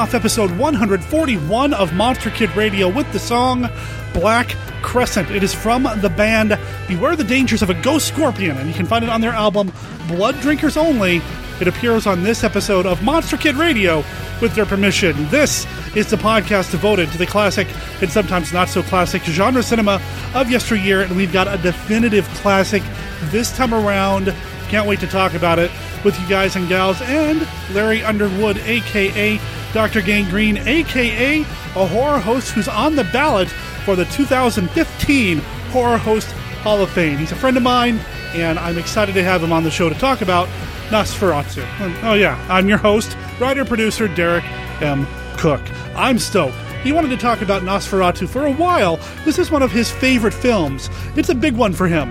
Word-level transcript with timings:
off 0.00 0.14
episode 0.14 0.50
141 0.52 1.74
of 1.74 1.92
Monster 1.92 2.30
Kid 2.30 2.48
Radio 2.56 2.88
with 2.88 3.12
the 3.12 3.18
song 3.18 3.68
Black 4.14 4.48
Crescent. 4.80 5.30
It 5.30 5.42
is 5.42 5.52
from 5.52 5.82
the 5.82 6.08
band 6.08 6.58
Beware 6.88 7.16
the 7.16 7.24
Dangers 7.24 7.60
of 7.60 7.68
a 7.68 7.74
Ghost 7.74 8.08
Scorpion, 8.08 8.56
and 8.56 8.66
you 8.66 8.74
can 8.74 8.86
find 8.86 9.04
it 9.04 9.10
on 9.10 9.20
their 9.20 9.32
album 9.32 9.70
Blood 10.08 10.40
Drinkers 10.40 10.78
Only. 10.78 11.20
It 11.60 11.68
appears 11.68 12.06
on 12.06 12.22
this 12.22 12.44
episode 12.44 12.86
of 12.86 13.02
Monster 13.02 13.36
Kid 13.36 13.56
Radio 13.56 14.02
with 14.40 14.54
their 14.54 14.64
permission. 14.64 15.28
This 15.28 15.66
is 15.94 16.08
the 16.08 16.16
podcast 16.16 16.70
devoted 16.70 17.12
to 17.12 17.18
the 17.18 17.26
classic 17.26 17.68
and 18.00 18.10
sometimes 18.10 18.54
not 18.54 18.70
so 18.70 18.82
classic 18.82 19.20
genre 19.24 19.62
cinema 19.62 20.00
of 20.34 20.50
yesteryear, 20.50 21.02
and 21.02 21.14
we've 21.14 21.32
got 21.32 21.46
a 21.46 21.58
definitive 21.58 22.26
classic 22.36 22.82
this 23.24 23.54
time 23.54 23.74
around. 23.74 24.34
Can't 24.70 24.88
wait 24.88 25.00
to 25.00 25.06
talk 25.06 25.34
about 25.34 25.58
it 25.58 25.70
with 26.06 26.18
you 26.18 26.26
guys 26.26 26.56
and 26.56 26.66
gals 26.70 27.02
and 27.02 27.46
Larry 27.74 28.02
Underwood, 28.02 28.56
aka 28.58 29.38
Dr. 29.72 30.02
Gangrene, 30.02 30.58
aka 30.66 31.40
a 31.40 31.86
horror 31.86 32.18
host 32.18 32.50
who's 32.50 32.68
on 32.68 32.96
the 32.96 33.04
ballot 33.04 33.48
for 33.84 33.96
the 33.96 34.04
2015 34.06 35.38
Horror 35.70 35.98
Host 35.98 36.30
Hall 36.62 36.82
of 36.82 36.90
Fame. 36.90 37.18
He's 37.18 37.32
a 37.32 37.36
friend 37.36 37.56
of 37.56 37.62
mine, 37.62 37.98
and 38.34 38.58
I'm 38.58 38.76
excited 38.76 39.14
to 39.14 39.22
have 39.22 39.42
him 39.42 39.52
on 39.52 39.62
the 39.64 39.70
show 39.70 39.88
to 39.88 39.94
talk 39.94 40.20
about 40.20 40.48
Nosferatu. 40.88 41.64
Oh, 42.02 42.14
yeah, 42.14 42.44
I'm 42.50 42.68
your 42.68 42.78
host, 42.78 43.16
writer 43.38 43.64
producer 43.64 44.08
Derek 44.08 44.44
M. 44.82 45.06
Cook. 45.36 45.62
I'm 45.94 46.18
stoked. 46.18 46.56
He 46.82 46.92
wanted 46.92 47.08
to 47.08 47.16
talk 47.16 47.42
about 47.42 47.62
Nosferatu 47.62 48.28
for 48.28 48.46
a 48.46 48.52
while. 48.52 48.96
This 49.24 49.38
is 49.38 49.50
one 49.50 49.62
of 49.62 49.70
his 49.70 49.90
favorite 49.90 50.34
films. 50.34 50.90
It's 51.14 51.28
a 51.28 51.34
big 51.34 51.54
one 51.54 51.72
for 51.72 51.86
him. 51.86 52.10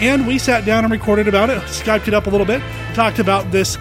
And 0.00 0.26
we 0.26 0.38
sat 0.38 0.64
down 0.64 0.84
and 0.84 0.92
recorded 0.92 1.28
about 1.28 1.50
it, 1.50 1.60
Skyped 1.62 2.08
it 2.08 2.14
up 2.14 2.26
a 2.26 2.30
little 2.30 2.46
bit, 2.46 2.62
talked 2.94 3.18
about 3.18 3.50
this 3.50 3.76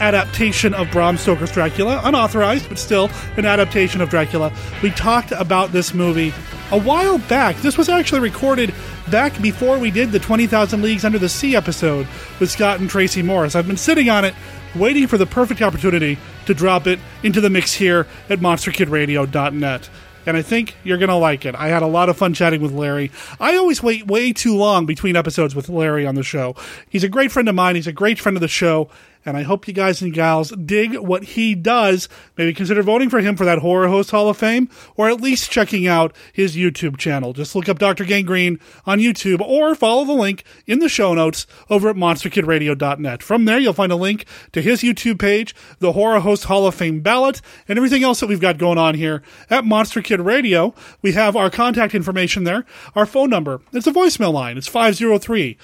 adaptation 0.00 0.74
of 0.74 0.90
Bram 0.90 1.16
Stoker's 1.16 1.52
Dracula, 1.52 2.00
unauthorized, 2.04 2.68
but 2.68 2.78
still 2.78 3.10
an 3.36 3.44
adaptation 3.44 4.00
of 4.00 4.10
Dracula. 4.10 4.52
We 4.82 4.90
talked 4.90 5.32
about 5.32 5.72
this 5.72 5.94
movie 5.94 6.32
a 6.70 6.78
while 6.78 7.18
back. 7.18 7.56
This 7.56 7.78
was 7.78 7.88
actually 7.88 8.20
recorded 8.20 8.74
back 9.10 9.40
before 9.40 9.78
we 9.78 9.90
did 9.90 10.12
the 10.12 10.18
20,000 10.18 10.82
Leagues 10.82 11.04
Under 11.04 11.18
the 11.18 11.28
Sea 11.28 11.56
episode 11.56 12.06
with 12.40 12.50
Scott 12.50 12.80
and 12.80 12.90
Tracy 12.90 13.22
Morris. 13.22 13.54
I've 13.54 13.66
been 13.66 13.76
sitting 13.76 14.10
on 14.10 14.24
it, 14.24 14.34
waiting 14.74 15.06
for 15.06 15.16
the 15.16 15.26
perfect 15.26 15.62
opportunity 15.62 16.18
to 16.46 16.54
drop 16.54 16.86
it 16.86 16.98
into 17.22 17.40
the 17.40 17.50
mix 17.50 17.72
here 17.72 18.06
at 18.28 18.40
monsterkidradio.net 18.40 19.88
and 20.28 20.36
I 20.36 20.42
think 20.42 20.76
you're 20.84 20.98
going 20.98 21.08
to 21.08 21.14
like 21.14 21.46
it. 21.46 21.54
I 21.54 21.68
had 21.68 21.82
a 21.82 21.86
lot 21.86 22.10
of 22.10 22.18
fun 22.18 22.34
chatting 22.34 22.60
with 22.60 22.72
Larry. 22.72 23.10
I 23.40 23.56
always 23.56 23.82
wait 23.82 24.06
way 24.06 24.34
too 24.34 24.54
long 24.54 24.84
between 24.84 25.16
episodes 25.16 25.54
with 25.54 25.70
Larry 25.70 26.06
on 26.06 26.16
the 26.16 26.22
show. 26.22 26.54
He's 26.90 27.02
a 27.02 27.08
great 27.08 27.32
friend 27.32 27.48
of 27.48 27.54
mine. 27.54 27.76
He's 27.76 27.86
a 27.86 27.92
great 27.92 28.18
friend 28.18 28.36
of 28.36 28.42
the 28.42 28.48
show, 28.48 28.90
and 29.24 29.36
I 29.36 29.42
hope 29.42 29.68
you 29.68 29.74
guys 29.74 30.02
and 30.02 30.12
gals 30.12 30.50
dig 30.50 30.96
what 30.96 31.22
he 31.24 31.54
does. 31.54 32.08
Maybe 32.36 32.54
consider 32.54 32.82
voting 32.82 33.10
for 33.10 33.20
him 33.20 33.36
for 33.36 33.44
that 33.44 33.58
Horror 33.58 33.88
Host 33.88 34.10
Hall 34.10 34.28
of 34.28 34.36
Fame, 34.36 34.68
or 34.96 35.08
at 35.08 35.20
least 35.20 35.50
checking 35.50 35.86
out 35.86 36.14
his 36.32 36.56
YouTube 36.56 36.96
channel. 36.96 37.32
Just 37.32 37.54
look 37.54 37.68
up 37.68 37.78
Dr. 37.78 38.04
Gangrene 38.04 38.58
on 38.86 38.98
YouTube, 38.98 39.40
or 39.40 39.74
follow 39.74 40.04
the 40.04 40.12
link 40.12 40.44
in 40.66 40.78
the 40.78 40.88
show 40.88 41.14
notes 41.14 41.46
over 41.68 41.88
at 41.88 41.96
monsterkidradio.net. 41.96 43.22
From 43.22 43.44
there, 43.44 43.58
you'll 43.58 43.72
find 43.72 43.92
a 43.92 43.96
link 43.96 44.24
to 44.52 44.62
his 44.62 44.82
YouTube 44.82 45.18
page, 45.18 45.54
the 45.78 45.92
Horror 45.92 46.20
Host 46.20 46.44
Hall 46.44 46.66
of 46.66 46.74
Fame 46.74 47.00
ballot, 47.00 47.40
and 47.68 47.78
everything 47.78 48.04
else 48.04 48.20
that 48.20 48.28
we've 48.28 48.40
got 48.40 48.58
going 48.58 48.78
on 48.78 48.94
here 48.94 49.22
at 49.50 49.64
Monster 49.64 50.02
Kid 50.02 50.20
Radio. 50.20 50.74
We 51.02 51.12
have 51.12 51.36
our 51.36 51.50
contact 51.50 51.94
information 51.94 52.44
there, 52.44 52.64
our 52.94 53.06
phone 53.06 53.30
number. 53.30 53.60
It's 53.72 53.86
a 53.86 53.92
voicemail 53.92 54.32
line. 54.32 54.58
It's 54.58 54.68
503 54.68 55.56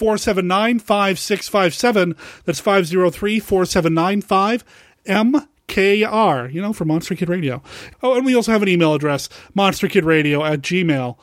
479 0.00 0.78
5657. 0.78 2.16
That's 2.46 2.58
503 2.58 3.38
479 3.38 4.22
5MKR, 4.22 6.50
you 6.50 6.62
know, 6.62 6.72
for 6.72 6.86
Monster 6.86 7.14
Kid 7.14 7.28
Radio. 7.28 7.62
Oh, 8.02 8.16
and 8.16 8.24
we 8.24 8.34
also 8.34 8.50
have 8.50 8.62
an 8.62 8.68
email 8.68 8.94
address, 8.94 9.28
monsterkidradio 9.54 10.42
at 10.50 10.62
gmail 10.62 11.18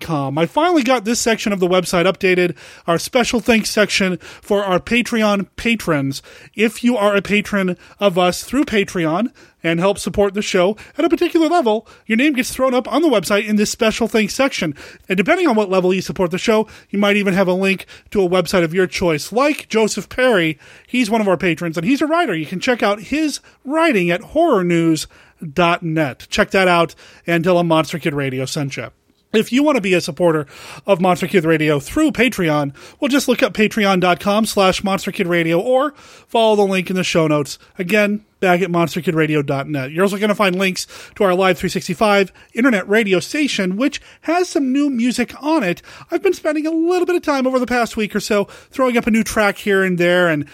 com. 0.00 0.38
I 0.38 0.46
finally 0.46 0.82
got 0.82 1.04
this 1.04 1.20
section 1.20 1.52
of 1.52 1.60
the 1.60 1.68
website 1.68 2.04
updated, 2.04 2.56
our 2.86 2.98
special 2.98 3.40
thanks 3.40 3.70
section 3.70 4.18
for 4.18 4.64
our 4.64 4.78
Patreon 4.78 5.48
patrons. 5.56 6.22
If 6.54 6.84
you 6.84 6.96
are 6.96 7.16
a 7.16 7.22
patron 7.22 7.76
of 7.98 8.16
us 8.18 8.44
through 8.44 8.64
Patreon 8.64 9.32
and 9.62 9.80
help 9.80 9.98
support 9.98 10.34
the 10.34 10.42
show 10.42 10.76
at 10.98 11.06
a 11.06 11.08
particular 11.08 11.48
level, 11.48 11.88
your 12.06 12.18
name 12.18 12.34
gets 12.34 12.52
thrown 12.52 12.74
up 12.74 12.92
on 12.92 13.02
the 13.02 13.08
website 13.08 13.46
in 13.46 13.56
this 13.56 13.70
special 13.70 14.06
thanks 14.06 14.34
section. 14.34 14.74
And 15.08 15.16
depending 15.16 15.48
on 15.48 15.56
what 15.56 15.70
level 15.70 15.94
you 15.94 16.02
support 16.02 16.30
the 16.30 16.38
show, 16.38 16.68
you 16.90 16.98
might 16.98 17.16
even 17.16 17.32
have 17.34 17.48
a 17.48 17.54
link 17.54 17.86
to 18.10 18.22
a 18.22 18.28
website 18.28 18.64
of 18.64 18.74
your 18.74 18.86
choice, 18.86 19.32
like 19.32 19.68
Joseph 19.68 20.10
Perry. 20.10 20.58
He's 20.86 21.10
one 21.10 21.22
of 21.22 21.28
our 21.28 21.38
patrons 21.38 21.78
and 21.78 21.86
he's 21.86 22.02
a 22.02 22.06
writer. 22.06 22.34
You 22.34 22.46
can 22.46 22.60
check 22.60 22.82
out 22.82 23.00
his 23.00 23.40
writing 23.64 24.10
at 24.10 24.20
horrornews.net. 24.20 26.26
Check 26.28 26.50
that 26.50 26.68
out 26.68 26.94
and 27.26 27.42
tell 27.42 27.58
him 27.58 27.68
Monster 27.68 27.98
Kid 27.98 28.12
Radio 28.12 28.44
sent 28.44 28.76
you. 28.76 28.90
If 29.34 29.52
you 29.52 29.62
want 29.62 29.76
to 29.76 29.80
be 29.80 29.94
a 29.94 30.00
supporter 30.00 30.46
of 30.86 31.00
Monster 31.00 31.26
Kid 31.26 31.44
Radio 31.44 31.80
through 31.80 32.12
Patreon, 32.12 32.74
well, 33.00 33.08
just 33.08 33.26
look 33.26 33.42
up 33.42 33.52
patreon.com 33.52 34.46
slash 34.46 34.84
Monster 34.84 35.10
Kid 35.12 35.26
Radio 35.26 35.60
or 35.60 35.92
follow 35.92 36.56
the 36.56 36.62
link 36.62 36.88
in 36.88 36.96
the 36.96 37.04
show 37.04 37.26
notes. 37.26 37.58
Again, 37.78 38.24
back 38.40 38.60
at 38.60 38.70
monsterkidradio.net. 38.70 39.90
You're 39.90 40.04
also 40.04 40.18
going 40.18 40.28
to 40.28 40.34
find 40.34 40.54
links 40.54 40.86
to 41.16 41.24
our 41.24 41.34
Live 41.34 41.58
365 41.58 42.32
internet 42.52 42.88
radio 42.88 43.18
station, 43.18 43.76
which 43.76 44.00
has 44.22 44.48
some 44.48 44.72
new 44.72 44.90
music 44.90 45.34
on 45.42 45.62
it. 45.62 45.82
I've 46.10 46.22
been 46.22 46.34
spending 46.34 46.66
a 46.66 46.70
little 46.70 47.06
bit 47.06 47.16
of 47.16 47.22
time 47.22 47.46
over 47.46 47.58
the 47.58 47.66
past 47.66 47.96
week 47.96 48.14
or 48.14 48.20
so 48.20 48.44
throwing 48.44 48.96
up 48.96 49.06
a 49.06 49.10
new 49.10 49.24
track 49.24 49.56
here 49.56 49.82
and 49.82 49.98
there 49.98 50.28
and 50.28 50.48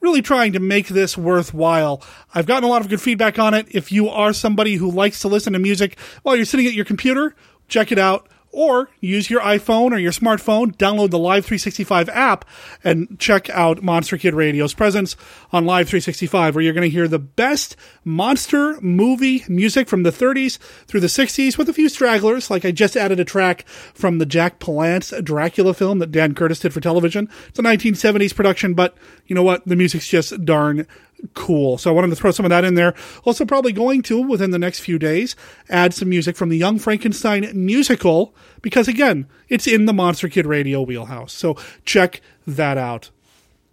really 0.00 0.22
trying 0.22 0.52
to 0.52 0.60
make 0.60 0.88
this 0.88 1.16
worthwhile. 1.16 2.02
I've 2.34 2.46
gotten 2.46 2.64
a 2.64 2.68
lot 2.68 2.82
of 2.82 2.88
good 2.88 3.00
feedback 3.00 3.38
on 3.38 3.54
it. 3.54 3.66
If 3.70 3.90
you 3.90 4.08
are 4.08 4.32
somebody 4.32 4.74
who 4.74 4.90
likes 4.90 5.20
to 5.20 5.28
listen 5.28 5.52
to 5.54 5.58
music 5.58 5.98
while 6.22 6.36
you're 6.36 6.44
sitting 6.44 6.66
at 6.66 6.74
your 6.74 6.84
computer, 6.84 7.34
check 7.68 7.92
it 7.92 7.98
out 7.98 8.28
or 8.56 8.88
use 9.00 9.28
your 9.28 9.42
iPhone 9.42 9.92
or 9.92 9.98
your 9.98 10.12
smartphone, 10.12 10.74
download 10.76 11.10
the 11.10 11.18
Live 11.18 11.44
365 11.44 12.08
app, 12.08 12.46
and 12.82 13.20
check 13.20 13.50
out 13.50 13.82
Monster 13.82 14.16
Kid 14.16 14.32
Radio's 14.32 14.72
presence 14.72 15.14
on 15.52 15.66
Live 15.66 15.88
365, 15.88 16.54
where 16.54 16.64
you're 16.64 16.72
going 16.72 16.88
to 16.88 16.88
hear 16.88 17.06
the 17.06 17.18
best 17.18 17.76
monster 18.02 18.80
movie 18.80 19.44
music 19.46 19.88
from 19.88 20.04
the 20.04 20.10
30s 20.10 20.56
through 20.86 21.00
the 21.00 21.06
60s 21.06 21.58
with 21.58 21.68
a 21.68 21.74
few 21.74 21.90
stragglers. 21.90 22.50
Like 22.50 22.64
I 22.64 22.70
just 22.70 22.96
added 22.96 23.20
a 23.20 23.26
track 23.26 23.68
from 23.68 24.16
the 24.16 24.26
Jack 24.26 24.58
Palance 24.58 25.22
Dracula 25.22 25.74
film 25.74 25.98
that 25.98 26.10
Dan 26.10 26.34
Curtis 26.34 26.60
did 26.60 26.72
for 26.72 26.80
television. 26.80 27.28
It's 27.48 27.58
a 27.58 27.62
1970s 27.62 28.34
production, 28.34 28.72
but 28.72 28.96
you 29.26 29.34
know 29.34 29.42
what? 29.42 29.66
The 29.66 29.76
music's 29.76 30.08
just 30.08 30.46
darn 30.46 30.86
cool. 31.34 31.78
So 31.78 31.90
I 31.90 31.94
wanted 31.94 32.10
to 32.10 32.16
throw 32.16 32.30
some 32.30 32.44
of 32.44 32.50
that 32.50 32.64
in 32.64 32.74
there. 32.74 32.94
Also, 33.24 33.44
probably 33.44 33.72
going 33.72 34.02
to, 34.02 34.20
within 34.20 34.50
the 34.50 34.58
next 34.58 34.80
few 34.80 34.98
days, 34.98 35.36
add 35.68 35.94
some 35.94 36.08
music 36.08 36.36
from 36.36 36.48
the 36.48 36.56
Young 36.56 36.78
Frankenstein 36.78 37.50
musical, 37.54 38.34
because 38.62 38.88
again, 38.88 39.26
it's 39.48 39.66
in 39.66 39.86
the 39.86 39.92
Monster 39.92 40.28
Kid 40.28 40.46
Radio 40.46 40.82
wheelhouse. 40.82 41.32
So 41.32 41.56
check 41.84 42.20
that 42.46 42.78
out. 42.78 43.10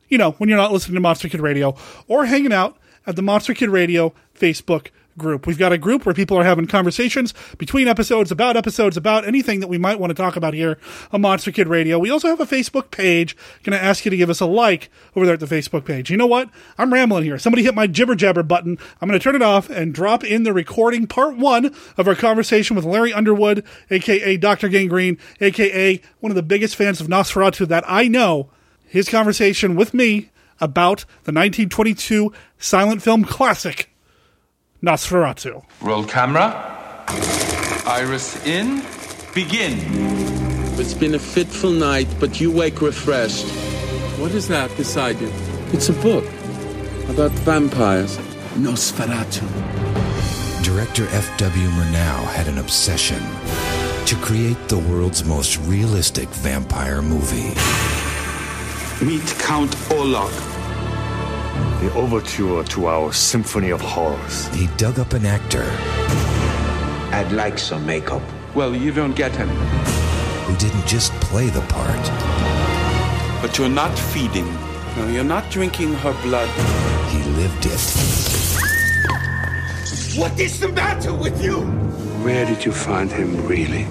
You 0.08 0.18
know, 0.18 0.32
when 0.34 0.50
you're 0.50 0.58
not 0.58 0.72
listening 0.72 0.96
to 0.96 1.02
Monster 1.02 1.30
Kid 1.30 1.42
Radio 1.42 1.76
or 2.08 2.26
hanging 2.26 2.54
out 2.54 2.78
at 3.06 3.16
the 3.16 3.22
Monster 3.22 3.54
Kid 3.54 3.70
Radio 3.70 4.14
Facebook 4.38 4.90
group. 5.18 5.48
We've 5.48 5.58
got 5.58 5.72
a 5.72 5.78
group 5.78 6.06
where 6.06 6.16
people 6.16 6.38
are 6.38 6.44
having 6.44 6.68
conversations 6.68 7.34
between 7.58 7.88
episodes, 7.88 8.32
about 8.32 8.58
episodes, 8.58 8.98
about 8.98 9.26
anything 9.26 9.60
that 9.60 9.68
we 9.68 9.78
might 9.78 10.00
want 10.00 10.12
to 10.12 10.16
talk 10.16 10.36
about 10.36 10.54
here 10.54 10.78
on 11.12 11.22
Monster 11.22 11.52
Kid 11.52 11.68
Radio. 11.68 12.00
We 12.00 12.10
also 12.10 12.28
have 12.28 12.40
a 12.40 12.46
Facebook 12.46 12.92
page. 12.92 13.36
Going 13.64 13.78
to 13.78 13.84
ask 13.84 14.06
you 14.06 14.12
to 14.12 14.18
give 14.18 14.30
us 14.30 14.40
a 14.40 14.46
like 14.46 14.90
over 15.16 15.26
there 15.26 15.36
at 15.36 15.40
the 15.40 15.46
Facebook 15.46 15.86
page. 15.86 16.10
You 16.10 16.18
know 16.18 16.28
what? 16.28 16.50
I'm 16.78 16.94
rambling 16.94 17.24
here. 17.24 17.38
Somebody 17.38 17.64
hit 17.64 17.76
my 17.76 17.88
jibber 17.88 18.16
jabber 18.16 18.44
button. 18.44 18.78
I'm 19.02 19.08
going 19.08 19.20
to 19.20 19.24
turn 19.24 19.36
it 19.36 19.42
off 19.42 19.70
and 19.70 19.94
drop 19.94 20.24
in 20.24 20.44
the 20.44 20.54
recording 20.54 21.08
part 21.08 21.38
one 21.38 21.74
of 21.98 22.08
our 22.08 22.16
conversation 22.16 22.76
with 22.76 22.86
Larry 22.86 23.14
Underwood, 23.14 23.64
aka 23.90 24.38
Dr. 24.38 24.70
Gangrene, 24.70 25.18
aka 25.40 26.02
one 26.20 26.32
of 26.32 26.36
the 26.36 26.44
biggest 26.44 26.76
fans 26.76 27.00
of 27.00 27.08
Nosferatu 27.08 27.68
that 27.68 27.84
I 27.88 28.08
know. 28.08 28.50
His 28.86 29.10
conversation 29.10 29.76
with 29.76 29.94
me 29.94 30.30
about 30.60 31.02
the 31.24 31.32
1922 31.32 32.32
silent 32.58 33.02
film 33.02 33.26
classic 33.26 33.93
Nosferatu. 34.84 35.64
Roll 35.80 36.04
camera. 36.04 37.06
Iris 37.88 38.46
in. 38.46 38.84
Begin. 39.34 39.80
It's 40.78 40.94
been 40.94 41.16
a 41.16 41.20
fitful 41.20 41.72
night, 41.72 42.08
but 42.20 42.42
you 42.42 42.52
wake 42.52 42.82
refreshed. 42.82 43.48
What 44.20 44.32
is 44.32 44.50
that 44.50 44.76
beside 44.76 45.22
you? 45.22 45.32
It's 45.72 45.88
a 45.88 45.94
book 45.94 46.26
about 47.08 47.32
vampires. 47.48 48.18
Nosferatu. 48.56 49.48
Director 50.64 51.08
F.W. 51.12 51.70
Murnau 51.70 52.26
had 52.34 52.50
an 52.50 52.58
obsession 52.58 53.22
to 54.06 54.16
create 54.18 54.68
the 54.68 54.80
world's 54.80 55.24
most 55.24 55.60
realistic 55.60 56.28
vampire 56.28 57.02
movie. 57.02 57.54
Meet 59.04 59.26
Count 59.40 59.72
Orlok, 59.96 60.34
the 61.82 61.94
overture 61.94 62.64
to 62.64 62.88
our 62.88 63.12
Symphony 63.12 63.72
of 63.72 63.82
Horrors. 63.82 64.48
He 64.56 64.68
dug 64.78 65.00
up 65.00 65.14
an 65.14 65.26
actor. 65.26 65.66
I'd 67.12 67.32
like 67.32 67.60
some 67.60 67.86
makeup. 67.86 68.22
Well, 68.56 68.76
you 68.76 68.92
don't 68.92 69.16
get 69.16 69.38
any. 69.40 69.54
Who 70.46 70.56
didn't 70.58 70.88
just 70.88 71.12
play 71.22 71.48
the 71.48 71.62
part. 71.62 72.04
But 73.42 73.58
you're 73.58 73.70
not 73.70 73.98
feeding. 73.98 74.52
No, 74.96 75.08
you're 75.08 75.24
not 75.24 75.50
drinking 75.50 75.94
her 75.96 76.14
blood. 76.22 76.50
He 77.10 77.20
lived 77.32 77.66
it. 77.66 77.82
What 80.18 80.40
is 80.40 80.60
the 80.60 80.70
matter 80.70 81.14
with 81.14 81.44
you? 81.44 81.62
Where 82.24 82.46
did 82.46 82.64
you 82.64 82.72
find 82.72 83.12
him, 83.12 83.46
really? 83.48 83.88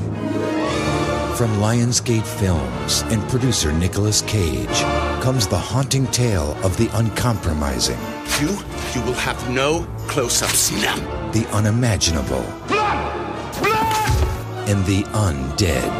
From 1.36 1.56
Lionsgate 1.56 2.26
Films 2.26 3.02
and 3.10 3.26
producer 3.30 3.72
Nicolas 3.72 4.20
Cage 4.22 4.82
comes 5.22 5.46
the 5.46 5.56
haunting 5.56 6.06
tale 6.08 6.52
of 6.62 6.76
the 6.76 6.90
uncompromising. 6.92 7.98
You, 8.38 8.50
you 8.94 9.00
will 9.06 9.14
have 9.14 9.50
no 9.50 9.84
close-ups 10.08 10.70
now. 10.82 11.30
The 11.32 11.48
unimaginable. 11.48 12.42
Blood! 12.68 13.58
Blood! 13.60 14.68
And 14.68 14.84
the 14.84 15.04
undead. 15.14 15.90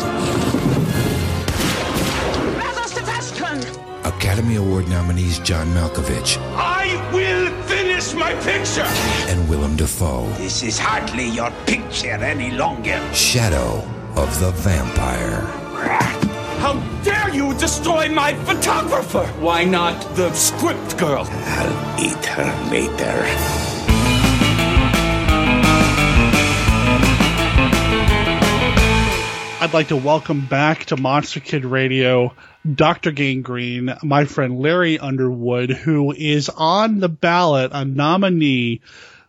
Academy 4.04 4.56
Award 4.56 4.86
nominees 4.88 5.38
John 5.38 5.66
Malkovich. 5.68 6.36
I 6.56 7.10
will 7.12 7.50
finish 7.62 8.12
my 8.12 8.34
picture! 8.42 8.82
And 9.32 9.48
Willem 9.48 9.76
Dafoe. 9.76 10.30
This 10.36 10.62
is 10.62 10.78
hardly 10.78 11.26
your 11.26 11.50
picture 11.64 12.22
any 12.22 12.50
longer. 12.50 13.00
Shadow 13.14 13.82
of 14.16 14.38
the 14.40 14.50
Vampire. 14.50 15.40
How 16.60 16.74
dare 17.02 17.34
you 17.34 17.54
destroy 17.54 18.08
my 18.08 18.34
photographer? 18.44 19.26
Why 19.40 19.64
not 19.64 20.00
the 20.16 20.32
script 20.34 20.98
girl? 20.98 21.26
I'll 21.28 22.00
eat 22.00 22.24
her 22.26 22.70
later. 22.70 23.62
I'd 29.62 29.72
like 29.72 29.88
to 29.88 29.96
welcome 29.96 30.44
back 30.44 30.86
to 30.86 30.96
Monster 30.96 31.40
Kid 31.40 31.64
Radio 31.64 32.34
Dr. 32.70 33.12
Gangrene, 33.12 33.96
my 34.02 34.24
friend 34.26 34.60
Larry 34.60 34.98
Underwood, 34.98 35.70
who 35.70 36.12
is 36.12 36.48
on 36.48 36.98
the 36.98 37.08
ballot, 37.08 37.70
a 37.72 37.84
nominee 37.84 38.82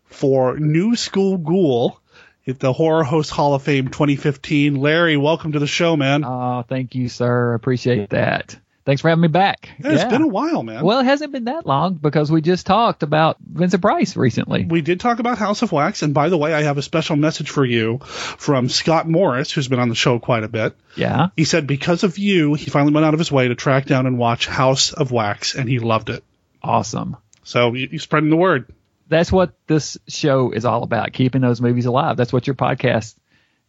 for 0.06 0.60
New 0.60 0.96
School 0.96 1.38
Ghoul 1.38 2.00
at 2.48 2.60
the 2.60 2.74
Horror 2.74 3.04
Host 3.04 3.32
Hall 3.32 3.54
of 3.54 3.64
Fame 3.64 3.88
2015. 3.88 4.76
Larry, 4.76 5.18
welcome 5.18 5.54
to 5.54 5.60
the 5.60 5.68
show, 5.68 5.96
man. 5.96 6.24
Oh, 6.26 6.64
thank 6.68 6.96
you, 6.96 7.10
sir. 7.10 7.54
Appreciate 7.54 8.10
that. 8.10 8.58
Thanks 8.86 9.02
for 9.02 9.08
having 9.08 9.22
me 9.22 9.30
back. 9.30 9.70
Yeah, 9.82 9.94
it's 9.94 10.04
been 10.04 10.24
a 10.24 10.28
while, 10.28 10.62
man. 10.62 10.84
Well, 10.84 11.00
it 11.00 11.06
hasn't 11.06 11.32
been 11.32 11.46
that 11.46 11.66
long 11.66 11.94
because 11.94 12.30
we 12.30 12.42
just 12.42 12.66
talked 12.66 13.02
about 13.02 13.38
Vincent 13.40 13.82
Price 13.82 14.18
recently. 14.18 14.66
We 14.66 14.82
did 14.82 15.00
talk 15.00 15.20
about 15.20 15.38
House 15.38 15.62
of 15.62 15.72
Wax, 15.72 16.02
and 16.02 16.14
by 16.14 16.28
the 16.28 16.38
way, 16.38 16.54
I 16.54 16.64
have 16.64 16.78
a 16.78 16.82
special 16.82 17.16
message 17.16 17.50
for 17.50 17.64
you 17.64 18.00
from 18.00 18.68
Scott 18.68 19.08
Morris, 19.08 19.54
who's 19.54 19.70
been 19.70 19.80
on 19.80 19.88
the 19.88 19.96
show 19.96 20.20
quite 20.20 20.44
a 20.44 20.50
bit. 20.50 20.76
Yeah. 20.98 21.28
He 21.38 21.46
said 21.46 21.66
because 21.66 22.04
of 22.04 22.18
you, 22.18 22.56
he 22.56 22.70
finally 22.70 22.92
went 22.92 23.06
out 23.06 23.14
of 23.14 23.22
his 23.22 23.32
way 23.32 23.48
to 23.48 23.56
track 23.56 23.86
down 23.86 24.06
and 24.06 24.18
watch 24.18 24.48
House 24.48 24.92
of 24.92 25.14
Wax, 25.14 25.56
and 25.56 25.70
he 25.70 25.80
loved 25.80 26.10
it. 26.10 26.22
Awesome. 26.62 27.16
So 27.46 27.74
you're 27.74 28.00
spreading 28.00 28.30
the 28.30 28.36
word. 28.36 28.70
That's 29.08 29.32
what 29.32 29.54
this 29.68 29.98
show 30.08 30.52
is 30.52 30.66
all 30.66 30.84
about, 30.84 31.14
keeping 31.14 31.42
those 31.42 31.62
movies 31.62 31.86
alive. 31.86 32.18
That's 32.18 32.34
what 32.34 32.48
your 32.48 32.56
podcast, 32.56 33.16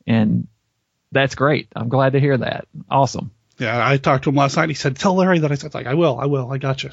and 0.06 0.46
that's 1.12 1.34
great. 1.34 1.68
I'm 1.74 1.88
glad 1.88 2.12
to 2.12 2.20
hear 2.20 2.36
that. 2.36 2.66
Awesome. 2.90 3.30
Yeah, 3.58 3.88
I 3.88 3.98
talked 3.98 4.24
to 4.24 4.30
him 4.30 4.36
last 4.36 4.56
night. 4.56 4.68
He 4.68 4.74
said, 4.74 4.96
"Tell 4.96 5.14
Larry 5.14 5.38
that." 5.40 5.52
I 5.52 5.54
said, 5.54 5.74
"Like 5.74 5.86
I 5.86 5.94
will, 5.94 6.18
I 6.18 6.26
will, 6.26 6.50
I 6.50 6.58
got 6.58 6.82
you." 6.82 6.90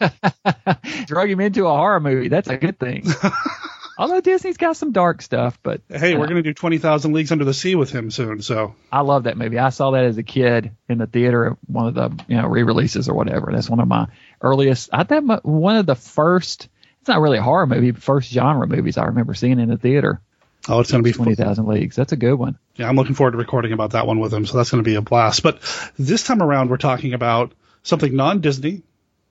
Drug 1.06 1.30
him 1.30 1.40
into 1.40 1.66
a 1.66 1.70
horror 1.70 2.00
movie. 2.00 2.28
That's 2.28 2.48
a 2.48 2.56
good 2.56 2.78
thing. 2.78 3.04
Although 3.98 4.20
Disney's 4.20 4.56
got 4.56 4.76
some 4.76 4.92
dark 4.92 5.20
stuff, 5.22 5.58
but 5.60 5.80
hey, 5.88 6.16
we're 6.16 6.26
uh, 6.26 6.28
gonna 6.28 6.42
do 6.42 6.54
Twenty 6.54 6.78
Thousand 6.78 7.12
Leagues 7.12 7.32
Under 7.32 7.44
the 7.44 7.52
Sea 7.52 7.74
with 7.74 7.90
him 7.90 8.12
soon. 8.12 8.40
So 8.42 8.76
I 8.92 9.00
love 9.00 9.24
that 9.24 9.36
movie. 9.36 9.58
I 9.58 9.70
saw 9.70 9.90
that 9.90 10.04
as 10.04 10.16
a 10.16 10.22
kid 10.22 10.70
in 10.88 10.98
the 10.98 11.08
theater, 11.08 11.56
one 11.66 11.88
of 11.88 11.94
the 11.94 12.24
you 12.28 12.36
know 12.36 12.46
re-releases 12.46 13.08
or 13.08 13.14
whatever. 13.14 13.50
That's 13.50 13.68
one 13.68 13.80
of 13.80 13.88
my 13.88 14.06
earliest. 14.40 14.90
I 14.92 15.02
think 15.02 15.28
one 15.42 15.76
of 15.76 15.86
the 15.86 15.96
first. 15.96 16.68
It's 17.08 17.14
not 17.14 17.22
really 17.22 17.38
a 17.38 17.42
horror 17.42 17.66
movie, 17.66 17.92
but 17.92 18.02
first 18.02 18.30
genre 18.30 18.66
movies 18.66 18.98
I 18.98 19.06
remember 19.06 19.32
seeing 19.32 19.58
in 19.58 19.70
the 19.70 19.78
theater. 19.78 20.20
Oh, 20.68 20.80
it's 20.80 20.92
going 20.92 21.02
to 21.02 21.08
be 21.08 21.14
twenty 21.14 21.34
thousand 21.34 21.66
leagues. 21.66 21.96
That's 21.96 22.12
a 22.12 22.16
good 22.16 22.34
one. 22.34 22.58
Yeah, 22.76 22.86
I'm 22.86 22.96
looking 22.96 23.14
forward 23.14 23.30
to 23.30 23.38
recording 23.38 23.72
about 23.72 23.92
that 23.92 24.06
one 24.06 24.20
with 24.20 24.34
him. 24.34 24.44
So 24.44 24.58
that's 24.58 24.70
going 24.70 24.84
to 24.84 24.86
be 24.86 24.96
a 24.96 25.00
blast. 25.00 25.42
But 25.42 25.62
this 25.98 26.22
time 26.22 26.42
around, 26.42 26.68
we're 26.68 26.76
talking 26.76 27.14
about 27.14 27.54
something 27.82 28.14
non-Disney, 28.14 28.82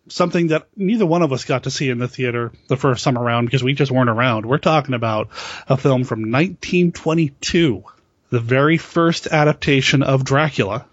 something 0.07 0.47
that 0.47 0.69
neither 0.75 1.05
one 1.05 1.21
of 1.21 1.31
us 1.31 1.45
got 1.45 1.65
to 1.65 1.69
see 1.69 1.87
in 1.91 1.99
the 1.99 2.07
theater 2.07 2.51
the 2.67 2.77
first 2.77 3.03
time 3.03 3.15
around 3.15 3.45
because 3.45 3.63
we 3.63 3.73
just 3.73 3.91
weren't 3.91 4.09
around. 4.09 4.47
We're 4.47 4.57
talking 4.57 4.95
about 4.95 5.29
a 5.69 5.77
film 5.77 6.03
from 6.03 6.31
1922, 6.31 7.83
the 8.31 8.39
very 8.39 8.79
first 8.79 9.27
adaptation 9.27 10.01
of 10.01 10.25
Dracula, 10.25 10.87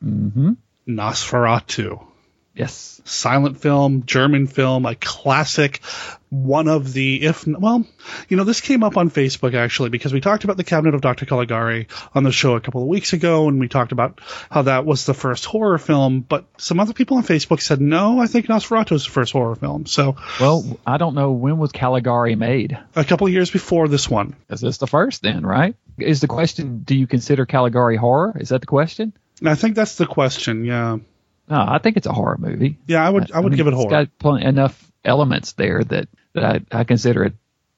mm-hmm. 0.00 0.52
Nosferatu. 0.86 2.06
Yes. 2.54 3.00
Silent 3.04 3.60
film, 3.60 4.04
German 4.04 4.46
film, 4.46 4.84
a 4.84 4.94
classic, 4.94 5.80
one 6.28 6.68
of 6.68 6.92
the, 6.92 7.22
if, 7.22 7.46
well, 7.46 7.86
you 8.28 8.36
know, 8.36 8.44
this 8.44 8.60
came 8.60 8.82
up 8.82 8.96
on 8.96 9.10
Facebook 9.10 9.54
actually 9.54 9.88
because 9.88 10.12
we 10.12 10.20
talked 10.20 10.44
about 10.44 10.56
the 10.56 10.64
Cabinet 10.64 10.94
of 10.94 11.00
Dr. 11.00 11.24
Caligari 11.26 11.88
on 12.14 12.24
the 12.24 12.32
show 12.32 12.54
a 12.54 12.60
couple 12.60 12.82
of 12.82 12.88
weeks 12.88 13.12
ago 13.12 13.48
and 13.48 13.58
we 13.58 13.68
talked 13.68 13.92
about 13.92 14.20
how 14.50 14.62
that 14.62 14.84
was 14.84 15.06
the 15.06 15.14
first 15.14 15.44
horror 15.46 15.78
film, 15.78 16.20
but 16.20 16.44
some 16.58 16.78
other 16.78 16.92
people 16.92 17.16
on 17.16 17.22
Facebook 17.22 17.60
said, 17.60 17.80
no, 17.80 18.20
I 18.20 18.26
think 18.26 18.46
Nosferatu 18.46 18.92
is 18.92 19.04
the 19.04 19.10
first 19.10 19.32
horror 19.32 19.56
film. 19.56 19.86
So. 19.86 20.16
Well, 20.38 20.78
I 20.86 20.98
don't 20.98 21.14
know, 21.14 21.32
when 21.32 21.58
was 21.58 21.72
Caligari 21.72 22.34
made? 22.34 22.78
A 22.94 23.04
couple 23.04 23.26
of 23.26 23.32
years 23.32 23.50
before 23.50 23.88
this 23.88 24.08
one. 24.08 24.36
Is 24.50 24.60
this 24.60 24.78
the 24.78 24.86
first 24.86 25.22
then, 25.22 25.44
right? 25.44 25.74
Is 25.98 26.20
the 26.20 26.28
question, 26.28 26.82
do 26.84 26.94
you 26.94 27.06
consider 27.06 27.46
Caligari 27.46 27.96
horror? 27.96 28.36
Is 28.38 28.50
that 28.50 28.60
the 28.60 28.66
question? 28.66 29.14
I 29.44 29.54
think 29.54 29.74
that's 29.74 29.96
the 29.96 30.06
question, 30.06 30.64
yeah. 30.64 30.98
No, 31.48 31.64
I 31.66 31.78
think 31.78 31.96
it's 31.96 32.06
a 32.06 32.12
horror 32.12 32.38
movie. 32.38 32.78
Yeah, 32.86 33.06
I 33.06 33.10
would. 33.10 33.32
I, 33.32 33.38
I 33.38 33.40
would 33.40 33.50
mean, 33.50 33.56
give 33.56 33.66
it 33.66 33.74
horror. 33.74 33.86
It's 33.86 34.10
got 34.10 34.18
plenty, 34.18 34.46
enough 34.46 34.90
elements 35.04 35.52
there 35.52 35.82
that 35.84 36.08
that 36.34 36.44
I, 36.44 36.80
I 36.80 36.84
consider 36.84 37.24
it 37.24 37.34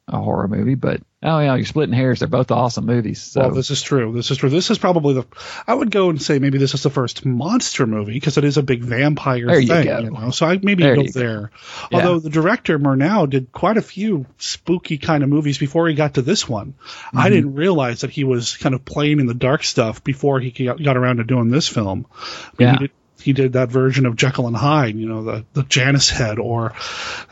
a 0.09 0.21
horror 0.21 0.49
movie. 0.49 0.75
But 0.75 1.01
oh 1.23 1.39
yeah, 1.41 1.55
you're 1.55 1.65
splitting 1.65 1.95
hairs. 1.95 2.19
They're 2.19 2.29
both 2.29 2.51
awesome 2.51 2.87
movies. 2.87 3.23
So. 3.23 3.41
Well, 3.41 3.51
this 3.53 3.71
is 3.71 3.83
true. 3.83 4.13
This 4.13 4.31
is 4.31 4.37
true. 4.37 4.51
This 4.51 4.71
is 4.71 4.79
probably 4.79 5.15
the. 5.15 5.27
I 5.67 5.75
would 5.75 5.91
go 5.91 6.11
and 6.11 6.21
say 6.21 6.39
maybe 6.39 6.59
this 6.59 6.75
is 6.75 6.83
the 6.83 6.91
first 6.91 7.25
monster 7.25 7.87
movie 7.87 8.13
because 8.13 8.37
it 8.37 8.45
is 8.45 8.57
a 8.57 8.63
big 8.63 8.83
vampire 8.83 9.47
there 9.47 9.57
thing. 9.57 9.79
You, 9.79 9.85
go. 9.85 9.99
You 10.01 10.11
know? 10.11 10.31
So 10.31 10.47
I 10.47 10.59
maybe 10.63 10.83
there 10.83 10.97
go 10.97 11.05
there. 11.07 11.51
Go. 11.91 11.97
Although 11.97 12.15
yeah. 12.15 12.21
the 12.21 12.31
director 12.31 12.79
Murnau 12.79 13.29
did 13.29 13.53
quite 13.53 13.77
a 13.77 13.83
few 13.83 14.27
spooky 14.39 14.99
kind 14.99 15.23
of 15.23 15.29
movies 15.29 15.59
before 15.59 15.89
he 15.89 15.95
got 15.95 16.15
to 16.15 16.23
this 16.23 16.49
one. 16.49 16.75
Mm-hmm. 16.75 17.19
I 17.19 17.31
didn't 17.31 17.55
realize 17.55 18.03
that 18.03 18.11
he 18.11 18.25
was 18.25 18.57
kind 18.57 18.75
of 18.75 18.85
playing 18.85 19.21
in 19.21 19.27
the 19.27 19.35
dark 19.35 19.65
stuff 19.65 20.05
before 20.05 20.41
he 20.41 20.51
got, 20.51 20.83
got 20.83 20.97
around 20.97 21.17
to 21.17 21.25
doing 21.25 21.51
this 21.51 21.69
film. 21.69 22.07
yeah. 22.59 22.73
He 22.73 22.79
did, 22.79 22.91
he 23.21 23.33
did 23.33 23.55
that 23.55 23.71
version 23.71 24.07
of 24.07 24.17
Jekyll 24.17 24.47
and 24.47 24.57
Hyde, 24.57 24.97
you 24.97 25.09
know, 25.09 25.25
the, 25.25 25.45
the 25.55 25.63
Janus 25.63 26.11
head, 26.11 26.39
or 26.39 26.75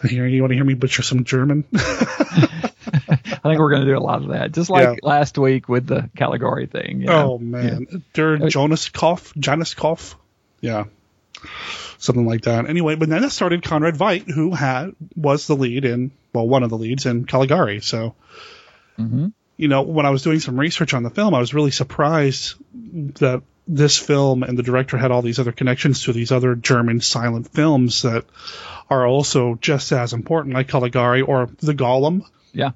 here 0.07 0.27
you 0.27 0.43
want 0.43 0.53
to 0.53 0.55
hear 0.55 0.65
me 0.65 0.75
butcher 0.75 1.03
some 1.03 1.25
German? 1.25 1.65
I 1.75 3.49
think 3.49 3.59
we're 3.59 3.71
going 3.71 3.83
to 3.83 3.89
do 3.89 3.97
a 3.97 4.01
lot 4.01 4.23
of 4.23 4.29
that, 4.29 4.53
just 4.53 4.71
like 4.71 4.85
yeah. 5.03 5.09
last 5.09 5.37
week 5.37 5.69
with 5.69 5.87
the 5.87 6.09
Caligari 6.17 6.67
thing. 6.67 7.01
You 7.01 7.07
know? 7.07 7.33
Oh 7.33 7.39
man, 7.39 7.87
yeah. 7.91 7.99
Der 8.15 8.49
Jonas 8.49 8.89
Koff, 8.89 9.35
Janus 9.37 9.75
Koff, 9.75 10.17
yeah, 10.61 10.85
something 11.99 12.27
like 12.27 12.43
that. 12.43 12.69
Anyway, 12.69 12.95
but 12.95 13.09
then 13.09 13.25
it 13.25 13.31
started 13.31 13.63
Conrad 13.63 13.97
Veidt, 13.97 14.31
who 14.31 14.53
had 14.53 14.95
was 15.17 15.47
the 15.47 15.57
lead 15.57 15.85
in 15.85 16.13
well, 16.33 16.49
one 16.49 16.63
of 16.63 16.71
the 16.71 16.79
leads 16.79 17.07
in 17.07 17.25
Caligari. 17.27 17.81
So, 17.81 18.15
mm-hmm. 18.99 19.29
you 19.57 19.69
know, 19.69 19.83
when 19.83 20.07
I 20.07 20.11
was 20.11 20.23
doing 20.23 20.41
some 20.41 20.59
research 20.59 20.95
on 20.95 21.03
the 21.03 21.11
film, 21.11 21.35
I 21.35 21.41
was 21.41 21.55
really 21.55 21.71
surprised 21.71 22.55
that 23.19 23.43
this 23.73 23.99
film 23.99 24.43
and 24.43 24.59
the 24.59 24.63
director 24.63 24.97
had 24.97 25.11
all 25.11 25.23
these 25.23 25.39
other 25.39 25.53
connections 25.53 26.05
to 26.05 26.13
these 26.13 26.31
other 26.31 26.55
German 26.55 27.01
silent 27.01 27.49
films 27.49 28.03
that 28.03 28.25
are 28.91 29.07
also 29.07 29.57
just 29.61 29.93
as 29.93 30.13
important, 30.13 30.55
like 30.55 30.69
Caligari 30.69 31.23
or 31.23 31.49
The 31.61 31.75
Golem. 31.75 32.25
Yeah. 32.53 32.73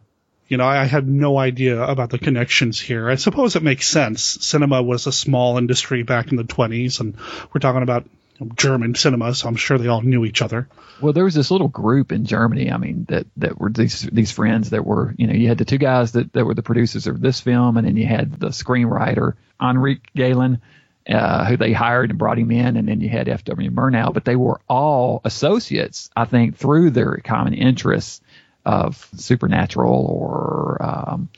You 0.48 0.56
know, 0.56 0.66
I 0.66 0.84
had 0.84 1.06
no 1.08 1.36
idea 1.36 1.82
about 1.82 2.10
the 2.10 2.18
connections 2.18 2.80
here. 2.80 3.10
I 3.10 3.16
suppose 3.16 3.56
it 3.56 3.62
makes 3.62 3.88
sense. 3.88 4.22
Cinema 4.22 4.82
was 4.82 5.06
a 5.06 5.12
small 5.12 5.58
industry 5.58 6.02
back 6.02 6.30
in 6.30 6.36
the 6.36 6.44
20s, 6.44 7.00
and 7.00 7.16
we're 7.52 7.60
talking 7.60 7.82
about 7.82 8.06
German 8.54 8.94
cinema, 8.94 9.34
so 9.34 9.48
I'm 9.48 9.56
sure 9.56 9.76
they 9.76 9.88
all 9.88 10.02
knew 10.02 10.24
each 10.24 10.42
other. 10.42 10.68
Well, 11.00 11.12
there 11.12 11.24
was 11.24 11.34
this 11.34 11.50
little 11.50 11.68
group 11.68 12.12
in 12.12 12.26
Germany. 12.26 12.70
I 12.70 12.76
mean, 12.76 13.06
that 13.08 13.26
that 13.38 13.58
were 13.58 13.70
these 13.70 14.02
these 14.02 14.30
friends 14.30 14.70
that 14.70 14.84
were, 14.84 15.14
you 15.18 15.26
know, 15.26 15.32
you 15.32 15.48
had 15.48 15.58
the 15.58 15.64
two 15.64 15.78
guys 15.78 16.12
that, 16.12 16.32
that 16.32 16.44
were 16.44 16.54
the 16.54 16.62
producers 16.62 17.06
of 17.06 17.20
this 17.20 17.40
film, 17.40 17.76
and 17.76 17.86
then 17.86 17.96
you 17.96 18.06
had 18.06 18.38
the 18.38 18.48
screenwriter 18.48 19.34
Henrik 19.60 20.10
Galeen, 20.14 20.60
uh, 21.08 21.44
who 21.44 21.56
they 21.56 21.72
hired 21.72 22.10
and 22.10 22.18
brought 22.18 22.38
him 22.38 22.50
in, 22.50 22.76
and 22.76 22.88
then 22.88 23.00
you 23.00 23.08
had 23.08 23.28
F.W. 23.28 23.70
Murnau. 23.70 24.12
But 24.12 24.24
they 24.24 24.36
were 24.36 24.60
all 24.68 25.20
associates, 25.24 26.10
I 26.16 26.24
think, 26.24 26.56
through 26.56 26.90
their 26.90 27.16
common 27.18 27.54
interests 27.54 28.20
of 28.64 29.08
supernatural 29.16 30.06
or 30.06 30.78
um, 30.80 31.28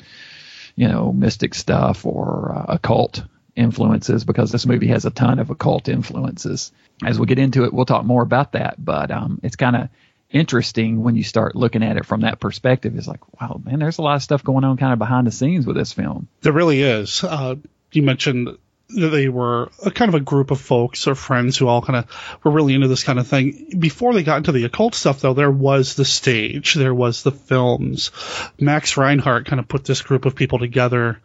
you 0.77 0.89
know 0.89 1.13
mystic 1.13 1.55
stuff 1.55 2.07
or 2.07 2.55
uh, 2.55 2.75
occult 2.75 3.23
influences 3.55 4.25
because 4.25 4.53
this 4.53 4.65
movie 4.65 4.87
has 4.87 5.05
a 5.05 5.11
ton 5.11 5.39
of 5.39 5.51
occult 5.51 5.89
influences. 5.89 6.73
As 7.05 7.19
we 7.19 7.27
get 7.27 7.39
into 7.39 7.65
it, 7.65 7.73
we'll 7.73 7.85
talk 7.85 8.05
more 8.05 8.23
about 8.23 8.53
that. 8.53 8.83
But 8.83 9.11
um, 9.11 9.41
it's 9.43 9.57
kind 9.57 9.77
of 9.77 9.89
interesting 10.31 11.03
when 11.03 11.17
you 11.17 11.25
start 11.25 11.57
looking 11.57 11.83
at 11.83 11.97
it 11.97 12.07
from 12.07 12.23
that 12.23 12.41
perspective. 12.41 12.97
It's 12.97 13.09
like, 13.09 13.41
wow, 13.41 13.61
man, 13.63 13.81
there's 13.81 13.99
a 13.99 14.03
lot 14.03 14.17
of 14.17 14.23
stuff 14.23 14.45
going 14.45 14.65
on 14.65 14.77
kind 14.77 14.93
of 14.93 14.99
behind 14.99 15.27
the 15.27 15.33
scenes 15.33 15.67
with 15.67 15.77
this 15.77 15.93
film. 15.93 16.29
There 16.41 16.53
really 16.53 16.81
is. 16.81 17.25
Uh, 17.25 17.57
you 17.93 18.03
mentioned 18.03 18.57
they 18.89 19.29
were 19.29 19.71
a 19.85 19.91
kind 19.91 20.09
of 20.09 20.15
a 20.15 20.25
group 20.25 20.51
of 20.51 20.61
folks 20.61 21.07
or 21.07 21.15
friends 21.15 21.59
who 21.59 21.69
all 21.69 21.83
kind 21.83 21.99
of 21.99 22.39
were 22.43 22.51
really 22.51 22.75
into 22.75 22.89
this 22.89 23.05
kind 23.05 23.19
of 23.19 23.27
thing. 23.27 23.77
Before 23.79 24.15
they 24.15 24.23
got 24.23 24.39
into 24.39 24.53
the 24.53 24.65
occult 24.65 24.95
stuff, 24.95 25.21
though, 25.21 25.35
there 25.35 25.51
was 25.51 25.95
the 25.95 26.07
stage, 26.07 26.75
there 26.75 26.95
was 26.95 27.23
the 27.23 27.33
films. 27.33 28.11
Max 28.59 28.97
Reinhardt 28.97 29.47
kind 29.47 29.61
of 29.61 29.69
put 29.69 29.85
this 29.85 30.01
group 30.01 30.25
of 30.25 30.35
people 30.35 30.59
together. 30.59 31.21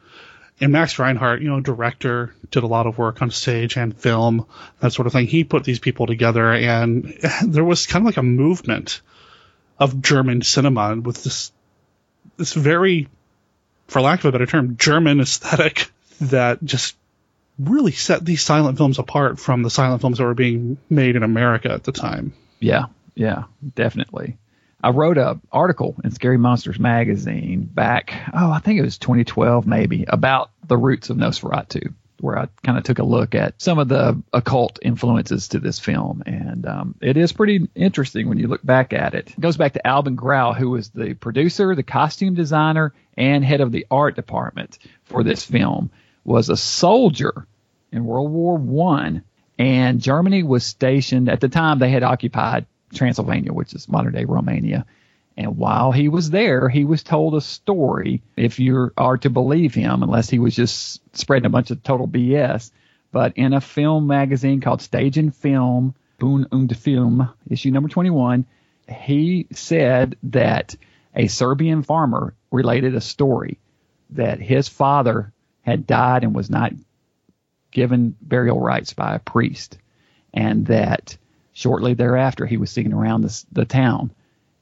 And 0.60 0.72
Max 0.72 1.00
Reinhardt, 1.00 1.42
you 1.42 1.50
know, 1.50 1.62
director, 1.62 2.36
did 2.52 2.64
a 2.64 2.68
lot 2.68 2.86
of 2.86 2.98
work 2.98 3.22
on 3.22 3.32
stage 3.32 3.76
and 3.78 3.98
film, 3.98 4.46
that 4.80 4.94
sort 4.94 5.08
of 5.08 5.14
thing. 5.14 5.28
He 5.28 5.44
put 5.44 5.64
these 5.64 5.80
people 5.80 6.06
together, 6.06 6.54
and 6.54 7.18
there 7.46 7.64
was 7.64 7.88
kind 7.88 8.04
of 8.04 8.06
like 8.06 8.18
a 8.18 8.24
movement 8.24 9.02
of 9.80 10.02
German 10.02 10.42
cinema 10.42 10.96
with 10.96 11.24
this 11.24 11.52
this 12.38 12.54
very, 12.54 13.08
for 13.88 14.02
lack 14.02 14.20
of 14.20 14.26
a 14.26 14.32
better 14.32 14.46
term, 14.46 14.78
German 14.78 15.20
aesthetic 15.20 15.90
that 16.22 16.64
just 16.64 16.96
really 17.60 17.92
set 17.92 18.26
these 18.26 18.42
silent 18.42 18.78
films 18.78 19.00
apart 19.00 19.40
from 19.40 19.64
the 19.64 19.70
silent 19.70 20.02
films 20.02 20.18
that 20.18 20.26
were 20.26 20.34
being 20.34 20.78
made 20.90 21.16
in 21.16 21.24
America 21.24 21.72
at 21.72 21.84
the 21.84 21.92
time. 21.92 22.34
Yeah, 22.60 22.86
yeah, 23.16 23.44
definitely. 23.76 24.38
I 24.84 24.90
wrote 24.90 25.18
a 25.18 25.40
article 25.52 25.96
in 26.04 26.12
Scary 26.12 26.38
Monsters 26.38 26.80
magazine 26.80 27.64
back, 27.64 28.14
oh, 28.34 28.52
I 28.52 28.60
think 28.60 28.80
it 28.80 28.84
was 28.84 28.98
2012 28.98 29.66
maybe, 29.66 30.04
about 30.08 30.52
the 30.68 30.78
roots 30.78 31.10
of 31.10 31.16
Nosferatu, 31.16 31.94
where 32.20 32.38
I 32.38 32.48
kind 32.64 32.78
of 32.78 32.84
took 32.84 33.00
a 33.00 33.04
look 33.04 33.34
at 33.34 33.62
some 33.62 33.80
of 33.80 33.88
the 33.88 34.22
occult 34.34 34.80
influences 34.82 35.50
to 35.50 35.60
this 35.60 35.80
film, 35.80 36.24
and 36.26 36.66
um, 36.66 36.96
it 37.02 37.16
is 37.16 37.32
pretty 37.32 37.70
interesting 37.76 38.28
when 38.28 38.40
you 38.40 38.48
look 38.48 38.66
back 38.66 38.92
at 38.92 39.14
it. 39.14 39.30
It 39.30 39.40
goes 39.40 39.56
back 39.56 39.74
to 39.74 39.88
Albin 39.88 40.16
Grau, 40.16 40.52
who 40.52 40.72
was 40.72 40.90
the 40.90 41.14
producer, 41.14 41.76
the 41.76 41.84
costume 41.84 42.34
designer, 42.34 42.94
and 43.16 43.46
head 43.46 43.62
of 43.62 43.72
the 43.72 43.88
art 43.90 44.16
department 44.16 44.80
for 45.06 45.24
this 45.24 45.46
film 45.46 45.92
was 46.24 46.50
a 46.50 46.58
soldier 46.58 47.48
in 47.92 48.06
World 48.06 48.32
War 48.32 48.58
One, 48.58 49.24
and 49.58 50.02
Germany 50.02 50.44
was 50.44 50.66
stationed 50.66 51.30
at 51.30 51.42
the 51.42 51.50
time. 51.50 51.80
They 51.80 51.90
had 51.90 52.04
occupied 52.04 52.66
Transylvania, 52.94 53.54
which 53.54 53.74
is 53.74 53.90
modern 53.90 54.14
day 54.14 54.26
Romania. 54.26 54.86
And 55.36 55.58
while 55.58 55.92
he 55.92 56.10
was 56.10 56.30
there, 56.30 56.70
he 56.70 56.86
was 56.86 57.04
told 57.04 57.36
a 57.36 57.42
story, 57.42 58.22
if 58.38 58.60
you 58.60 58.92
are 58.98 59.18
to 59.18 59.30
believe 59.30 59.74
him, 59.74 60.04
unless 60.04 60.30
he 60.30 60.40
was 60.40 60.56
just 60.56 61.02
spreading 61.18 61.48
a 61.48 61.50
bunch 61.50 61.72
of 61.72 61.82
total 61.82 62.08
BS. 62.08 62.72
But 63.12 63.34
in 63.36 63.54
a 63.54 63.62
film 63.62 64.08
magazine 64.08 64.62
called 64.62 64.82
Stage 64.82 65.18
and 65.18 65.36
Film, 65.36 65.96
Bühne 66.20 66.46
und 66.52 66.76
Film, 66.78 67.30
issue 67.50 67.72
number 67.72 67.90
21, 67.90 68.46
he 68.88 69.48
said 69.52 70.18
that 70.24 70.76
a 71.16 71.28
Serbian 71.28 71.84
farmer 71.84 72.34
related 72.52 72.96
a 72.96 73.02
story 73.02 73.60
that 74.12 74.40
his 74.40 74.68
father 74.68 75.32
had 75.64 75.88
died 75.88 76.24
and 76.24 76.36
was 76.36 76.50
not 76.50 76.72
given 77.72 78.16
burial 78.22 78.60
rites 78.60 78.94
by 78.94 79.16
a 79.16 79.20
priest, 79.20 79.78
and 80.34 80.68
that 80.68 81.18
shortly 81.54 81.94
thereafter 81.94 82.46
he 82.46 82.58
was 82.58 82.70
seen 82.70 82.94
around 82.94 83.22
the, 83.22 83.46
the 83.52 83.66
town, 83.66 84.12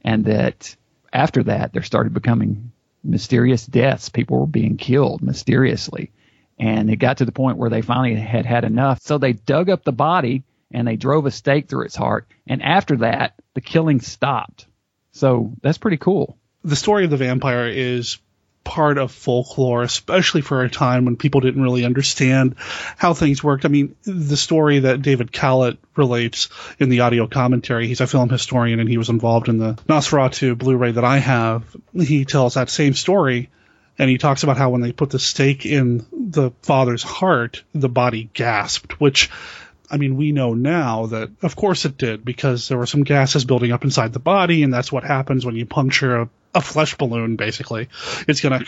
and 0.03 0.25
that 0.25 0.75
after 1.11 1.43
that 1.43 1.73
there 1.73 1.83
started 1.83 2.13
becoming 2.13 2.71
mysterious 3.03 3.65
deaths. 3.65 4.09
People 4.09 4.39
were 4.39 4.47
being 4.47 4.77
killed 4.77 5.21
mysteriously, 5.21 6.11
and 6.57 6.89
it 6.89 6.97
got 6.97 7.17
to 7.17 7.25
the 7.25 7.31
point 7.31 7.57
where 7.57 7.69
they 7.69 7.81
finally 7.81 8.15
had 8.15 8.45
had 8.45 8.63
enough. 8.63 8.99
So 9.01 9.17
they 9.17 9.33
dug 9.33 9.69
up 9.69 9.83
the 9.83 9.91
body 9.91 10.43
and 10.71 10.87
they 10.87 10.95
drove 10.95 11.25
a 11.25 11.31
stake 11.31 11.67
through 11.67 11.85
its 11.85 11.95
heart, 11.95 12.27
and 12.47 12.61
after 12.61 12.97
that 12.97 13.33
the 13.53 13.61
killing 13.61 13.99
stopped. 13.99 14.67
So 15.11 15.53
that's 15.61 15.77
pretty 15.77 15.97
cool. 15.97 16.37
The 16.63 16.75
story 16.75 17.03
of 17.03 17.09
the 17.09 17.17
vampire 17.17 17.67
is 17.67 18.19
part 18.63 18.97
of 18.97 19.11
folklore, 19.11 19.83
especially 19.83 20.41
for 20.41 20.63
a 20.63 20.69
time 20.69 21.05
when 21.05 21.17
people 21.17 21.41
didn't 21.41 21.61
really 21.61 21.83
understand 21.83 22.55
how 22.97 23.13
things 23.13 23.43
worked. 23.43 23.65
I 23.65 23.69
mean, 23.69 23.95
the 24.03 24.37
story 24.37 24.79
that 24.79 25.01
David 25.01 25.31
Kalat 25.31 25.77
relates 25.95 26.49
in 26.79 26.89
the 26.89 27.01
audio 27.01 27.27
commentary, 27.27 27.87
he's 27.87 28.01
a 28.01 28.07
film 28.07 28.29
historian 28.29 28.79
and 28.79 28.89
he 28.89 28.97
was 28.97 29.09
involved 29.09 29.49
in 29.49 29.57
the 29.57 29.73
Nosferatu 29.87 30.57
Blu-ray 30.57 30.91
that 30.91 31.03
I 31.03 31.17
have. 31.17 31.75
He 31.93 32.25
tells 32.25 32.53
that 32.53 32.69
same 32.69 32.93
story 32.93 33.49
and 33.97 34.09
he 34.09 34.17
talks 34.17 34.43
about 34.43 34.57
how 34.57 34.69
when 34.69 34.81
they 34.81 34.91
put 34.91 35.09
the 35.09 35.19
stake 35.19 35.65
in 35.65 36.05
the 36.11 36.51
father's 36.61 37.03
heart, 37.03 37.63
the 37.73 37.89
body 37.89 38.29
gasped, 38.33 38.99
which 38.99 39.29
I 39.91 39.97
mean, 39.97 40.15
we 40.15 40.31
know 40.31 40.53
now 40.53 41.07
that 41.07 41.29
of 41.41 41.57
course 41.57 41.83
it 41.83 41.97
did 41.97 42.23
because 42.23 42.69
there 42.69 42.77
were 42.77 42.85
some 42.85 43.03
gases 43.03 43.43
building 43.43 43.73
up 43.73 43.83
inside 43.83 44.13
the 44.13 44.19
body, 44.19 44.63
and 44.63 44.73
that's 44.73 44.91
what 44.91 45.03
happens 45.03 45.45
when 45.45 45.55
you 45.55 45.65
puncture 45.65 46.21
a 46.21 46.29
a 46.53 46.61
flesh 46.61 46.95
balloon, 46.95 47.35
basically. 47.35 47.89
It's 48.27 48.41
gonna, 48.41 48.65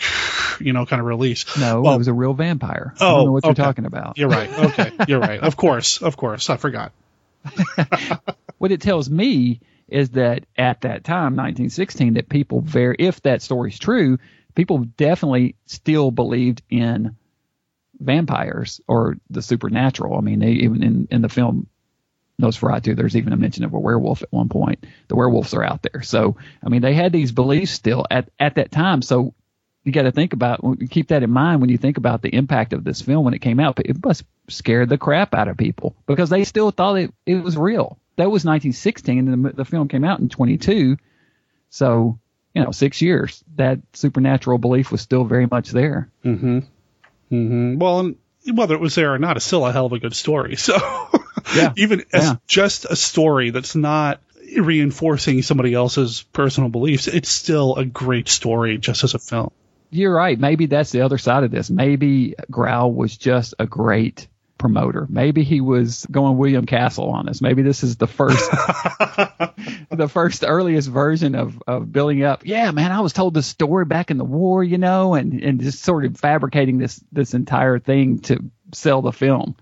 you 0.60 0.72
know, 0.72 0.86
kind 0.86 1.00
of 1.00 1.06
release. 1.06 1.56
No, 1.58 1.82
well, 1.82 1.94
it 1.94 1.98
was 1.98 2.08
a 2.08 2.12
real 2.12 2.34
vampire. 2.34 2.94
Oh, 3.00 3.06
I 3.06 3.10
don't 3.10 3.20
oh, 3.20 3.24
know 3.24 3.32
what 3.32 3.44
okay. 3.44 3.48
you're 3.48 3.66
talking 3.66 3.86
about. 3.86 4.18
You're 4.18 4.28
right. 4.28 4.50
Okay, 4.58 4.92
you're 5.08 5.20
right. 5.20 5.40
Of 5.40 5.56
course, 5.56 6.02
of 6.02 6.16
course. 6.16 6.50
I 6.50 6.56
forgot. 6.56 6.92
what 8.58 8.72
it 8.72 8.80
tells 8.80 9.10
me 9.10 9.60
is 9.88 10.10
that 10.10 10.44
at 10.56 10.82
that 10.82 11.04
time, 11.04 11.36
1916, 11.36 12.14
that 12.14 12.28
people 12.28 12.60
very, 12.60 12.96
if 12.98 13.20
that 13.22 13.42
story's 13.42 13.78
true, 13.78 14.18
people 14.54 14.78
definitely 14.78 15.56
still 15.66 16.10
believed 16.10 16.62
in 16.70 17.16
vampires 18.00 18.80
or 18.88 19.16
the 19.30 19.42
supernatural. 19.42 20.16
I 20.16 20.20
mean, 20.20 20.38
they, 20.38 20.52
even 20.52 20.82
in 20.82 21.08
in 21.10 21.22
the 21.22 21.28
film 21.28 21.68
Nosferatu. 22.40 22.96
There's 22.96 23.16
even 23.16 23.32
a 23.32 23.36
mention 23.36 23.64
of 23.64 23.74
a 23.74 23.78
werewolf 23.78 24.22
at 24.22 24.32
one 24.32 24.48
point. 24.48 24.84
The 25.08 25.16
werewolves 25.16 25.54
are 25.54 25.64
out 25.64 25.82
there. 25.82 26.02
So, 26.02 26.36
I 26.62 26.68
mean, 26.68 26.82
they 26.82 26.94
had 26.94 27.12
these 27.12 27.32
beliefs 27.32 27.72
still 27.72 28.06
at, 28.10 28.28
at 28.38 28.56
that 28.56 28.70
time. 28.70 29.02
So 29.02 29.34
you 29.84 29.92
got 29.92 30.02
to 30.02 30.12
think 30.12 30.32
about, 30.32 30.60
keep 30.90 31.08
that 31.08 31.22
in 31.22 31.30
mind 31.30 31.60
when 31.60 31.70
you 31.70 31.78
think 31.78 31.96
about 31.96 32.22
the 32.22 32.34
impact 32.34 32.72
of 32.72 32.84
this 32.84 33.02
film 33.02 33.24
when 33.24 33.34
it 33.34 33.40
came 33.40 33.60
out. 33.60 33.78
It 33.78 34.04
must 34.04 34.24
scare 34.48 34.86
the 34.86 34.98
crap 34.98 35.34
out 35.34 35.48
of 35.48 35.56
people 35.56 35.94
because 36.06 36.30
they 36.30 36.44
still 36.44 36.70
thought 36.70 36.98
it, 36.98 37.14
it 37.26 37.36
was 37.36 37.56
real. 37.56 37.98
That 38.16 38.30
was 38.30 38.44
1916 38.44 39.28
and 39.28 39.44
the, 39.44 39.52
the 39.52 39.64
film 39.64 39.88
came 39.88 40.04
out 40.04 40.20
in 40.20 40.28
22. 40.28 40.96
So, 41.70 42.18
you 42.54 42.64
know, 42.64 42.70
six 42.70 43.02
years, 43.02 43.42
that 43.56 43.80
supernatural 43.92 44.58
belief 44.58 44.90
was 44.90 45.00
still 45.00 45.24
very 45.24 45.46
much 45.46 45.70
there. 45.70 46.10
Mm-hmm. 46.24 46.58
Mm-hmm. 47.32 47.78
Well, 47.78 48.14
whether 48.52 48.74
it 48.74 48.80
was 48.80 48.94
there 48.94 49.12
or 49.12 49.18
not, 49.18 49.36
it's 49.36 49.46
still 49.46 49.66
a 49.66 49.72
hell 49.72 49.86
of 49.86 49.92
a 49.92 49.98
good 49.98 50.14
story. 50.14 50.56
So 50.64 50.76
yeah. 51.54 51.72
even 51.76 52.04
as 52.12 52.24
yeah. 52.24 52.34
just 52.46 52.84
a 52.84 52.96
story 52.96 53.50
that's 53.50 53.74
not 53.74 54.20
reinforcing 54.56 55.42
somebody 55.42 55.74
else's 55.74 56.22
personal 56.32 56.70
beliefs, 56.70 57.08
it's 57.08 57.28
still 57.28 57.76
a 57.76 57.84
great 57.84 58.28
story 58.28 58.78
just 58.78 59.04
as 59.04 59.14
a 59.14 59.18
film. 59.18 59.50
You're 59.90 60.14
right. 60.14 60.38
Maybe 60.38 60.66
that's 60.66 60.90
the 60.90 61.02
other 61.02 61.18
side 61.18 61.44
of 61.44 61.50
this. 61.50 61.70
Maybe 61.70 62.34
Growl 62.50 62.92
was 62.92 63.16
just 63.16 63.54
a 63.58 63.66
great 63.66 64.26
promoter. 64.58 65.06
Maybe 65.08 65.44
he 65.44 65.60
was 65.60 66.06
going 66.10 66.38
William 66.38 66.66
Castle 66.66 67.10
on 67.10 67.28
us. 67.28 67.40
Maybe 67.40 67.62
this 67.62 67.82
is 67.82 67.96
the 67.96 68.06
first 68.06 68.50
the 69.90 70.08
first 70.10 70.42
earliest 70.46 70.88
version 70.88 71.34
of, 71.34 71.62
of 71.66 71.92
building 71.92 72.24
up. 72.24 72.46
Yeah, 72.46 72.70
man, 72.70 72.90
I 72.90 73.00
was 73.00 73.12
told 73.12 73.34
this 73.34 73.46
story 73.46 73.84
back 73.84 74.10
in 74.10 74.18
the 74.18 74.24
war, 74.24 74.64
you 74.64 74.78
know, 74.78 75.14
and, 75.14 75.42
and 75.42 75.60
just 75.60 75.82
sort 75.82 76.04
of 76.04 76.16
fabricating 76.16 76.78
this 76.78 77.00
this 77.12 77.34
entire 77.34 77.78
thing 77.78 78.20
to 78.20 78.50
sell 78.72 79.02
the 79.02 79.12
film. 79.12 79.54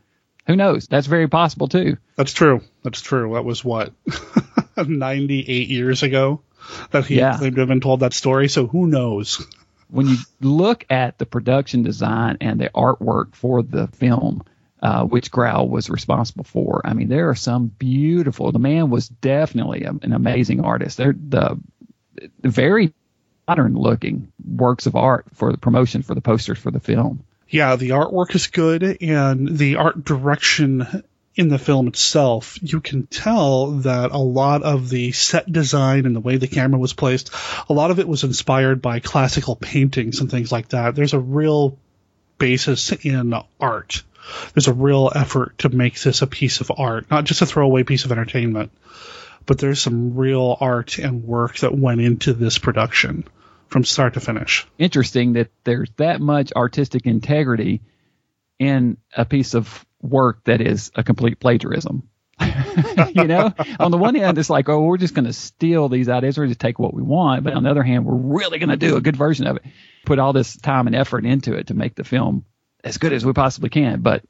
Who 0.47 0.57
knows? 0.57 0.89
That's 0.89 1.07
very 1.07 1.29
possible 1.29 1.69
too. 1.69 1.99
That's 2.17 2.33
true. 2.33 2.63
That's 2.83 3.01
true. 3.01 3.35
That 3.35 3.45
was 3.45 3.65
what 3.65 3.93
98 4.77 5.69
years 5.69 6.03
ago 6.03 6.43
that 6.91 7.07
he 7.07 7.17
yeah. 7.17 7.39
claimed 7.39 7.57
to 7.57 7.63
have 7.63 7.69
been 7.69 7.81
told 7.81 8.01
that 8.01 8.15
story. 8.15 8.49
So 8.49 8.67
who 8.67 8.87
knows? 8.87 9.47
when 9.89 10.09
you 10.09 10.17
look 10.41 10.85
at 10.91 11.19
the 11.19 11.27
production 11.27 11.83
design 11.83 12.39
and 12.41 12.61
the 12.61 12.71
artwork 12.71 13.35
for 13.35 13.63
the 13.63 13.87
film, 13.89 14.43
uh, 14.83 15.05
which 15.05 15.31
Grau 15.31 15.65
was 15.65 15.89
responsible 15.89 16.45
for. 16.45 16.81
I 16.85 16.95
mean, 16.95 17.09
there 17.09 17.29
are 17.29 17.37
some 17.37 17.69
beautiful. 17.69 18.51
The 18.51 18.59
man 18.59 18.91
was 18.91 19.09
definitely 19.09 19.85
a, 19.85 19.91
an 19.91 20.13
amazing 20.13 20.63
artist. 20.63 20.97
They're 20.97 21.15
the, 21.17 21.61
the 22.41 22.49
very 22.49 22.93
modern 23.47 23.75
looking 23.75 24.33
works 24.45 24.87
of 24.87 24.97
art 24.97 25.27
for 25.35 25.53
the 25.53 25.59
promotion 25.59 26.03
for 26.03 26.15
the 26.15 26.21
posters 26.21 26.59
for 26.59 26.71
the 26.71 26.81
film 26.81 27.23
yeah, 27.53 27.77
the 27.77 27.91
artwork 27.91 28.35
is 28.35 28.47
good 28.47 29.03
and 29.03 29.59
the 29.59 29.77
art 29.77 30.03
direction 30.03 31.05
in 31.37 31.49
the 31.49 31.59
film 31.59 31.87
itself, 31.87 32.59
you 32.63 32.81
can 32.81 33.07
tell 33.07 33.73
that 33.73 34.11
a 34.11 34.19
lot 34.19 34.63
of 34.63 34.89
the 34.89 35.13
set 35.13 35.51
design 35.53 36.07
and 36.07 36.17
the 36.17 36.21
way 36.21 36.39
the 36.39 36.49
camera 36.49 36.79
was 36.79 36.95
placed, 36.95 37.31
a 37.69 37.73
lot 37.75 37.91
of 37.91 37.99
it 37.99 38.09
was 38.09 38.25
inspired 38.25 38.81
by 38.81 39.01
classical 39.01 39.55
paintings 39.55 40.21
and 40.21 40.31
things 40.31 40.51
like 40.51 40.69
that. 40.69 40.95
There's 40.95 41.13
a 41.13 41.19
real 41.19 41.77
basis 42.39 42.91
in 42.91 43.35
art. 43.61 44.03
There's 44.55 44.69
a 44.69 44.75
real 44.75 45.13
effort 45.15 45.59
to 45.59 45.69
make 45.69 46.01
this 46.01 46.23
a 46.23 46.27
piece 46.27 46.63
of 46.63 46.73
art, 46.75 47.11
not 47.11 47.25
just 47.25 47.43
a 47.43 47.47
throwaway 47.47 47.83
piece 47.83 48.07
of 48.07 48.13
entertainment, 48.13 48.73
but 49.45 49.59
there's 49.59 49.81
some 49.81 50.17
real 50.17 50.57
art 50.59 50.99
and 50.99 51.25
work 51.25 51.59
that 51.59 51.77
went 51.77 52.01
into 52.01 52.33
this 52.33 52.57
production 52.57 53.25
from 53.73 53.85
start 53.85 54.15
to 54.15 54.21
finish. 54.21 54.67
Interesting 54.79 55.33
that 55.33 55.51
there's 55.65 55.91
that 55.97 56.21
much 56.21 56.53
artistic 56.53 57.07
integrity 57.07 57.81
in 58.59 58.99
a 59.17 59.25
piece 59.25 59.55
of 59.55 59.85
work 60.01 60.45
that 60.45 60.61
is 60.61 60.93
a 60.95 61.03
complete 61.03 61.41
plagiarism. 61.41 62.09
you 63.15 63.25
know, 63.25 63.53
on 63.79 63.91
the 63.91 63.99
one 63.99 64.15
hand, 64.15 64.37
it's 64.39 64.51
like, 64.51 64.69
oh, 64.69 64.83
we're 64.83 64.97
just 64.97 65.15
going 65.15 65.25
to 65.25 65.33
steal 65.33 65.89
these 65.89 66.09
ideas, 66.09 66.37
we're 66.37 66.47
just 66.47 66.61
take 66.61 66.79
what 66.79 66.95
we 66.95 67.03
want. 67.03 67.45
But 67.45 67.55
on 67.55 67.63
the 67.63 67.71
other 67.71 67.83
hand, 67.83 68.05
we're 68.05 68.15
really 68.15 68.59
going 68.59 68.69
to 68.69 68.77
do 68.77 68.97
a 68.97 69.01
good 69.01 69.17
version 69.17 69.47
of 69.47 69.57
it. 69.57 69.65
Put 70.05 70.19
all 70.19 70.33
this 70.33 70.57
time 70.57 70.87
and 70.87 70.97
effort 70.97 71.25
into 71.25 71.55
it 71.55 71.69
to 71.69 71.75
make 71.75 71.95
the 71.95 72.05
film 72.05 72.45
as 72.85 72.99
good 72.99 73.13
as 73.13 73.25
we 73.25 73.33
possibly 73.33 73.71
can. 73.71 74.01
But 74.01 74.25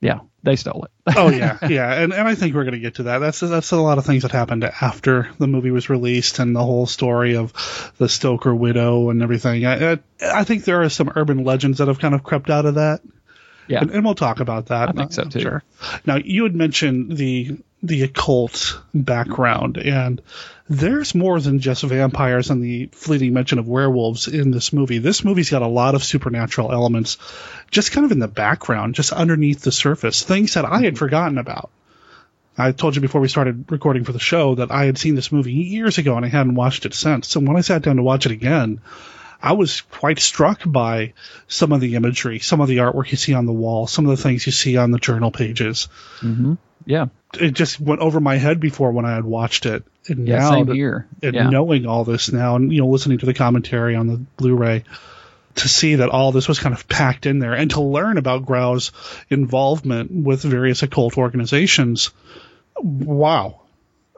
yeah, 0.00 0.20
they 0.42 0.56
stole 0.56 0.84
it. 0.84 0.90
oh 1.16 1.30
yeah, 1.30 1.58
yeah, 1.68 1.92
and 1.92 2.12
and 2.12 2.28
I 2.28 2.34
think 2.34 2.54
we're 2.54 2.64
going 2.64 2.74
to 2.74 2.80
get 2.80 2.96
to 2.96 3.04
that. 3.04 3.18
That's 3.18 3.40
that's 3.40 3.72
a 3.72 3.76
lot 3.76 3.98
of 3.98 4.06
things 4.06 4.22
that 4.22 4.32
happened 4.32 4.64
after 4.64 5.28
the 5.38 5.46
movie 5.46 5.70
was 5.70 5.90
released 5.90 6.38
and 6.38 6.54
the 6.54 6.64
whole 6.64 6.86
story 6.86 7.36
of 7.36 7.92
the 7.98 8.08
Stoker 8.08 8.54
widow 8.54 9.10
and 9.10 9.22
everything. 9.22 9.66
I 9.66 9.92
I, 9.92 9.98
I 10.22 10.44
think 10.44 10.64
there 10.64 10.82
are 10.82 10.88
some 10.88 11.12
urban 11.14 11.44
legends 11.44 11.78
that 11.78 11.88
have 11.88 11.98
kind 11.98 12.14
of 12.14 12.22
crept 12.22 12.50
out 12.50 12.66
of 12.66 12.76
that. 12.76 13.00
Yeah, 13.66 13.80
and, 13.80 13.90
and 13.90 14.04
we'll 14.04 14.14
talk 14.14 14.40
about 14.40 14.66
that. 14.66 14.90
I 14.90 14.92
think 14.92 15.12
so 15.12 15.24
too. 15.24 15.40
Sure. 15.40 15.62
Now 16.06 16.16
you 16.16 16.44
had 16.44 16.54
mentioned 16.54 17.16
the 17.16 17.58
the 17.82 18.02
occult 18.02 18.80
background, 18.92 19.76
and 19.76 20.20
there's 20.68 21.14
more 21.14 21.40
than 21.40 21.60
just 21.60 21.84
vampires 21.84 22.50
and 22.50 22.62
the 22.62 22.86
fleeting 22.92 23.32
mention 23.32 23.58
of 23.58 23.68
werewolves 23.68 24.26
in 24.28 24.50
this 24.50 24.72
movie. 24.72 24.98
This 24.98 25.24
movie's 25.24 25.50
got 25.50 25.62
a 25.62 25.68
lot 25.68 25.94
of 25.94 26.02
supernatural 26.02 26.72
elements, 26.72 27.18
just 27.70 27.92
kind 27.92 28.04
of 28.04 28.12
in 28.12 28.18
the 28.18 28.28
background, 28.28 28.94
just 28.94 29.12
underneath 29.12 29.60
the 29.62 29.72
surface, 29.72 30.22
things 30.22 30.54
that 30.54 30.64
I 30.64 30.82
had 30.82 30.98
forgotten 30.98 31.38
about. 31.38 31.70
I 32.60 32.72
told 32.72 32.96
you 32.96 33.00
before 33.00 33.20
we 33.20 33.28
started 33.28 33.70
recording 33.70 34.02
for 34.02 34.12
the 34.12 34.18
show 34.18 34.56
that 34.56 34.72
I 34.72 34.86
had 34.86 34.98
seen 34.98 35.14
this 35.14 35.30
movie 35.30 35.52
years 35.52 35.98
ago 35.98 36.16
and 36.16 36.26
I 36.26 36.28
hadn't 36.28 36.56
watched 36.56 36.86
it 36.86 36.94
since. 36.94 37.28
So 37.28 37.38
when 37.38 37.56
I 37.56 37.60
sat 37.60 37.82
down 37.82 37.96
to 37.96 38.02
watch 38.02 38.26
it 38.26 38.32
again, 38.32 38.80
I 39.40 39.52
was 39.52 39.82
quite 39.82 40.18
struck 40.18 40.62
by 40.66 41.12
some 41.46 41.72
of 41.72 41.80
the 41.80 41.94
imagery, 41.94 42.40
some 42.40 42.60
of 42.60 42.66
the 42.66 42.78
artwork 42.78 43.12
you 43.12 43.16
see 43.16 43.32
on 43.32 43.46
the 43.46 43.52
wall, 43.52 43.86
some 43.86 44.06
of 44.06 44.16
the 44.16 44.20
things 44.20 44.44
you 44.44 44.50
see 44.50 44.76
on 44.76 44.90
the 44.90 44.98
journal 44.98 45.30
pages. 45.30 45.88
Mm-hmm. 46.20 46.54
Yeah. 46.88 47.08
It 47.38 47.50
just 47.50 47.78
went 47.78 48.00
over 48.00 48.18
my 48.18 48.36
head 48.36 48.60
before 48.60 48.90
when 48.92 49.04
I 49.04 49.14
had 49.14 49.24
watched 49.24 49.66
it. 49.66 49.84
And 50.08 50.26
yeah, 50.26 50.38
now 50.38 50.50
same 50.52 50.66
that, 50.66 50.74
here. 50.74 51.06
And 51.22 51.34
yeah. 51.34 51.50
knowing 51.50 51.84
all 51.84 52.04
this 52.04 52.32
now 52.32 52.56
and, 52.56 52.72
you 52.72 52.80
know, 52.80 52.88
listening 52.88 53.18
to 53.18 53.26
the 53.26 53.34
commentary 53.34 53.94
on 53.94 54.06
the 54.06 54.16
Blu-ray 54.16 54.84
to 55.56 55.68
see 55.68 55.96
that 55.96 56.08
all 56.08 56.32
this 56.32 56.48
was 56.48 56.58
kind 56.58 56.74
of 56.74 56.88
packed 56.88 57.26
in 57.26 57.40
there 57.40 57.52
and 57.52 57.70
to 57.72 57.82
learn 57.82 58.16
about 58.16 58.46
Grau's 58.46 58.92
involvement 59.28 60.10
with 60.10 60.42
various 60.42 60.82
occult 60.82 61.18
organizations. 61.18 62.10
Wow. 62.80 63.60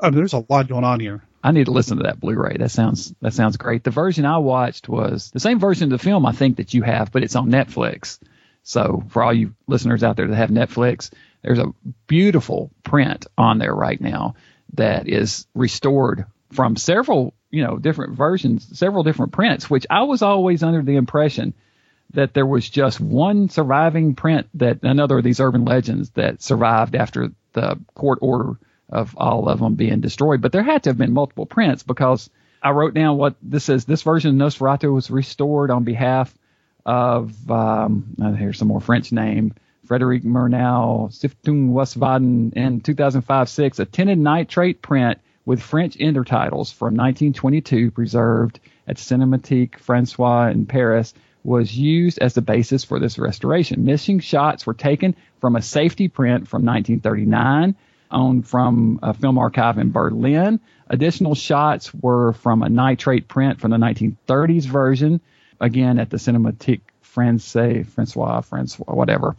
I 0.00 0.10
mean, 0.10 0.16
there's 0.16 0.32
a 0.32 0.44
lot 0.48 0.68
going 0.68 0.84
on 0.84 1.00
here. 1.00 1.24
I 1.42 1.50
need 1.50 1.64
to 1.64 1.72
listen 1.72 1.96
to 1.96 2.04
that 2.04 2.20
Blu-ray. 2.20 2.58
That 2.58 2.70
sounds 2.70 3.12
that 3.20 3.32
sounds 3.32 3.56
great. 3.56 3.82
The 3.82 3.90
version 3.90 4.26
I 4.26 4.38
watched 4.38 4.88
was 4.88 5.32
the 5.32 5.40
same 5.40 5.58
version 5.58 5.92
of 5.92 5.98
the 5.98 6.04
film 6.04 6.24
I 6.24 6.32
think 6.32 6.58
that 6.58 6.72
you 6.72 6.82
have, 6.82 7.10
but 7.10 7.24
it's 7.24 7.34
on 7.34 7.50
Netflix. 7.50 8.20
So 8.62 9.02
for 9.08 9.24
all 9.24 9.32
you 9.32 9.54
listeners 9.66 10.04
out 10.04 10.16
there 10.16 10.28
that 10.28 10.36
have 10.36 10.50
Netflix, 10.50 11.10
there's 11.42 11.58
a 11.58 11.72
beautiful 12.06 12.70
print 12.82 13.26
on 13.36 13.58
there 13.58 13.74
right 13.74 14.00
now 14.00 14.34
that 14.74 15.08
is 15.08 15.46
restored 15.54 16.26
from 16.52 16.76
several, 16.76 17.34
you 17.50 17.64
know, 17.64 17.78
different 17.78 18.16
versions, 18.16 18.78
several 18.78 19.02
different 19.02 19.32
prints, 19.32 19.70
which 19.70 19.86
I 19.88 20.02
was 20.02 20.22
always 20.22 20.62
under 20.62 20.82
the 20.82 20.96
impression 20.96 21.54
that 22.12 22.34
there 22.34 22.46
was 22.46 22.68
just 22.68 23.00
one 23.00 23.48
surviving 23.48 24.14
print 24.14 24.48
that 24.54 24.82
another 24.82 25.18
of 25.18 25.24
these 25.24 25.40
urban 25.40 25.64
legends 25.64 26.10
that 26.10 26.42
survived 26.42 26.96
after 26.96 27.30
the 27.52 27.78
court 27.94 28.18
order 28.20 28.58
of 28.88 29.16
all 29.16 29.48
of 29.48 29.60
them 29.60 29.74
being 29.74 30.00
destroyed. 30.00 30.40
But 30.40 30.52
there 30.52 30.64
had 30.64 30.82
to 30.84 30.90
have 30.90 30.98
been 30.98 31.12
multiple 31.12 31.46
prints 31.46 31.84
because 31.84 32.28
I 32.62 32.70
wrote 32.70 32.94
down 32.94 33.16
what 33.16 33.36
this 33.40 33.68
is. 33.68 33.84
This 33.84 34.02
version 34.02 34.40
of 34.40 34.52
Nosferatu 34.52 34.92
was 34.92 35.10
restored 35.10 35.70
on 35.70 35.84
behalf 35.84 36.36
of, 36.84 37.50
um, 37.50 38.16
here's 38.36 38.58
some 38.58 38.68
more 38.68 38.80
French 38.80 39.12
name, 39.12 39.54
Frederic 39.90 40.22
Murnau, 40.22 41.10
Stiftung 41.10 41.72
Westbaden 41.72 42.52
in 42.54 42.80
2005-6, 42.80 43.80
a 43.80 43.84
tinted 43.84 44.20
nitrate 44.20 44.80
print 44.82 45.18
with 45.44 45.60
French 45.60 45.96
intertitles 45.96 46.72
from 46.72 46.94
1922 46.94 47.90
preserved 47.90 48.60
at 48.86 48.98
Cinematique 48.98 49.80
Francois 49.80 50.46
in 50.46 50.64
Paris 50.64 51.12
was 51.42 51.76
used 51.76 52.20
as 52.20 52.34
the 52.34 52.40
basis 52.40 52.84
for 52.84 53.00
this 53.00 53.18
restoration. 53.18 53.84
Missing 53.84 54.20
shots 54.20 54.64
were 54.64 54.74
taken 54.74 55.16
from 55.40 55.56
a 55.56 55.62
safety 55.62 56.06
print 56.06 56.46
from 56.46 56.64
1939 56.64 57.74
owned 58.12 58.46
from 58.46 59.00
a 59.02 59.12
film 59.12 59.38
archive 59.38 59.78
in 59.78 59.90
Berlin. 59.90 60.60
Additional 60.86 61.34
shots 61.34 61.92
were 61.92 62.32
from 62.34 62.62
a 62.62 62.68
nitrate 62.68 63.26
print 63.26 63.60
from 63.60 63.72
the 63.72 63.76
1930s 63.76 64.66
version, 64.66 65.20
again 65.58 65.98
at 65.98 66.10
the 66.10 66.16
Cinémathèque 66.16 66.82
Francais, 67.10 67.82
Francois, 67.82 68.40
Francois, 68.40 68.94
whatever. 68.94 69.34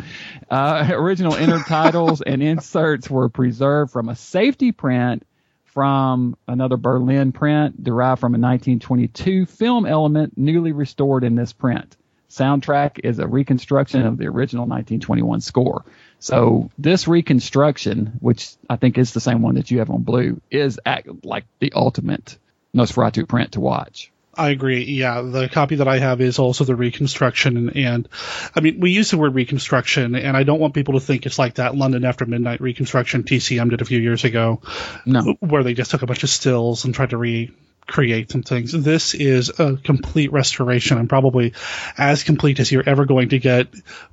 Uh, 0.49 0.87
original 0.91 1.33
intertitles 1.33 2.21
and 2.25 2.43
inserts 2.43 3.09
were 3.09 3.29
preserved 3.29 3.91
from 3.91 4.09
a 4.09 4.15
safety 4.15 4.71
print 4.71 5.25
from 5.65 6.35
another 6.47 6.75
Berlin 6.75 7.31
print 7.31 7.81
derived 7.81 8.19
from 8.19 8.35
a 8.35 8.39
1922 8.39 9.45
film 9.45 9.85
element 9.85 10.37
newly 10.37 10.73
restored 10.73 11.23
in 11.23 11.35
this 11.35 11.53
print. 11.53 11.95
Soundtrack 12.29 12.99
is 13.03 13.19
a 13.19 13.27
reconstruction 13.27 14.05
of 14.05 14.17
the 14.17 14.27
original 14.27 14.63
1921 14.63 15.41
score. 15.41 15.83
So 16.19 16.69
this 16.77 17.07
reconstruction, 17.07 18.17
which 18.19 18.51
I 18.69 18.75
think 18.75 18.97
is 18.97 19.13
the 19.13 19.19
same 19.19 19.41
one 19.41 19.55
that 19.55 19.71
you 19.71 19.79
have 19.79 19.89
on 19.89 20.03
blue, 20.03 20.41
is 20.49 20.79
act, 20.85 21.07
like 21.25 21.45
the 21.59 21.73
ultimate 21.73 22.37
Nosferatu 22.75 23.27
print 23.27 23.53
to 23.53 23.59
watch. 23.59 24.11
I 24.33 24.49
agree. 24.49 24.85
Yeah, 24.85 25.21
the 25.21 25.49
copy 25.49 25.75
that 25.75 25.87
I 25.89 25.99
have 25.99 26.21
is 26.21 26.39
also 26.39 26.63
the 26.63 26.75
reconstruction, 26.75 27.57
and, 27.57 27.75
and, 27.75 28.09
I 28.55 28.61
mean, 28.61 28.79
we 28.79 28.91
use 28.91 29.11
the 29.11 29.17
word 29.17 29.35
reconstruction, 29.35 30.15
and 30.15 30.37
I 30.37 30.43
don't 30.43 30.59
want 30.59 30.73
people 30.73 30.93
to 30.93 31.01
think 31.01 31.25
it's 31.25 31.37
like 31.37 31.55
that 31.55 31.75
London 31.75 32.05
After 32.05 32.25
Midnight 32.25 32.61
reconstruction 32.61 33.23
TCM 33.23 33.71
did 33.71 33.81
a 33.81 33.85
few 33.85 33.99
years 33.99 34.23
ago, 34.23 34.61
no, 35.05 35.35
where 35.41 35.63
they 35.63 35.73
just 35.73 35.91
took 35.91 36.01
a 36.01 36.05
bunch 36.05 36.23
of 36.23 36.29
stills 36.29 36.85
and 36.85 36.95
tried 36.95 37.09
to 37.09 37.17
recreate 37.17 38.31
some 38.31 38.43
things. 38.43 38.71
This 38.71 39.13
is 39.13 39.49
a 39.59 39.75
complete 39.75 40.31
restoration, 40.31 40.97
and 40.97 41.09
probably 41.09 41.53
as 41.97 42.23
complete 42.23 42.61
as 42.61 42.71
you're 42.71 42.87
ever 42.87 43.05
going 43.05 43.29
to 43.29 43.39
get, 43.39 43.67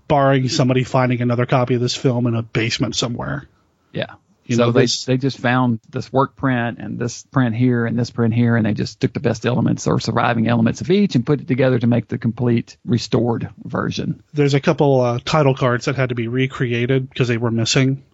barring 0.08 0.48
somebody 0.48 0.82
finding 0.82 1.22
another 1.22 1.46
copy 1.46 1.74
of 1.74 1.80
this 1.80 1.94
film 1.94 2.26
in 2.26 2.34
a 2.34 2.42
basement 2.42 2.96
somewhere. 2.96 3.48
Yeah. 3.92 4.14
You 4.48 4.56
so 4.56 4.64
know, 4.64 4.72
they 4.72 4.82
this, 4.82 5.04
they 5.04 5.18
just 5.18 5.38
found 5.38 5.78
this 5.90 6.10
work 6.10 6.34
print 6.34 6.78
and 6.78 6.98
this 6.98 7.22
print 7.24 7.54
here 7.54 7.84
and 7.84 7.98
this 7.98 8.10
print 8.10 8.32
here, 8.32 8.56
and 8.56 8.64
they 8.64 8.72
just 8.72 8.98
took 8.98 9.12
the 9.12 9.20
best 9.20 9.44
elements 9.44 9.86
or 9.86 10.00
surviving 10.00 10.48
elements 10.48 10.80
of 10.80 10.90
each 10.90 11.14
and 11.14 11.26
put 11.26 11.42
it 11.42 11.46
together 11.46 11.78
to 11.78 11.86
make 11.86 12.08
the 12.08 12.16
complete 12.16 12.78
restored 12.86 13.50
version. 13.62 14.22
There's 14.32 14.54
a 14.54 14.60
couple 14.60 15.02
uh, 15.02 15.18
title 15.22 15.54
cards 15.54 15.84
that 15.84 15.96
had 15.96 16.08
to 16.08 16.14
be 16.14 16.28
recreated 16.28 17.10
because 17.10 17.28
they 17.28 17.36
were 17.36 17.50
missing, 17.50 18.04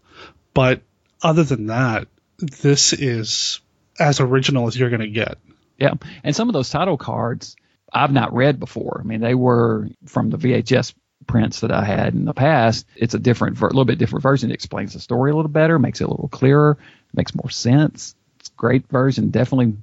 but 0.54 0.82
other 1.22 1.44
than 1.44 1.68
that, 1.68 2.08
this 2.38 2.92
is 2.92 3.60
as 4.00 4.18
original 4.18 4.66
as 4.66 4.76
you're 4.76 4.90
going 4.90 5.02
to 5.02 5.08
get. 5.08 5.38
Yeah, 5.78 5.94
and 6.24 6.34
some 6.34 6.48
of 6.48 6.52
those 6.52 6.68
title 6.68 6.98
cards 6.98 7.54
I've 7.92 8.12
not 8.12 8.34
read 8.34 8.58
before. 8.58 9.00
I 9.00 9.06
mean, 9.06 9.20
they 9.20 9.36
were 9.36 9.88
from 10.06 10.30
the 10.30 10.36
VHS 10.36 10.94
prints 11.26 11.60
that 11.60 11.72
I 11.72 11.84
had 11.84 12.14
in 12.14 12.24
the 12.24 12.34
past. 12.34 12.86
It's 12.96 13.14
a 13.14 13.18
different, 13.18 13.60
a 13.60 13.64
little 13.64 13.84
bit 13.84 13.98
different 13.98 14.22
version. 14.22 14.50
It 14.50 14.54
explains 14.54 14.92
the 14.92 15.00
story 15.00 15.30
a 15.30 15.36
little 15.36 15.50
better, 15.50 15.78
makes 15.78 16.00
it 16.00 16.04
a 16.04 16.10
little 16.10 16.28
clearer, 16.28 16.78
makes 17.12 17.34
more 17.34 17.50
sense. 17.50 18.14
It's 18.40 18.50
a 18.50 18.56
great 18.56 18.88
version. 18.88 19.30
Definitely 19.30 19.76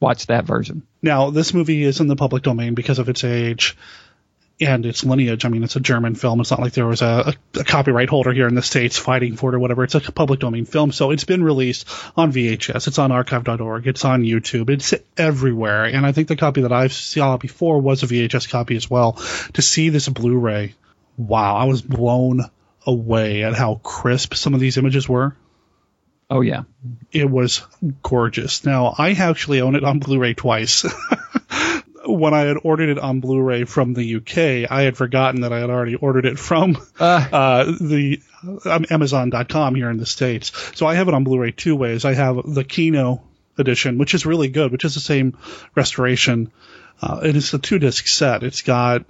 watch 0.00 0.26
that 0.26 0.44
version. 0.44 0.82
Now, 1.02 1.30
this 1.30 1.54
movie 1.54 1.84
is 1.84 2.00
in 2.00 2.06
the 2.06 2.16
public 2.16 2.42
domain 2.42 2.74
because 2.74 2.98
of 2.98 3.08
its 3.08 3.24
age 3.24 3.76
and 4.60 4.84
its 4.84 5.04
lineage. 5.04 5.44
I 5.44 5.48
mean, 5.48 5.62
it's 5.62 5.76
a 5.76 5.80
German 5.80 6.14
film. 6.14 6.40
It's 6.40 6.50
not 6.50 6.60
like 6.60 6.74
there 6.74 6.86
was 6.86 7.02
a, 7.02 7.34
a, 7.54 7.64
copyright 7.64 8.10
holder 8.10 8.32
here 8.32 8.46
in 8.46 8.54
the 8.54 8.62
States 8.62 8.98
fighting 8.98 9.36
for 9.36 9.50
it 9.50 9.56
or 9.56 9.58
whatever. 9.58 9.84
It's 9.84 9.94
a 9.94 10.00
public 10.00 10.40
domain 10.40 10.66
film. 10.66 10.92
So 10.92 11.10
it's 11.10 11.24
been 11.24 11.42
released 11.42 11.88
on 12.16 12.32
VHS. 12.32 12.86
It's 12.86 12.98
on 12.98 13.10
archive.org. 13.10 13.86
It's 13.86 14.04
on 14.04 14.22
YouTube. 14.22 14.68
It's 14.70 14.94
everywhere. 15.16 15.84
And 15.84 16.04
I 16.04 16.12
think 16.12 16.28
the 16.28 16.36
copy 16.36 16.62
that 16.62 16.72
I 16.72 16.88
saw 16.88 17.38
before 17.38 17.80
was 17.80 18.02
a 18.02 18.06
VHS 18.06 18.50
copy 18.50 18.76
as 18.76 18.90
well. 18.90 19.12
To 19.54 19.62
see 19.62 19.88
this 19.88 20.08
Blu-ray, 20.08 20.74
wow, 21.16 21.56
I 21.56 21.64
was 21.64 21.80
blown 21.80 22.42
away 22.86 23.44
at 23.44 23.54
how 23.54 23.76
crisp 23.76 24.34
some 24.34 24.54
of 24.54 24.60
these 24.60 24.76
images 24.76 25.08
were. 25.08 25.36
Oh 26.28 26.42
yeah. 26.42 26.62
It 27.10 27.28
was 27.28 27.62
gorgeous. 28.02 28.64
Now, 28.64 28.94
I 28.96 29.12
actually 29.12 29.60
own 29.60 29.74
it 29.74 29.84
on 29.84 29.98
Blu-ray 29.98 30.34
twice. 30.34 30.84
when 32.12 32.34
I 32.34 32.40
had 32.40 32.58
ordered 32.62 32.90
it 32.90 32.98
on 32.98 33.20
Blu-ray 33.20 33.64
from 33.64 33.94
the 33.94 34.16
UK, 34.16 34.70
I 34.70 34.82
had 34.82 34.96
forgotten 34.96 35.42
that 35.42 35.52
I 35.52 35.60
had 35.60 35.70
already 35.70 35.94
ordered 35.94 36.26
it 36.26 36.38
from 36.38 36.76
uh, 36.98 37.28
uh, 37.32 37.64
the 37.64 38.20
um, 38.64 38.86
Amazon.com 38.90 39.74
here 39.74 39.90
in 39.90 39.98
the 39.98 40.06
states. 40.06 40.52
So 40.74 40.86
I 40.86 40.94
have 40.94 41.08
it 41.08 41.14
on 41.14 41.24
Blu-ray 41.24 41.52
two 41.52 41.76
ways. 41.76 42.04
I 42.04 42.14
have 42.14 42.36
the 42.44 42.64
Kino 42.64 43.22
edition, 43.58 43.98
which 43.98 44.14
is 44.14 44.26
really 44.26 44.48
good, 44.48 44.72
which 44.72 44.84
is 44.84 44.94
the 44.94 45.00
same 45.00 45.36
restoration. 45.74 46.50
Uh, 47.00 47.20
it 47.24 47.36
is 47.36 47.52
a 47.54 47.58
two 47.58 47.78
disc 47.78 48.06
set. 48.06 48.42
It's 48.42 48.62
got 48.62 49.04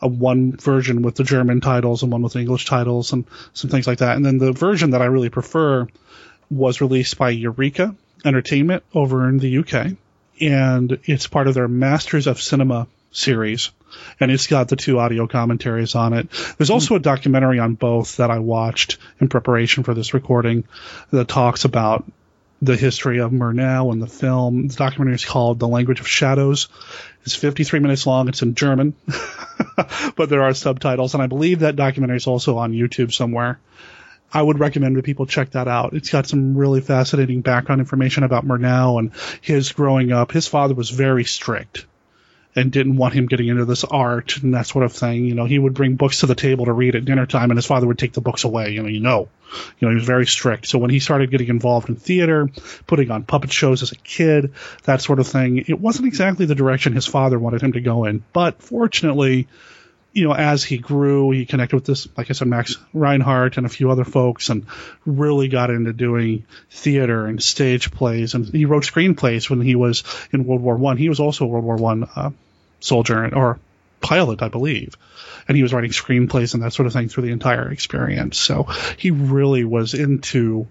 a 0.00 0.08
one 0.08 0.52
version 0.56 1.02
with 1.02 1.14
the 1.14 1.24
German 1.24 1.60
titles 1.60 2.02
and 2.02 2.12
one 2.12 2.22
with 2.22 2.34
the 2.34 2.40
English 2.40 2.66
titles 2.66 3.12
and 3.12 3.24
some 3.52 3.70
things 3.70 3.86
like 3.86 3.98
that. 3.98 4.16
And 4.16 4.24
then 4.24 4.38
the 4.38 4.52
version 4.52 4.90
that 4.90 5.02
I 5.02 5.06
really 5.06 5.30
prefer 5.30 5.88
was 6.50 6.80
released 6.80 7.16
by 7.16 7.30
Eureka 7.30 7.94
Entertainment 8.24 8.82
over 8.94 9.28
in 9.28 9.38
the 9.38 9.58
UK 9.58 9.96
and 10.40 10.98
it's 11.04 11.26
part 11.26 11.48
of 11.48 11.54
their 11.54 11.68
Masters 11.68 12.26
of 12.26 12.40
Cinema 12.40 12.86
series. 13.12 13.70
And 14.18 14.30
it's 14.30 14.48
got 14.48 14.68
the 14.68 14.76
two 14.76 14.98
audio 14.98 15.26
commentaries 15.26 15.94
on 15.94 16.12
it. 16.14 16.28
There's 16.58 16.68
hmm. 16.68 16.74
also 16.74 16.96
a 16.96 17.00
documentary 17.00 17.58
on 17.58 17.74
both 17.74 18.16
that 18.16 18.30
I 18.30 18.40
watched 18.40 18.98
in 19.20 19.28
preparation 19.28 19.84
for 19.84 19.94
this 19.94 20.14
recording 20.14 20.64
that 21.10 21.28
talks 21.28 21.64
about 21.64 22.04
the 22.60 22.76
history 22.76 23.18
of 23.18 23.30
Murnau 23.30 23.92
and 23.92 24.02
the 24.02 24.06
film. 24.06 24.68
The 24.68 24.74
documentary 24.74 25.14
is 25.14 25.24
called 25.24 25.58
The 25.58 25.68
Language 25.68 26.00
of 26.00 26.08
Shadows. 26.08 26.68
It's 27.24 27.34
53 27.34 27.80
minutes 27.80 28.06
long. 28.06 28.28
It's 28.28 28.42
in 28.42 28.54
German, 28.54 28.94
but 30.16 30.28
there 30.28 30.42
are 30.42 30.54
subtitles, 30.54 31.14
and 31.14 31.22
I 31.22 31.26
believe 31.26 31.60
that 31.60 31.76
documentary 31.76 32.16
is 32.16 32.26
also 32.26 32.58
on 32.58 32.72
YouTube 32.72 33.12
somewhere. 33.12 33.58
I 34.34 34.42
would 34.42 34.58
recommend 34.58 34.96
that 34.96 35.04
people 35.04 35.26
check 35.26 35.52
that 35.52 35.68
out. 35.68 35.94
It's 35.94 36.10
got 36.10 36.26
some 36.26 36.58
really 36.58 36.80
fascinating 36.80 37.40
background 37.40 37.80
information 37.80 38.24
about 38.24 38.44
Murnau 38.44 38.98
and 38.98 39.12
his 39.40 39.70
growing 39.70 40.10
up. 40.10 40.32
His 40.32 40.48
father 40.48 40.74
was 40.74 40.90
very 40.90 41.24
strict 41.24 41.86
and 42.56 42.70
didn't 42.70 42.96
want 42.96 43.14
him 43.14 43.26
getting 43.26 43.48
into 43.48 43.64
this 43.64 43.84
art 43.84 44.36
and 44.38 44.54
that 44.54 44.66
sort 44.66 44.84
of 44.84 44.92
thing. 44.92 45.24
You 45.24 45.34
know, 45.34 45.44
he 45.44 45.58
would 45.58 45.74
bring 45.74 45.96
books 45.96 46.20
to 46.20 46.26
the 46.26 46.34
table 46.34 46.66
to 46.66 46.72
read 46.72 46.94
at 46.94 47.04
dinner 47.04 47.26
time, 47.26 47.50
and 47.50 47.58
his 47.58 47.66
father 47.66 47.86
would 47.86 47.98
take 47.98 48.12
the 48.12 48.20
books 48.20 48.44
away. 48.44 48.70
You 48.70 48.82
know, 48.82 48.88
you 48.88 49.00
know, 49.00 49.28
you 49.78 49.86
know, 49.86 49.90
he 49.90 49.96
was 49.96 50.04
very 50.04 50.26
strict. 50.26 50.66
So 50.66 50.78
when 50.78 50.90
he 50.90 51.00
started 51.00 51.30
getting 51.30 51.48
involved 51.48 51.88
in 51.88 51.96
theater, 51.96 52.50
putting 52.86 53.10
on 53.10 53.24
puppet 53.24 53.52
shows 53.52 53.82
as 53.82 53.92
a 53.92 53.96
kid, 53.96 54.54
that 54.84 55.00
sort 55.00 55.20
of 55.20 55.26
thing, 55.26 55.58
it 55.58 55.80
wasn't 55.80 56.06
exactly 56.06 56.46
the 56.46 56.54
direction 56.54 56.92
his 56.92 57.06
father 57.06 57.38
wanted 57.38 57.62
him 57.62 57.72
to 57.72 57.80
go 57.80 58.04
in. 58.04 58.24
But 58.32 58.62
fortunately, 58.62 59.48
you 60.14 60.28
know, 60.28 60.32
as 60.32 60.62
he 60.62 60.78
grew, 60.78 61.32
he 61.32 61.44
connected 61.44 61.74
with 61.74 61.84
this, 61.84 62.06
like 62.16 62.30
I 62.30 62.34
said, 62.34 62.46
Max 62.46 62.76
Reinhardt 62.92 63.56
and 63.56 63.66
a 63.66 63.68
few 63.68 63.90
other 63.90 64.04
folks, 64.04 64.48
and 64.48 64.64
really 65.04 65.48
got 65.48 65.70
into 65.70 65.92
doing 65.92 66.46
theater 66.70 67.26
and 67.26 67.42
stage 67.42 67.90
plays. 67.90 68.34
And 68.34 68.46
he 68.46 68.64
wrote 68.64 68.84
screenplays 68.84 69.50
when 69.50 69.60
he 69.60 69.74
was 69.74 70.04
in 70.32 70.46
World 70.46 70.62
War 70.62 70.76
One. 70.76 70.96
He 70.96 71.08
was 71.08 71.18
also 71.18 71.44
a 71.44 71.48
World 71.48 71.64
War 71.64 71.76
One 71.76 72.08
uh, 72.14 72.30
soldier 72.78 73.34
or 73.34 73.58
pilot, 74.00 74.40
I 74.40 74.48
believe, 74.48 74.96
and 75.48 75.56
he 75.56 75.64
was 75.64 75.74
writing 75.74 75.90
screenplays 75.90 76.54
and 76.54 76.62
that 76.62 76.72
sort 76.72 76.86
of 76.86 76.92
thing 76.92 77.08
through 77.08 77.24
the 77.24 77.32
entire 77.32 77.72
experience. 77.72 78.38
So 78.38 78.68
he 78.96 79.10
really 79.10 79.64
was 79.64 79.94
into 79.94 80.68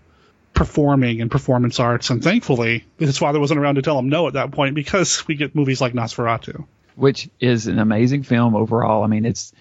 performing 0.54 1.20
and 1.20 1.30
performance 1.30 1.82
arts, 1.82 2.12
and 2.12 2.24
thankfully 2.24 2.86
his 2.98 3.18
father 3.18 3.42
wasn't 3.42 3.60
around 3.60 3.76
to 3.76 3.82
tell 3.82 4.00
him 4.00 4.08
no 4.08 4.28
at 4.28 4.34
that 4.34 4.52
point 4.52 4.74
because 4.74 5.28
we 5.28 5.36
get 5.36 5.54
movies 5.54 5.82
like 5.82 5.92
Nosferatu 5.92 6.66
which 6.96 7.30
is 7.40 7.68
an 7.68 7.80
amazing 7.80 8.24
film 8.24 8.56
overall. 8.56 9.04
I 9.04 9.08
mean, 9.08 9.26
it's 9.26 9.54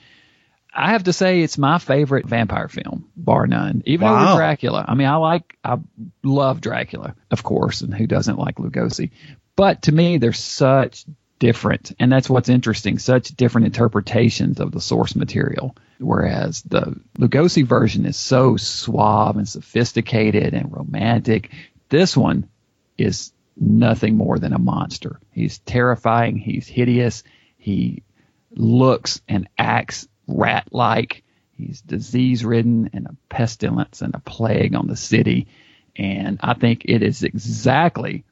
I 0.74 0.92
have 0.92 1.04
to 1.04 1.12
say 1.12 1.40
it's 1.42 1.58
my 1.58 1.78
favorite 1.78 2.26
vampire 2.26 2.68
film, 2.68 3.10
bar 3.14 3.46
none. 3.46 3.82
Even 3.84 4.08
wow. 4.08 4.30
over 4.30 4.38
Dracula. 4.38 4.84
I 4.88 4.94
mean, 4.94 5.06
I 5.06 5.16
like 5.16 5.58
I 5.62 5.78
love 6.22 6.60
Dracula, 6.60 7.14
of 7.30 7.42
course, 7.42 7.82
and 7.82 7.92
who 7.92 8.06
doesn't 8.06 8.38
like 8.38 8.56
Lugosi? 8.56 9.10
But 9.54 9.82
to 9.82 9.92
me, 9.92 10.16
they're 10.16 10.32
such 10.32 11.04
different, 11.38 11.92
and 11.98 12.10
that's 12.10 12.30
what's 12.30 12.48
interesting. 12.48 12.98
Such 12.98 13.28
different 13.28 13.66
interpretations 13.66 14.60
of 14.60 14.72
the 14.72 14.80
source 14.80 15.14
material. 15.14 15.76
Whereas 15.98 16.62
the 16.62 16.98
Lugosi 17.18 17.64
version 17.64 18.06
is 18.06 18.16
so 18.16 18.56
suave 18.56 19.36
and 19.36 19.48
sophisticated 19.48 20.54
and 20.54 20.72
romantic. 20.72 21.50
This 21.90 22.16
one 22.16 22.48
is 22.96 23.32
nothing 23.62 24.16
more 24.16 24.38
than 24.38 24.52
a 24.52 24.58
monster. 24.58 25.20
He's 25.30 25.60
terrifying. 25.60 26.36
He's 26.36 26.66
hideous. 26.66 27.22
He 27.56 28.02
looks 28.50 29.22
and 29.28 29.48
acts 29.56 30.08
rat 30.26 30.68
like. 30.72 31.22
He's 31.52 31.80
disease 31.80 32.44
ridden 32.44 32.90
and 32.92 33.06
a 33.06 33.16
pestilence 33.28 34.02
and 34.02 34.14
a 34.14 34.20
plague 34.20 34.74
on 34.74 34.88
the 34.88 34.96
city. 34.96 35.46
And 35.94 36.40
I 36.42 36.54
think 36.54 36.86
it 36.86 37.02
is 37.02 37.22
exactly 37.22 38.24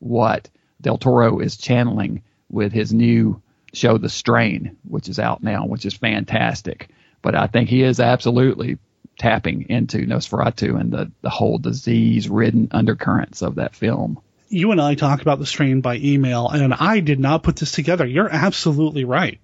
what 0.00 0.50
Del 0.82 0.98
Toro 0.98 1.38
is 1.38 1.56
channeling 1.56 2.22
with 2.50 2.72
his 2.72 2.92
new 2.92 3.40
show, 3.72 3.96
The 3.96 4.10
Strain, 4.10 4.76
which 4.86 5.08
is 5.08 5.18
out 5.18 5.42
now, 5.42 5.66
which 5.66 5.86
is 5.86 5.94
fantastic. 5.94 6.90
But 7.22 7.34
I 7.34 7.46
think 7.46 7.70
he 7.70 7.82
is 7.82 8.00
absolutely 8.00 8.78
tapping 9.18 9.70
into 9.70 10.06
Nosferatu 10.06 10.78
and 10.78 10.92
the, 10.92 11.10
the 11.22 11.30
whole 11.30 11.56
disease 11.56 12.28
ridden 12.28 12.68
undercurrents 12.72 13.40
of 13.40 13.54
that 13.54 13.74
film 13.74 14.20
you 14.48 14.70
and 14.70 14.80
I 14.80 14.94
talked 14.94 15.22
about 15.22 15.38
the 15.38 15.46
strain 15.46 15.80
by 15.80 15.96
email, 15.96 16.48
and 16.48 16.74
I 16.74 17.00
did 17.00 17.20
not 17.20 17.42
put 17.42 17.56
this 17.56 17.72
together. 17.72 18.06
You're 18.06 18.28
absolutely 18.30 19.04
right. 19.04 19.40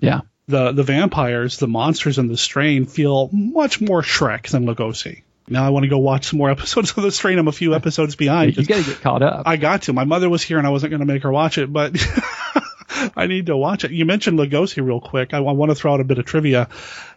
Yeah. 0.00 0.22
The 0.46 0.72
the 0.72 0.82
vampires, 0.82 1.56
the 1.58 1.68
monsters 1.68 2.18
in 2.18 2.28
the 2.28 2.36
strain 2.36 2.86
feel 2.86 3.30
much 3.32 3.80
more 3.80 4.02
Schreck 4.02 4.48
than 4.48 4.66
Lugosi. 4.66 5.22
Now 5.48 5.64
I 5.64 5.70
want 5.70 5.84
to 5.84 5.88
go 5.88 5.98
watch 5.98 6.26
some 6.26 6.38
more 6.38 6.50
episodes 6.56 6.90
of 6.96 7.02
the 7.02 7.12
strain. 7.12 7.38
I'm 7.38 7.48
a 7.48 7.52
few 7.52 7.74
episodes 7.74 8.16
behind. 8.16 8.56
you 8.56 8.66
got 8.66 8.84
to 8.84 8.90
get 8.90 9.00
caught 9.00 9.22
up. 9.22 9.46
I 9.46 9.56
got 9.56 9.82
to. 9.82 9.92
My 9.92 10.04
mother 10.04 10.28
was 10.28 10.42
here, 10.42 10.58
and 10.58 10.66
I 10.66 10.70
wasn't 10.70 10.90
going 10.90 11.00
to 11.00 11.06
make 11.06 11.22
her 11.22 11.32
watch 11.32 11.58
it, 11.58 11.72
but 11.72 11.96
I 13.16 13.26
need 13.26 13.46
to 13.46 13.56
watch 13.56 13.84
it. 13.84 13.90
You 13.90 14.04
mentioned 14.04 14.38
Lugosi 14.38 14.84
real 14.84 15.00
quick. 15.00 15.32
I, 15.32 15.38
I 15.38 15.40
want 15.40 15.70
to 15.70 15.74
throw 15.74 15.94
out 15.94 16.00
a 16.00 16.04
bit 16.04 16.18
of 16.18 16.26
trivia. 16.26 16.68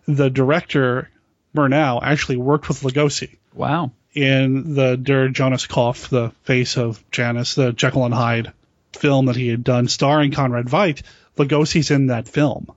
The 0.07 0.29
director 0.29 1.09
Murnau 1.55 1.99
actually 2.01 2.37
worked 2.37 2.69
with 2.69 2.81
Lugosi. 2.81 3.37
Wow 3.53 3.91
in 4.17 4.73
the 4.73 4.97
Der 4.97 5.29
Jonas 5.29 5.67
Kopf, 5.67 6.09
the 6.09 6.31
face 6.43 6.75
of 6.75 7.03
Janus, 7.11 7.53
the 7.53 7.71
Jekyll 7.71 8.03
and 8.03 8.13
Hyde 8.13 8.51
film 8.93 9.27
that 9.27 9.35
he 9.35 9.47
had 9.47 9.63
done 9.63 9.87
starring 9.87 10.31
Conrad 10.31 10.65
Veidt. 10.65 11.03
Lugosi's 11.37 11.91
in 11.91 12.07
that 12.07 12.27
film. 12.27 12.71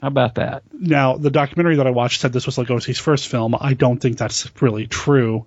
How 0.00 0.06
about 0.06 0.36
that? 0.36 0.62
Now, 0.72 1.16
the 1.16 1.30
documentary 1.30 1.76
that 1.76 1.86
I 1.88 1.90
watched 1.90 2.20
said 2.20 2.32
this 2.32 2.46
was 2.46 2.56
Lugosi's 2.56 2.98
first 2.98 3.26
film. 3.26 3.56
I 3.60 3.74
don't 3.74 3.98
think 3.98 4.18
that's 4.18 4.48
really 4.62 4.86
true, 4.86 5.46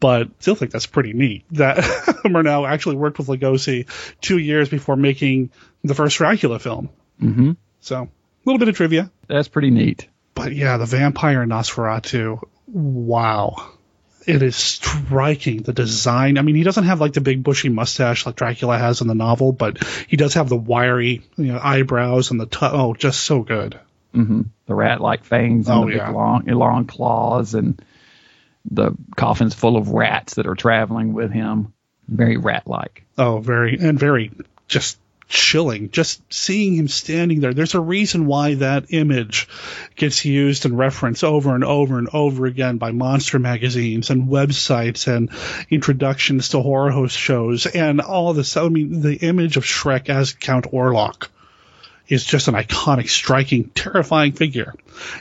but 0.00 0.30
still 0.38 0.54
think 0.54 0.70
that's 0.70 0.86
pretty 0.86 1.12
neat 1.12 1.44
that 1.50 1.76
Murnau 2.24 2.66
actually 2.66 2.96
worked 2.96 3.18
with 3.18 3.26
Lugosi 3.26 3.86
two 4.22 4.38
years 4.38 4.70
before 4.70 4.96
making 4.96 5.50
the 5.84 5.94
first 5.94 6.16
Dracula 6.16 6.58
film. 6.58 6.88
Mm-hmm. 7.22 7.52
So, 7.80 8.04
a 8.04 8.08
little 8.46 8.58
bit 8.58 8.68
of 8.68 8.76
trivia. 8.76 9.10
That's 9.28 9.48
pretty 9.48 9.70
neat. 9.70 10.08
But 10.34 10.54
yeah, 10.54 10.78
the 10.78 10.86
vampire 10.86 11.42
in 11.42 11.50
Nosferatu. 11.50 12.42
Wow 12.68 13.75
it 14.26 14.42
is 14.42 14.56
striking 14.56 15.62
the 15.62 15.72
design. 15.72 16.36
I 16.36 16.42
mean, 16.42 16.56
he 16.56 16.64
doesn't 16.64 16.84
have 16.84 17.00
like 17.00 17.12
the 17.12 17.20
big 17.20 17.42
bushy 17.42 17.68
mustache 17.68 18.26
like 18.26 18.36
Dracula 18.36 18.76
has 18.76 19.00
in 19.00 19.08
the 19.08 19.14
novel, 19.14 19.52
but 19.52 19.82
he 20.08 20.16
does 20.16 20.34
have 20.34 20.48
the 20.48 20.56
wiry 20.56 21.22
you 21.36 21.52
know, 21.52 21.60
eyebrows 21.62 22.30
and 22.30 22.40
the 22.40 22.46
t- 22.46 22.58
oh, 22.62 22.94
just 22.94 23.20
so 23.20 23.42
good. 23.42 23.78
Mm-hmm. 24.14 24.42
The 24.66 24.74
rat-like 24.74 25.24
fangs 25.24 25.68
and 25.68 25.78
oh, 25.78 25.80
the 25.82 25.86
big 25.88 25.96
yeah. 25.96 26.10
long, 26.10 26.46
long 26.46 26.86
claws, 26.86 27.54
and 27.54 27.80
the 28.70 28.92
coffin's 29.16 29.54
full 29.54 29.76
of 29.76 29.90
rats 29.90 30.34
that 30.34 30.46
are 30.46 30.54
traveling 30.54 31.12
with 31.12 31.30
him. 31.30 31.72
Very 32.08 32.36
rat-like. 32.36 33.04
Oh, 33.18 33.38
very 33.38 33.78
and 33.78 33.98
very 33.98 34.32
just 34.68 34.98
chilling 35.28 35.90
just 35.90 36.22
seeing 36.32 36.74
him 36.74 36.88
standing 36.88 37.40
there. 37.40 37.52
There's 37.52 37.74
a 37.74 37.80
reason 37.80 38.26
why 38.26 38.54
that 38.54 38.86
image 38.90 39.48
gets 39.96 40.24
used 40.24 40.64
and 40.64 40.78
referenced 40.78 41.24
over 41.24 41.54
and 41.54 41.64
over 41.64 41.98
and 41.98 42.08
over 42.12 42.46
again 42.46 42.78
by 42.78 42.92
monster 42.92 43.38
magazines 43.38 44.10
and 44.10 44.28
websites 44.28 45.08
and 45.08 45.30
introductions 45.68 46.50
to 46.50 46.60
horror 46.60 46.90
host 46.90 47.16
shows 47.16 47.66
and 47.66 48.00
all 48.00 48.32
this. 48.34 48.56
I 48.56 48.68
mean, 48.68 49.00
the 49.00 49.16
image 49.16 49.56
of 49.56 49.64
Schreck 49.64 50.08
as 50.08 50.32
Count 50.32 50.70
Orlok 50.72 51.28
is 52.08 52.24
just 52.24 52.46
an 52.46 52.54
iconic, 52.54 53.08
striking, 53.08 53.64
terrifying 53.70 54.30
figure. 54.30 54.74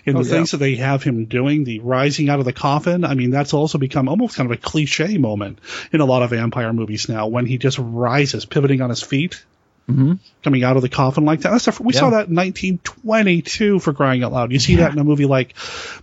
And 0.06 0.15
oh, 0.15 0.22
the 0.22 0.30
yeah. 0.30 0.36
things 0.36 0.52
that 0.52 0.58
they 0.58 0.76
have 0.76 1.02
him 1.02 1.26
doing, 1.26 1.63
the 1.63 1.80
rising 1.80 2.30
out 2.30 2.38
of 2.38 2.46
the 2.46 2.54
coffin, 2.54 3.04
I 3.04 3.15
mean, 3.15 3.32
that's 3.32 3.56
also 3.56 3.80
become 3.80 4.08
almost 4.08 4.36
kind 4.36 4.52
of 4.52 4.56
a 4.56 4.62
cliche 4.62 5.18
moment 5.18 5.60
in 5.91 6.02
a 6.02 6.06
lot 6.06 6.22
of 6.22 6.30
vampire 6.30 6.74
movies 6.74 7.10
now 7.10 7.26
when 7.26 7.48
he 7.48 7.58
just 7.58 7.80
rises, 7.80 8.46
pivoting 8.46 8.82
on 8.82 8.91
his 8.91 9.02
feet 9.02 9.44
mm-hmm. 9.89 10.13
coming 10.43 10.63
out 10.63 10.76
of 10.76 10.82
the 10.82 10.89
coffin 10.89 11.26
like 11.26 11.41
that. 11.41 11.52
That's 11.52 11.80
we 11.80 11.93
yeah. 11.93 12.00
saw 12.00 12.10
that 12.12 12.28
in 12.28 12.36
1922 12.36 13.80
for 13.80 13.93
crying 13.93 14.24
out 14.24 14.32
loud. 14.32 14.52
You 14.52 14.60
see 14.60 14.74
yeah. 14.74 14.82
that 14.82 14.93
in 14.93 15.00
a 15.00 15.04
movie 15.04 15.26
like, 15.26 15.56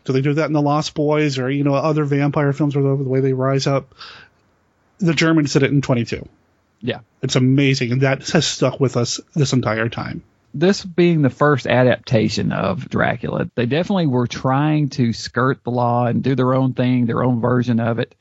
do 0.04 0.12
they 0.12 0.20
do 0.20 0.34
that 0.34 0.46
in 0.46 0.52
The 0.52 0.62
Lost 0.62 0.94
Boys 0.94 1.38
or 1.38 1.50
you 1.50 1.64
know 1.64 1.74
other 1.74 2.04
vampire 2.04 2.52
films 2.52 2.76
or 2.76 2.82
the 2.82 2.94
way 2.94 3.20
they 3.20 3.32
rise 3.32 3.66
up? 3.66 3.94
The 4.98 5.14
Germans 5.14 5.52
did 5.52 5.64
it 5.64 5.70
in 5.70 5.82
22. 5.82 6.28
Yeah, 6.80 7.00
it's 7.22 7.36
amazing, 7.36 7.92
and 7.92 8.00
that 8.02 8.28
has 8.30 8.46
stuck 8.46 8.80
with 8.80 8.96
us 8.96 9.20
this 9.34 9.52
entire 9.52 9.88
time. 9.88 10.22
This 10.54 10.84
being 10.84 11.22
the 11.22 11.30
first 11.30 11.66
adaptation 11.66 12.52
of 12.52 12.88
Dracula, 12.88 13.50
they 13.54 13.66
definitely 13.66 14.06
were 14.06 14.26
trying 14.26 14.90
to 14.90 15.12
skirt 15.12 15.64
the 15.64 15.70
law 15.70 16.06
and 16.06 16.22
do 16.22 16.34
their 16.34 16.54
own 16.54 16.74
thing, 16.74 17.06
their 17.06 17.22
own 17.22 17.40
version 17.40 17.80
of 17.80 17.98
it 17.98 18.14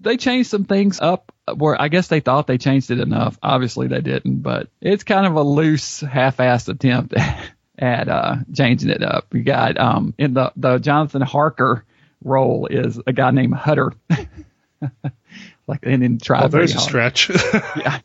they 0.00 0.16
changed 0.16 0.50
some 0.50 0.64
things 0.64 1.00
up 1.00 1.32
where 1.54 1.80
I 1.80 1.88
guess 1.88 2.08
they 2.08 2.20
thought 2.20 2.46
they 2.46 2.58
changed 2.58 2.90
it 2.90 3.00
enough. 3.00 3.38
Obviously 3.42 3.86
they 3.88 4.00
didn't, 4.00 4.38
but 4.38 4.68
it's 4.80 5.04
kind 5.04 5.26
of 5.26 5.36
a 5.36 5.42
loose, 5.42 6.00
half-assed 6.00 6.68
attempt 6.68 7.14
at 7.78 8.08
uh, 8.08 8.36
changing 8.54 8.90
it 8.90 9.02
up. 9.02 9.32
You 9.34 9.42
got 9.42 9.78
um, 9.78 10.14
in 10.18 10.34
the 10.34 10.52
the 10.56 10.78
Jonathan 10.78 11.22
Harker 11.22 11.84
role 12.24 12.66
is 12.66 13.00
a 13.06 13.12
guy 13.12 13.30
named 13.30 13.54
Hutter, 13.54 13.92
like 15.66 15.84
and 15.84 16.02
in 16.02 16.18
try. 16.18 16.44
Oh, 16.44 16.48
there's 16.48 16.74
a 16.74 16.80
stretch. 16.80 17.30
yeah. 17.76 18.00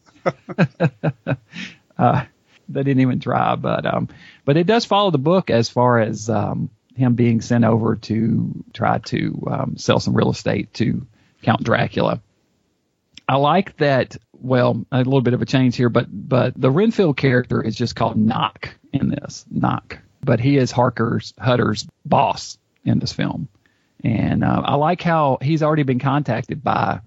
uh, 1.97 2.25
they 2.69 2.83
didn't 2.83 3.01
even 3.01 3.19
try, 3.19 3.55
but 3.55 3.85
um, 3.85 4.09
but 4.45 4.57
it 4.57 4.67
does 4.67 4.85
follow 4.85 5.11
the 5.11 5.17
book 5.17 5.49
as 5.49 5.69
far 5.69 5.99
as 5.99 6.29
um, 6.29 6.69
him 6.95 7.15
being 7.15 7.41
sent 7.41 7.65
over 7.65 7.95
to 7.95 8.63
try 8.73 8.99
to 8.99 9.47
um, 9.49 9.77
sell 9.77 9.99
some 9.99 10.15
real 10.15 10.29
estate 10.29 10.73
to 10.75 11.05
Count 11.41 11.63
Dracula. 11.63 12.21
I 13.31 13.35
like 13.35 13.77
that. 13.77 14.17
Well, 14.33 14.85
a 14.91 14.97
little 14.97 15.21
bit 15.21 15.33
of 15.33 15.41
a 15.41 15.45
change 15.45 15.77
here, 15.77 15.87
but 15.87 16.07
but 16.11 16.59
the 16.59 16.69
Renfield 16.69 17.15
character 17.15 17.61
is 17.61 17.75
just 17.77 17.95
called 17.95 18.17
Knock 18.17 18.75
in 18.91 19.07
this 19.07 19.45
Knock, 19.49 19.99
but 20.21 20.41
he 20.41 20.57
is 20.57 20.69
Harker's 20.71 21.33
Hutter's 21.39 21.87
boss 22.03 22.57
in 22.83 22.99
this 22.99 23.13
film, 23.13 23.47
and 24.03 24.43
uh, 24.43 24.61
I 24.65 24.75
like 24.75 25.01
how 25.01 25.37
he's 25.41 25.63
already 25.63 25.83
been 25.83 25.99
contacted 25.99 26.61
by 26.61 26.99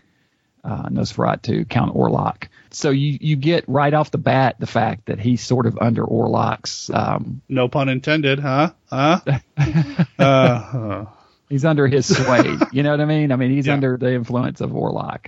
uh, 0.65 0.89
Nosferatu, 0.89 1.69
Count 1.69 1.95
Orlok. 1.95 2.49
So 2.71 2.89
you 2.89 3.19
you 3.21 3.37
get 3.37 3.65
right 3.69 3.93
off 3.93 4.11
the 4.11 4.17
bat 4.19 4.57
the 4.59 4.67
fact 4.67 5.07
that 5.07 5.21
he's 5.21 5.45
sort 5.45 5.67
of 5.67 5.77
under 5.79 6.05
Orlok's. 6.05 6.89
Um, 6.89 7.43
no 7.51 7.69
pun 7.69 7.91
intended, 7.91 8.39
huh? 8.39 8.73
Huh? 8.91 9.21
uh, 10.19 11.05
he's 11.51 11.65
under 11.67 11.87
his 11.87 12.07
sway. 12.17 12.57
you 12.73 12.83
know 12.83 12.93
what 12.93 13.01
I 13.01 13.05
mean? 13.05 13.31
I 13.31 13.37
mean, 13.37 13.51
he's 13.51 13.67
Yeah. 13.67 13.75
under 13.75 13.97
the 13.99 14.15
influence 14.15 14.61
of 14.63 14.71
Orlok. 14.71 15.27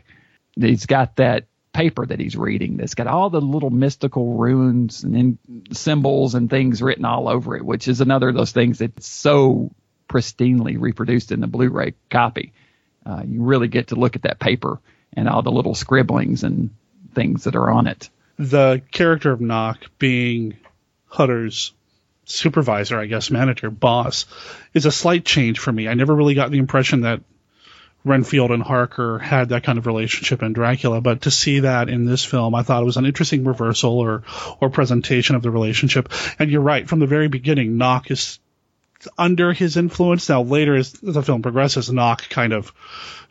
He's 0.58 0.86
got 0.86 1.16
that 1.16 1.44
paper 1.72 2.06
that 2.06 2.18
he's 2.18 2.36
reading 2.36 2.78
that's 2.78 2.94
got 2.94 3.06
all 3.06 3.28
the 3.28 3.40
little 3.40 3.68
mystical 3.68 4.34
runes 4.34 5.04
and 5.04 5.38
symbols 5.72 6.34
and 6.34 6.48
things 6.48 6.80
written 6.80 7.04
all 7.04 7.28
over 7.28 7.54
it, 7.54 7.64
which 7.64 7.86
is 7.86 8.00
another 8.00 8.30
of 8.30 8.34
those 8.34 8.52
things 8.52 8.78
that's 8.78 9.06
so 9.06 9.70
pristinely 10.08 10.80
reproduced 10.80 11.32
in 11.32 11.40
the 11.40 11.46
Blu-ray 11.46 11.92
copy. 12.08 12.54
Uh, 13.04 13.22
you 13.26 13.42
really 13.42 13.68
get 13.68 13.88
to 13.88 13.94
look 13.94 14.16
at 14.16 14.22
that 14.22 14.38
paper 14.38 14.80
and 15.12 15.28
all 15.28 15.42
the 15.42 15.50
little 15.50 15.74
scribblings 15.74 16.44
and 16.44 16.70
things 17.14 17.44
that 17.44 17.56
are 17.56 17.70
on 17.70 17.86
it. 17.86 18.08
The 18.38 18.82
character 18.90 19.32
of 19.32 19.40
Knock 19.40 19.84
being 19.98 20.56
Hutter's 21.06 21.72
supervisor, 22.24 22.98
I 22.98 23.06
guess, 23.06 23.30
manager, 23.30 23.70
boss, 23.70 24.26
is 24.74 24.86
a 24.86 24.92
slight 24.92 25.24
change 25.24 25.58
for 25.58 25.72
me. 25.72 25.88
I 25.88 25.94
never 25.94 26.14
really 26.14 26.34
got 26.34 26.50
the 26.50 26.58
impression 26.58 27.02
that 27.02 27.20
Renfield 28.06 28.52
and 28.52 28.62
Harker 28.62 29.18
had 29.18 29.48
that 29.48 29.64
kind 29.64 29.78
of 29.78 29.86
relationship 29.86 30.40
in 30.42 30.52
Dracula, 30.52 31.00
but 31.00 31.22
to 31.22 31.30
see 31.32 31.60
that 31.60 31.88
in 31.88 32.04
this 32.04 32.24
film, 32.24 32.54
I 32.54 32.62
thought 32.62 32.82
it 32.82 32.86
was 32.86 32.96
an 32.96 33.04
interesting 33.04 33.44
reversal 33.44 33.98
or 33.98 34.22
or 34.60 34.70
presentation 34.70 35.34
of 35.34 35.42
the 35.42 35.50
relationship. 35.50 36.12
And 36.38 36.48
you're 36.48 36.60
right, 36.60 36.88
from 36.88 37.00
the 37.00 37.08
very 37.08 37.26
beginning, 37.26 37.76
Knock 37.76 38.12
is 38.12 38.38
under 39.18 39.52
his 39.52 39.76
influence. 39.76 40.28
Now 40.28 40.42
later, 40.42 40.76
as 40.76 40.92
the 40.92 41.22
film 41.22 41.42
progresses, 41.42 41.90
Knock 41.90 42.28
kind 42.28 42.52
of 42.52 42.72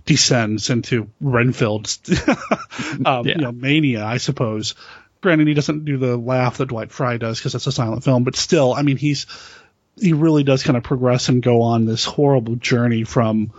descends 0.05 0.69
into 0.69 1.09
Renfield's 1.21 1.99
um, 3.05 3.25
you 3.25 3.35
know, 3.35 3.53
mania, 3.53 4.03
I 4.03 4.17
suppose. 4.17 4.75
Granted, 5.21 5.47
he 5.47 5.53
doesn't 5.53 5.85
do 5.85 5.97
the 5.97 6.17
laugh 6.17 6.57
that 6.57 6.67
Dwight 6.67 6.91
Frye 6.91 7.17
does 7.17 7.39
because 7.39 7.55
it's 7.55 7.65
a 7.65 7.71
silent 7.71 8.03
film, 8.03 8.25
but 8.25 8.35
still, 8.35 8.73
I 8.73 8.81
mean, 8.81 8.97
he's 8.97 9.25
he 9.97 10.11
really 10.11 10.43
does 10.43 10.63
kind 10.63 10.75
of 10.75 10.83
progress 10.83 11.29
and 11.29 11.41
go 11.41 11.61
on 11.61 11.85
this 11.85 12.03
horrible 12.03 12.57
journey 12.57 13.05
from 13.05 13.53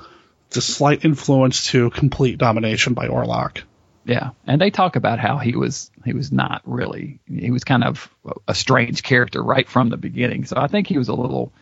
just 0.57 0.71
slight 0.71 1.05
influence 1.05 1.67
to 1.67 1.91
complete 1.91 2.39
domination 2.39 2.95
by 2.95 3.09
Orlok. 3.09 3.63
Yeah, 4.05 4.31
and 4.47 4.61
they 4.61 4.71
talk 4.71 4.97
about 4.97 5.19
how 5.19 5.39
he 5.39 5.57
was 5.57 5.91
he 6.05 6.13
was 6.13 6.33
not 6.33 6.63
really 6.65 7.21
he 7.29 7.51
was 7.51 7.65
kind 7.65 7.85
of 7.85 8.09
a 8.49 8.55
strange 8.55 9.03
character 9.03 9.43
right 9.43 9.69
from 9.69 9.89
the 9.89 9.97
beginning. 9.97 10.45
So 10.45 10.57
I 10.57 10.69
think 10.69 10.87
he 10.87 10.97
was 10.99 11.09
a 11.09 11.15
little, 11.15 11.53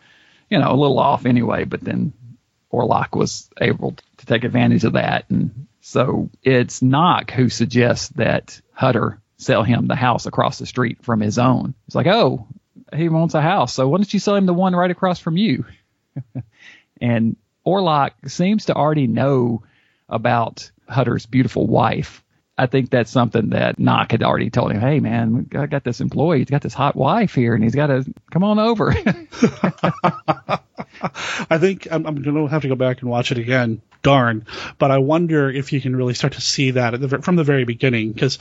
you 0.51 0.59
know, 0.59 0.71
a 0.71 0.77
little 0.77 0.99
off 0.99 1.27
anyway. 1.27 1.65
But 1.65 1.81
then 1.81 2.13
Orlok 2.73 3.17
was 3.17 3.49
able 3.61 3.97
to 4.19 4.27
take 4.27 4.45
advantage 4.45 4.85
of 4.85 4.93
that, 4.93 5.25
and 5.31 5.67
so 5.81 6.31
it's 6.43 6.83
Knock 6.83 7.31
who 7.31 7.49
suggests 7.49 8.09
that 8.11 8.61
Hutter 8.73 9.21
sell 9.39 9.63
him 9.63 9.87
the 9.87 9.97
house 9.97 10.27
across 10.27 10.59
the 10.59 10.67
street 10.67 11.03
from 11.03 11.21
his 11.21 11.39
own. 11.39 11.75
It's 11.87 11.97
like, 11.97 12.07
oh, 12.07 12.47
he 12.95 13.09
wants 13.09 13.35
a 13.35 13.41
house, 13.41 13.73
so 13.73 13.89
why 13.89 13.99
don't 13.99 14.15
you 14.15 14.21
sell 14.21 14.37
him 14.37 14.47
the 14.47 14.55
one 14.55 14.77
right 14.77 14.91
across 14.91 15.19
from 15.19 15.39
you? 15.39 15.65
and 17.01 17.37
Orlok 17.67 18.13
seems 18.27 18.67
to 18.67 18.75
already 18.75 19.07
know 19.07 19.63
about 20.09 20.71
Hutter's 20.89 21.27
beautiful 21.27 21.67
wife. 21.67 22.23
I 22.57 22.67
think 22.67 22.91
that's 22.91 23.11
something 23.11 23.51
that 23.51 23.81
Knock 23.81 24.13
had 24.13 24.23
already 24.23 24.51
told 24.51 24.71
him. 24.71 24.81
Hey, 24.81 25.01
man, 25.01 25.49
I 25.57 25.67
got 25.67 25.83
this 25.83 26.01
employee. 26.01 26.39
He's 26.39 26.51
got 26.51 26.63
this 26.63 26.75
hot 26.75 26.95
wife 26.95 27.35
here, 27.35 27.55
and 27.55 27.65
he's 27.65 27.75
got 27.75 27.89
to 27.89 28.05
come 28.31 28.45
on 28.45 28.61
over. 28.61 28.95
I 31.51 31.59
think 31.59 31.89
I'm, 31.91 32.07
I'm 32.07 32.23
going 32.23 32.37
to 32.37 32.47
have 32.47 32.63
to 32.63 32.69
go 32.69 32.77
back 32.77 33.01
and 33.01 33.11
watch 33.11 33.33
it 33.33 33.39
again. 33.39 33.83
Darn. 34.03 34.47
But 34.79 34.93
I 34.93 34.99
wonder 34.99 35.51
if 35.51 35.73
you 35.73 35.81
can 35.81 35.97
really 35.97 36.15
start 36.15 36.35
to 36.35 36.41
see 36.41 36.73
that 36.73 36.95
at 36.95 37.01
the, 37.01 37.09
from 37.23 37.37
the 37.37 37.45
very 37.45 37.65
beginning 37.65 38.13
because 38.13 38.39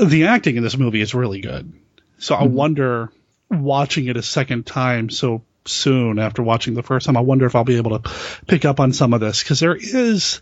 the 0.00 0.26
acting 0.26 0.56
in 0.56 0.62
this 0.62 0.76
movie 0.76 1.00
is 1.00 1.14
really 1.14 1.40
good. 1.40 1.72
So 2.18 2.34
I 2.34 2.42
mm-hmm. 2.42 2.54
wonder, 2.54 3.12
watching 3.50 4.06
it 4.06 4.16
a 4.16 4.22
second 4.22 4.66
time 4.66 5.10
so 5.10 5.42
soon 5.68 6.18
after 6.18 6.42
watching 6.42 6.74
the 6.74 6.82
first 6.82 7.06
time, 7.06 7.16
I 7.16 7.20
wonder 7.20 7.46
if 7.46 7.54
I'll 7.54 7.64
be 7.64 7.76
able 7.76 7.98
to 7.98 8.10
pick 8.46 8.64
up 8.64 8.80
on 8.80 8.92
some 8.92 9.14
of 9.14 9.20
this 9.20 9.42
because 9.42 9.60
there 9.60 9.76
is 9.76 10.40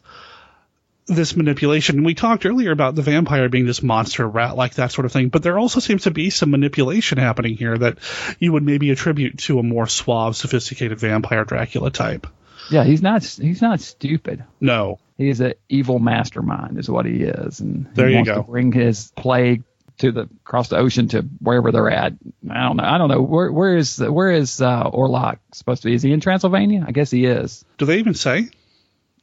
this 1.06 1.36
manipulation. 1.36 1.96
And 1.98 2.06
we 2.06 2.14
talked 2.14 2.44
earlier 2.46 2.72
about 2.72 2.94
the 2.96 3.02
vampire 3.02 3.48
being 3.48 3.66
this 3.66 3.82
monster 3.82 4.26
rat 4.28 4.56
like 4.56 4.74
that 4.74 4.90
sort 4.90 5.04
of 5.04 5.12
thing, 5.12 5.28
but 5.28 5.42
there 5.42 5.58
also 5.58 5.78
seems 5.80 6.02
to 6.04 6.10
be 6.10 6.30
some 6.30 6.50
manipulation 6.50 7.18
happening 7.18 7.56
here 7.56 7.78
that 7.78 7.98
you 8.40 8.52
would 8.52 8.64
maybe 8.64 8.90
attribute 8.90 9.38
to 9.38 9.58
a 9.58 9.62
more 9.62 9.86
suave, 9.86 10.34
sophisticated 10.36 10.98
vampire 10.98 11.44
Dracula 11.44 11.90
type. 11.90 12.26
yeah, 12.70 12.82
he's 12.84 13.02
not 13.02 13.22
he's 13.22 13.62
not 13.62 13.80
stupid. 13.80 14.42
No. 14.60 14.98
He's 15.16 15.40
an 15.40 15.54
evil 15.68 15.98
mastermind, 15.98 16.76
is 16.78 16.90
what 16.90 17.06
he 17.06 17.22
is, 17.22 17.60
and 17.60 17.86
There 17.94 18.06
he 18.06 18.12
you 18.12 18.16
wants 18.18 18.30
go. 18.30 18.42
to 18.42 18.50
bring 18.50 18.72
his 18.72 19.12
plague 19.16 19.62
to 19.98 20.12
the 20.12 20.22
across 20.44 20.68
the 20.68 20.76
ocean 20.76 21.08
to 21.08 21.22
wherever 21.40 21.72
they're 21.72 21.90
at. 21.90 22.12
I 22.50 22.62
don't 22.64 22.76
know. 22.76 22.84
I 22.84 22.98
don't 22.98 23.08
know 23.08 23.22
where 23.22 23.50
where 23.52 23.76
is 23.76 23.98
where 23.98 24.30
is 24.30 24.60
uh, 24.60 24.84
Orlok 24.90 25.38
supposed 25.52 25.82
to 25.82 25.86
be? 25.88 25.94
Is 25.94 26.02
he 26.02 26.12
in 26.12 26.20
Transylvania? 26.20 26.84
I 26.86 26.92
guess 26.92 27.10
he 27.10 27.24
is. 27.24 27.64
Do 27.78 27.84
they 27.86 27.98
even 27.98 28.14
say? 28.14 28.48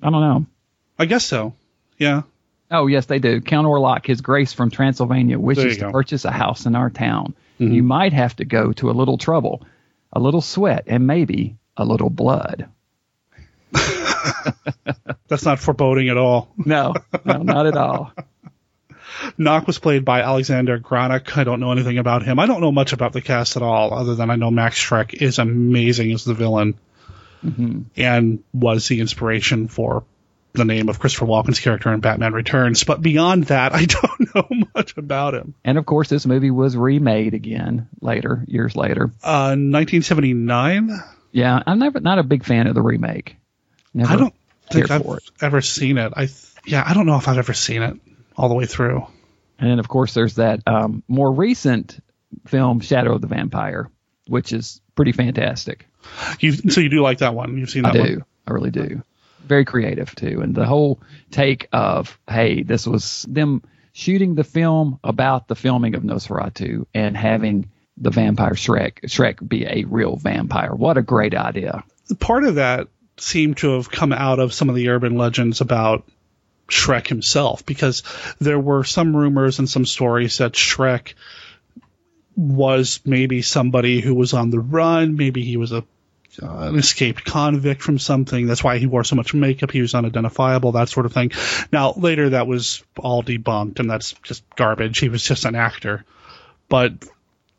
I 0.01 0.09
don't 0.09 0.21
know. 0.21 0.45
I 0.99 1.05
guess 1.05 1.25
so. 1.25 1.53
Yeah. 1.97 2.23
Oh 2.71 2.87
yes, 2.87 3.05
they 3.05 3.19
do. 3.19 3.39
Count 3.41 3.67
Orlok, 3.67 4.05
His 4.05 4.21
Grace 4.21 4.51
from 4.53 4.71
Transylvania, 4.71 5.37
wishes 5.39 5.75
to 5.77 5.81
go. 5.85 5.91
purchase 5.91 6.25
a 6.25 6.31
house 6.31 6.65
in 6.65 6.75
our 6.75 6.89
town. 6.89 7.35
Mhm. 7.59 7.73
You 7.73 7.83
might 7.83 8.13
have 8.13 8.35
to 8.37 8.45
go 8.45 8.71
to 8.73 8.89
a 8.89 8.93
little 8.93 9.17
trouble, 9.17 9.63
a 10.11 10.19
little 10.19 10.41
sweat, 10.41 10.85
and 10.87 11.05
maybe 11.05 11.55
a 11.77 11.85
little 11.85 12.09
blood. 12.09 12.67
That's 15.27 15.45
not 15.45 15.59
foreboding 15.59 16.09
at 16.09 16.17
all. 16.17 16.53
No, 16.65 16.93
no, 17.25 17.37
not 17.43 17.65
at 17.67 17.77
all. 17.77 18.11
Knock 19.37 19.67
was 19.67 19.79
played 19.79 20.05
by 20.05 20.21
Alexander 20.21 20.79
Granach. 20.79 21.37
I 21.37 21.43
don't 21.43 21.59
know 21.59 21.71
anything 21.71 21.97
about 21.97 22.23
him. 22.23 22.39
I 22.39 22.45
don't 22.45 22.61
know 22.61 22.71
much 22.71 22.93
about 22.93 23.13
the 23.13 23.21
cast 23.21 23.55
at 23.57 23.63
all, 23.63 23.93
other 23.93 24.15
than 24.15 24.29
I 24.29 24.35
know 24.35 24.51
Max 24.51 24.77
Schreck 24.77 25.13
is 25.13 25.39
amazing 25.39 26.11
as 26.11 26.23
the 26.23 26.33
villain 26.33 26.75
hmm 27.41 27.81
and 27.97 28.41
was 28.53 28.87
the 28.87 29.01
inspiration 29.01 29.67
for 29.67 30.05
the 30.53 30.65
name 30.65 30.87
of 30.87 30.99
Christopher 30.99 31.25
Walken's 31.25 31.59
character 31.59 31.91
in 31.91 31.99
Batman 31.99 32.31
Returns. 32.33 32.83
But 32.83 33.01
beyond 33.01 33.45
that, 33.45 33.73
I 33.73 33.85
don't 33.85 34.35
know 34.35 34.67
much 34.75 34.95
about 34.97 35.33
him. 35.33 35.55
And 35.63 35.77
of 35.77 35.85
course, 35.85 36.09
this 36.09 36.25
movie 36.25 36.51
was 36.51 36.77
remade 36.77 37.33
again 37.33 37.89
later, 38.01 38.43
years 38.47 38.75
later. 38.75 39.05
Uh, 39.23 39.57
1979? 39.57 41.03
Yeah, 41.31 41.61
I'm 41.65 41.79
never 41.79 41.99
not 41.99 42.19
a 42.19 42.23
big 42.23 42.45
fan 42.45 42.67
of 42.67 42.75
the 42.75 42.81
remake. 42.81 43.35
Never 43.93 44.13
I 44.13 44.15
don't 44.15 44.35
think 44.69 44.91
I've 44.91 45.19
ever 45.41 45.61
seen 45.61 45.97
it. 45.97 46.13
I 46.15 46.27
th- 46.27 46.51
yeah, 46.65 46.83
I 46.85 46.93
don't 46.93 47.07
know 47.07 47.17
if 47.17 47.27
I've 47.27 47.37
ever 47.39 47.53
seen 47.53 47.81
it 47.81 47.99
all 48.35 48.49
the 48.49 48.55
way 48.55 48.65
through. 48.65 49.05
And 49.59 49.69
then, 49.69 49.79
of 49.79 49.87
course, 49.87 50.13
there's 50.13 50.35
that 50.35 50.61
um, 50.67 51.03
more 51.07 51.31
recent 51.31 51.99
film, 52.47 52.79
Shadow 52.79 53.15
of 53.15 53.21
the 53.21 53.27
Vampire, 53.27 53.89
which 54.27 54.51
is 54.51 54.81
pretty 54.95 55.11
fantastic. 55.11 55.87
You 56.39 56.51
so 56.51 56.81
you 56.81 56.89
do 56.89 57.01
like 57.01 57.19
that 57.19 57.33
one? 57.33 57.57
You've 57.57 57.69
seen 57.69 57.83
that 57.83 57.95
I 57.95 58.03
do. 58.03 58.13
one? 58.15 58.25
I 58.47 58.51
really 58.51 58.71
do. 58.71 59.03
Very 59.45 59.65
creative 59.65 60.13
too, 60.15 60.41
and 60.41 60.55
the 60.55 60.65
whole 60.65 60.99
take 61.31 61.67
of 61.71 62.17
hey, 62.29 62.63
this 62.63 62.87
was 62.87 63.25
them 63.29 63.61
shooting 63.93 64.35
the 64.35 64.43
film 64.43 64.99
about 65.03 65.47
the 65.47 65.55
filming 65.55 65.95
of 65.95 66.03
Nosferatu 66.03 66.85
and 66.93 67.15
having 67.15 67.69
the 67.97 68.09
vampire 68.09 68.53
Schreck 68.53 69.01
Schreck 69.05 69.47
be 69.47 69.65
a 69.65 69.83
real 69.83 70.15
vampire. 70.15 70.73
What 70.73 70.97
a 70.97 71.01
great 71.01 71.35
idea! 71.35 71.83
part 72.19 72.43
of 72.43 72.55
that 72.55 72.87
seemed 73.17 73.57
to 73.57 73.75
have 73.75 73.89
come 73.89 74.11
out 74.11 74.39
of 74.39 74.53
some 74.53 74.69
of 74.69 74.75
the 74.75 74.89
urban 74.89 75.17
legends 75.17 75.61
about 75.61 76.05
Schreck 76.67 77.07
himself, 77.07 77.65
because 77.65 78.03
there 78.39 78.59
were 78.59 78.83
some 78.83 79.15
rumors 79.15 79.59
and 79.59 79.69
some 79.69 79.85
stories 79.85 80.37
that 80.37 80.53
Schreck 80.53 81.13
was 82.35 82.99
maybe 83.05 83.41
somebody 83.41 84.01
who 84.01 84.15
was 84.15 84.33
on 84.33 84.49
the 84.49 84.59
run, 84.59 85.15
maybe 85.15 85.43
he 85.43 85.57
was 85.57 85.71
a 85.71 85.83
uh, 86.41 86.47
an 86.69 86.75
escaped 86.75 87.23
convict 87.25 87.83
from 87.83 87.99
something. 87.99 88.47
That's 88.47 88.63
why 88.63 88.79
he 88.79 88.87
wore 88.87 89.03
so 89.03 89.15
much 89.15 89.35
makeup. 89.35 89.69
He 89.69 89.81
was 89.81 89.93
unidentifiable, 89.93 90.71
that 90.71 90.89
sort 90.89 91.05
of 91.05 91.13
thing. 91.13 91.31
Now, 91.71 91.93
later 91.93 92.29
that 92.29 92.47
was 92.47 92.83
all 92.97 93.21
debunked, 93.21 93.79
and 93.79 93.87
that's 93.87 94.13
just 94.23 94.43
garbage. 94.55 94.97
He 94.97 95.09
was 95.09 95.23
just 95.23 95.45
an 95.45 95.53
actor. 95.53 96.05
But 96.69 96.93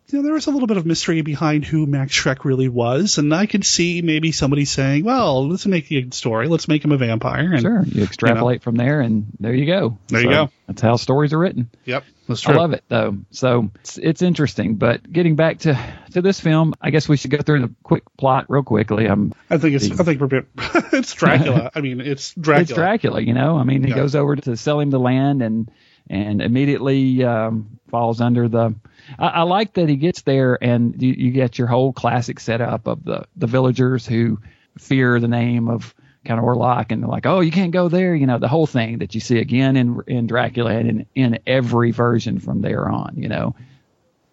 you 0.09 0.19
know, 0.19 0.23
there 0.25 0.35
was 0.35 0.47
a 0.47 0.51
little 0.51 0.67
bit 0.67 0.77
of 0.77 0.85
mystery 0.85 1.23
behind 1.23 1.65
who 1.65 1.87
Max 1.87 2.13
Schreck 2.13 2.45
really 2.45 2.69
was, 2.69 3.17
and 3.19 3.35
I 3.35 3.47
could 3.47 3.65
see 3.65 4.03
maybe 4.03 4.33
somebody 4.33 4.65
saying, 4.67 5.05
"Well, 5.05 5.49
let's 5.49 5.65
make 5.67 5.91
a 5.91 6.03
good 6.03 6.15
story. 6.15 6.47
Let's 6.47 6.69
make 6.69 6.85
him 6.85 6.93
a 6.93 6.99
vampire." 6.99 7.53
And, 7.53 7.63
Sure, 7.63 7.83
you 7.87 8.03
extrapolate 8.05 8.63
from 8.63 8.75
there, 8.77 9.01
and 9.01 9.27
there 9.41 9.55
you 9.55 9.67
go. 9.67 9.99
There 10.09 10.21
you 10.21 10.29
go. 10.29 10.51
That's 10.67 10.83
how 10.83 10.97
stories 10.97 11.33
are 11.33 11.39
written. 11.39 11.71
Yep, 11.87 12.05
that's 12.29 12.47
I 12.47 12.53
love 12.53 12.73
it 12.75 12.85
though. 12.89 13.19
So 13.31 13.71
it's, 13.81 13.99
it's 13.99 14.23
interesting. 14.23 14.75
But 14.75 15.11
getting 15.11 15.37
back 15.37 15.61
to 15.61 15.79
to 16.13 16.21
this 16.23 16.39
film, 16.39 16.75
I 16.81 16.91
guess 16.91 17.09
we 17.09 17.17
should 17.17 17.31
go 17.31 17.39
through 17.39 17.63
the 17.63 17.75
quick 17.83 18.03
plot 18.19 18.47
real 18.49 18.63
quickly. 18.63 19.09
Um, 19.09 19.33
I 19.49 19.57
think 19.59 19.75
it's. 19.75 19.91
I 19.99 20.05
think 20.05 20.21
we're. 20.21 20.45
it's 20.93 21.15
Dracula. 21.15 21.71
I 21.75 21.81
mean, 21.81 22.01
it's 22.03 22.35
Dracula. 22.39 22.63
It's 22.63 22.73
Dracula, 22.75 23.21
you 23.23 23.33
know. 23.33 23.57
I 23.57 23.65
mean, 23.65 23.83
he 23.83 23.89
Yeah. 23.91 23.97
goes 23.97 24.15
over 24.15 24.37
to 24.37 24.57
sell 24.57 24.81
him 24.81 24.91
the 24.91 25.01
land 25.01 25.41
and 25.43 25.71
and 26.11 26.43
immediately 26.43 27.25
um, 27.25 27.79
falls 27.91 28.21
under 28.21 28.49
the. 28.49 28.75
I, 29.19 29.27
I 29.29 29.43
like 29.43 29.75
that 29.75 29.89
he 29.89 29.97
gets 29.97 30.23
there 30.23 30.59
and 30.63 31.01
you, 31.03 31.13
you 31.13 31.31
get 31.31 31.59
your 31.59 31.67
whole 31.69 31.93
classic 31.93 32.41
setup 32.41 32.87
of 32.87 33.05
the 33.05 33.27
the 33.37 33.47
villagers 33.47 34.07
who 34.07 34.41
fear 34.79 35.21
the 35.21 35.29
name 35.29 35.69
of 35.69 35.95
kind 36.25 36.41
of 36.41 36.45
Orlok 36.47 36.87
and 36.91 37.03
they're 37.03 37.11
like, 37.11 37.27
oh, 37.27 37.41
you 37.41 37.51
can't 37.51 37.71
go 37.73 37.89
there, 37.89 38.15
you 38.15 38.27
know, 38.27 38.39
the 38.39 38.49
whole 38.49 38.67
thing 38.67 38.99
that 38.99 39.15
you 39.15 39.21
see 39.21 39.39
again 39.39 39.77
in 39.77 40.01
in 40.07 40.27
Dracula 40.27 40.73
and 40.73 40.89
in, 40.89 41.07
in 41.15 41.39
every 41.47 41.91
version 41.91 42.39
from 42.41 42.61
there 42.63 42.89
on, 42.89 43.15
you 43.17 43.29
know. 43.29 43.55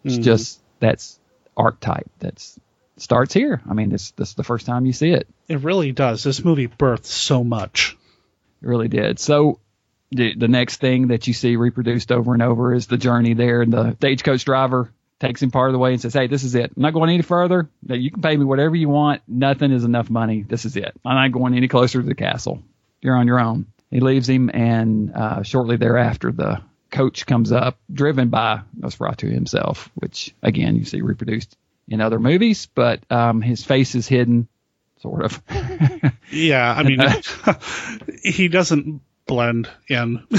It's 0.04 0.18
Mhm. 0.18 0.24
just 0.24 0.62
that's 0.80 1.20
archetype. 1.56 2.10
That's 2.20 2.60
starts 2.98 3.34
here. 3.34 3.62
I 3.70 3.74
mean, 3.74 3.90
this 3.90 4.12
this 4.12 4.30
is 4.30 4.36
the 4.36 4.44
first 4.44 4.66
time 4.66 4.86
you 4.86 4.94
see 4.94 5.12
it. 5.12 5.28
It 5.48 5.60
really 5.60 5.92
does. 5.92 6.24
This 6.24 6.44
movie 6.46 6.68
birthed 6.68 7.06
so 7.06 7.44
much. 7.44 7.98
It 8.62 8.68
really 8.68 8.88
did. 8.88 9.20
So 9.20 9.60
the, 10.12 10.36
the 10.36 10.47
next 10.47 10.78
thing 10.78 11.08
that 11.08 11.28
you 11.28 11.34
see 11.34 11.56
reproduced 11.56 12.12
over 12.12 12.34
and 12.34 12.43
over 12.43 12.74
is 12.74 12.88
the 12.88 12.97
journey 12.97 13.34
there, 13.34 13.62
and 13.62 13.71
the 13.71 13.95
stagecoach 13.95 14.45
driver 14.45 14.91
takes 15.19 15.41
him 15.41 15.52
part 15.52 15.69
of 15.69 15.74
the 15.74 15.80
way 15.80 15.93
and 15.93 16.02
says, 16.02 16.13
"Hey, 16.13 16.28
this 16.28 16.43
is 16.43 16.56
it. 16.56 16.71
I'm 16.76 16.82
not 16.82 16.93
going 16.93 17.10
any 17.10 17.21
further. 17.21 17.69
You 17.88 18.12
can 18.12 18.21
pay 18.21 18.36
me 18.36 18.43
whatever 18.43 18.76
you 18.76 18.89
want. 18.89 19.21
Nothing 19.28 19.71
is 19.71 19.84
enough 19.84 20.10
money. 20.10 20.43
This 20.43 20.65
is 20.65 20.76
it. 20.76 20.93
I'm 21.06 21.15
not 21.15 21.32
going 21.32 21.56
any 21.56 21.67
closer 21.67 22.02
to 22.02 22.08
the 22.08 22.15
castle. 22.15 22.62
You're 23.02 23.15
on 23.15 23.28
your 23.28 23.39
own." 23.39 23.67
He 23.89 24.00
leaves 24.00 24.30
him, 24.30 24.50
and 24.54 25.13
uh, 25.13 25.43
shortly 25.43 25.76
thereafter, 25.76 26.32
the 26.32 26.62
coach 26.91 27.26
comes 27.26 27.52
up, 27.52 27.78
driven 27.91 28.30
by 28.30 28.62
Nosferatu 28.80 29.32
himself, 29.32 29.89
which 29.95 30.34
again 30.41 30.76
you 30.76 30.86
see 30.86 31.02
reproduced 31.02 31.58
in 31.88 32.02
other 32.02 32.19
movies, 32.19 32.67
but 32.74 33.02
um, 33.12 33.41
his 33.41 33.63
face 33.63 33.95
is 33.95 34.08
hidden, 34.08 34.47
sort 35.02 35.24
of. 35.24 35.41
yeah, 36.32 36.74
I 36.74 36.84
mean, 36.84 37.00
he 38.24 38.47
doesn't 38.47 39.02
blend 39.32 39.70
in. 39.88 40.28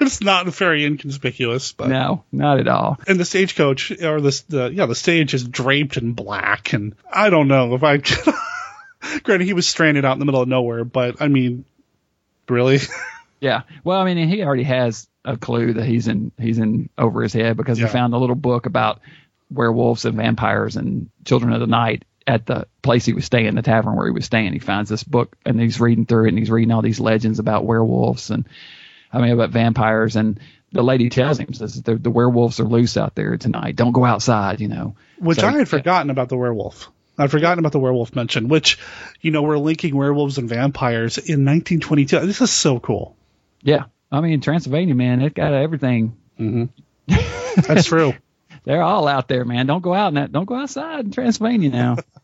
it's 0.00 0.20
not 0.20 0.46
very 0.48 0.84
inconspicuous, 0.84 1.72
but 1.72 1.88
no, 1.88 2.22
not 2.30 2.60
at 2.60 2.68
all. 2.68 3.00
And 3.08 3.18
the 3.18 3.24
stagecoach 3.24 3.90
or 3.90 4.20
the, 4.20 4.42
the 4.48 4.70
yeah 4.74 4.84
the 4.84 4.94
stage 4.94 5.32
is 5.32 5.42
draped 5.42 5.96
in 5.96 6.12
black, 6.12 6.74
and 6.74 6.94
I 7.10 7.30
don't 7.30 7.48
know 7.48 7.74
if 7.74 7.82
I. 7.82 7.96
Granted, 9.22 9.46
he 9.46 9.54
was 9.54 9.66
stranded 9.66 10.04
out 10.04 10.12
in 10.12 10.18
the 10.18 10.26
middle 10.26 10.42
of 10.42 10.48
nowhere, 10.48 10.84
but 10.84 11.22
I 11.22 11.28
mean, 11.28 11.64
really. 12.46 12.80
yeah. 13.40 13.62
Well, 13.84 13.98
I 13.98 14.04
mean, 14.04 14.28
he 14.28 14.42
already 14.42 14.64
has 14.64 15.08
a 15.24 15.38
clue 15.38 15.72
that 15.72 15.86
he's 15.86 16.06
in 16.06 16.30
he's 16.38 16.58
in 16.58 16.90
over 16.98 17.22
his 17.22 17.32
head 17.32 17.56
because 17.56 17.80
yeah. 17.80 17.86
he 17.86 17.92
found 17.92 18.12
a 18.12 18.18
little 18.18 18.36
book 18.36 18.66
about 18.66 19.00
werewolves 19.50 20.04
and 20.04 20.18
vampires 20.18 20.76
and 20.76 21.08
children 21.24 21.54
of 21.54 21.60
the 21.60 21.66
night 21.66 22.04
at 22.26 22.46
the 22.46 22.66
place 22.82 23.04
he 23.04 23.12
was 23.12 23.24
staying, 23.24 23.54
the 23.54 23.62
tavern 23.62 23.96
where 23.96 24.06
he 24.06 24.12
was 24.12 24.24
staying. 24.24 24.52
He 24.52 24.58
finds 24.58 24.90
this 24.90 25.04
book 25.04 25.36
and 25.44 25.60
he's 25.60 25.80
reading 25.80 26.06
through 26.06 26.26
it 26.26 26.28
and 26.30 26.38
he's 26.38 26.50
reading 26.50 26.72
all 26.72 26.82
these 26.82 27.00
legends 27.00 27.38
about 27.38 27.64
werewolves 27.64 28.30
and 28.30 28.48
I 29.12 29.20
mean 29.20 29.30
about 29.30 29.50
vampires 29.50 30.16
and 30.16 30.40
the 30.72 30.82
lady 30.82 31.08
tells 31.08 31.38
him 31.38 31.52
says 31.52 31.80
the, 31.82 31.94
the 31.94 32.10
werewolves 32.10 32.58
are 32.60 32.64
loose 32.64 32.96
out 32.96 33.14
there 33.14 33.36
tonight. 33.36 33.76
Don't 33.76 33.92
go 33.92 34.04
outside, 34.04 34.60
you 34.60 34.68
know. 34.68 34.96
Which 35.18 35.38
so, 35.38 35.46
I 35.46 35.52
had 35.52 35.68
forgotten 35.68 36.10
about 36.10 36.28
the 36.28 36.36
werewolf. 36.36 36.90
I'd 37.18 37.30
forgotten 37.30 37.58
about 37.58 37.72
the 37.72 37.78
werewolf 37.78 38.14
mention, 38.14 38.48
which, 38.48 38.78
you 39.20 39.30
know, 39.30 39.42
we're 39.42 39.58
linking 39.58 39.96
werewolves 39.96 40.38
and 40.38 40.48
vampires 40.48 41.16
in 41.16 41.44
1922. 41.44 42.26
This 42.26 42.40
is 42.42 42.50
so 42.50 42.78
cool. 42.78 43.16
Yeah. 43.62 43.84
I 44.12 44.20
mean, 44.20 44.40
Transylvania, 44.40 44.94
man, 44.94 45.22
it 45.22 45.34
got 45.34 45.54
everything. 45.54 46.16
Mm-hmm. 46.38 47.62
That's 47.62 47.86
true. 47.86 48.12
They're 48.64 48.82
all 48.82 49.08
out 49.08 49.28
there, 49.28 49.44
man. 49.44 49.66
Don't 49.66 49.82
go 49.82 49.94
out 49.94 50.08
in 50.08 50.14
that. 50.14 50.32
Don't 50.32 50.44
go 50.44 50.56
outside 50.56 51.06
in 51.06 51.10
Transylvania 51.12 51.70
now. 51.70 51.96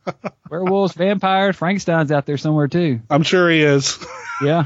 Werewolves, 0.51 0.95
vampires, 0.95 1.57
Frankenstein's 1.57 2.13
out 2.13 2.27
there 2.27 2.39
somewhere 2.39 2.69
too. 2.69 3.01
I'm 3.09 3.23
sure 3.23 3.49
he 3.51 3.63
is. 3.63 3.99
yeah, 4.43 4.65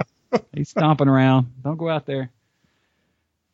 he's 0.52 0.68
stomping 0.68 1.08
around. 1.08 1.52
Don't 1.62 1.76
go 1.76 1.88
out 1.88 2.06
there. 2.06 2.30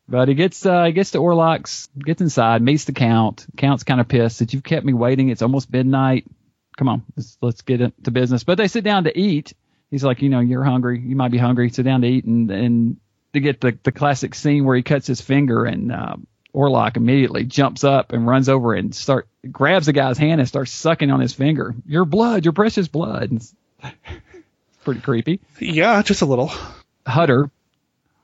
But 0.07 0.27
he 0.27 0.33
gets 0.35 0.65
uh, 0.65 0.85
he 0.85 0.91
gets 0.91 1.11
to 1.11 1.19
Orlok's, 1.19 1.87
gets 1.97 2.21
inside, 2.21 2.61
meets 2.61 2.85
the 2.85 2.91
count. 2.91 3.45
Count's 3.57 3.83
kind 3.83 4.01
of 4.01 4.07
pissed 4.07 4.39
that 4.39 4.53
you've 4.53 4.63
kept 4.63 4.85
me 4.85 4.93
waiting. 4.93 5.29
It's 5.29 5.41
almost 5.41 5.71
midnight. 5.71 6.25
Come 6.77 6.89
on, 6.89 7.03
let's, 7.15 7.37
let's 7.41 7.61
get 7.61 7.81
into 7.81 8.11
business. 8.11 8.43
But 8.43 8.57
they 8.57 8.67
sit 8.67 8.83
down 8.83 9.05
to 9.05 9.17
eat. 9.17 9.53
He's 9.91 10.03
like, 10.03 10.21
you 10.21 10.29
know, 10.29 10.39
you're 10.39 10.63
hungry. 10.63 10.99
You 10.99 11.15
might 11.15 11.31
be 11.31 11.37
hungry. 11.37 11.69
Sit 11.69 11.83
down 11.83 12.01
to 12.01 12.07
eat, 12.07 12.25
and 12.25 12.51
and 12.51 12.97
to 13.33 13.39
get 13.39 13.61
the 13.61 13.77
the 13.83 13.91
classic 13.91 14.35
scene 14.35 14.65
where 14.65 14.75
he 14.75 14.83
cuts 14.83 15.07
his 15.07 15.21
finger 15.21 15.65
and 15.65 15.91
um, 15.91 16.27
Orlok 16.53 16.97
immediately 16.97 17.43
jumps 17.43 17.83
up 17.83 18.13
and 18.13 18.27
runs 18.27 18.49
over 18.49 18.73
and 18.73 18.93
start 18.93 19.27
grabs 19.51 19.87
the 19.87 19.93
guy's 19.93 20.17
hand 20.17 20.39
and 20.39 20.47
starts 20.47 20.71
sucking 20.71 21.11
on 21.11 21.19
his 21.19 21.33
finger. 21.33 21.73
Your 21.85 22.05
blood, 22.05 22.45
your 22.45 22.53
precious 22.53 22.87
blood. 22.87 23.31
It's 23.31 23.53
pretty 24.83 25.01
creepy. 25.01 25.39
Yeah, 25.59 26.01
just 26.03 26.21
a 26.21 26.25
little. 26.25 26.51
Hutter, 27.05 27.49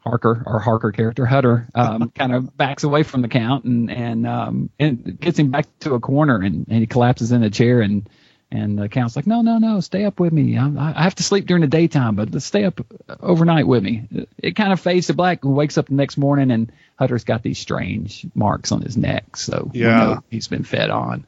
Harker, 0.02 0.44
our 0.46 0.60
Harker 0.60 0.92
character, 0.92 1.26
Hutter, 1.26 1.68
um, 1.76 2.10
kind 2.16 2.34
of 2.34 2.56
backs 2.56 2.84
away 2.84 3.04
from 3.04 3.22
the 3.22 3.28
count 3.28 3.66
and 3.66 3.92
and 3.92 4.28
um, 4.28 4.70
and 4.80 5.20
gets 5.20 5.40
him 5.40 5.52
back 5.52 5.66
to 5.80 5.96
a 5.96 6.00
corner 6.00 6.38
and, 6.38 6.68
and 6.70 6.80
he 6.80 6.88
collapses 6.88 7.32
in 7.32 7.44
a 7.44 7.50
chair 7.50 7.82
and 7.82 8.08
and 8.52 8.80
the 8.80 8.90
count's 8.90 9.16
like, 9.16 9.28
no, 9.28 9.42
no, 9.42 9.60
no, 9.60 9.80
stay 9.80 10.06
up 10.06 10.20
with 10.20 10.34
me. 10.34 10.58
I, 10.58 10.94
I 10.96 11.04
have 11.04 11.16
to 11.16 11.24
sleep 11.24 11.46
during 11.46 11.62
the 11.62 11.68
daytime, 11.68 12.16
but 12.16 12.42
stay 12.42 12.64
up 12.64 12.82
overnight 13.20 13.68
with 13.68 13.84
me. 13.84 14.08
It 14.40 14.56
kind 14.56 14.74
of 14.74 14.80
fades 14.80 15.08
to 15.08 15.14
black 15.14 15.44
and 15.44 15.56
wakes 15.56 15.78
up 15.78 15.88
the 15.88 15.94
next 15.94 16.18
morning, 16.18 16.50
and 16.50 16.72
Hutter's 17.00 17.24
got 17.24 17.44
these 17.44 17.58
strange 17.58 18.28
marks 18.36 18.74
on 18.74 18.82
his 18.82 18.98
neck, 18.98 19.38
so 19.38 19.72
yeah, 19.74 20.20
he's 20.30 20.50
been 20.50 20.66
fed 20.66 20.90
on. 20.90 21.26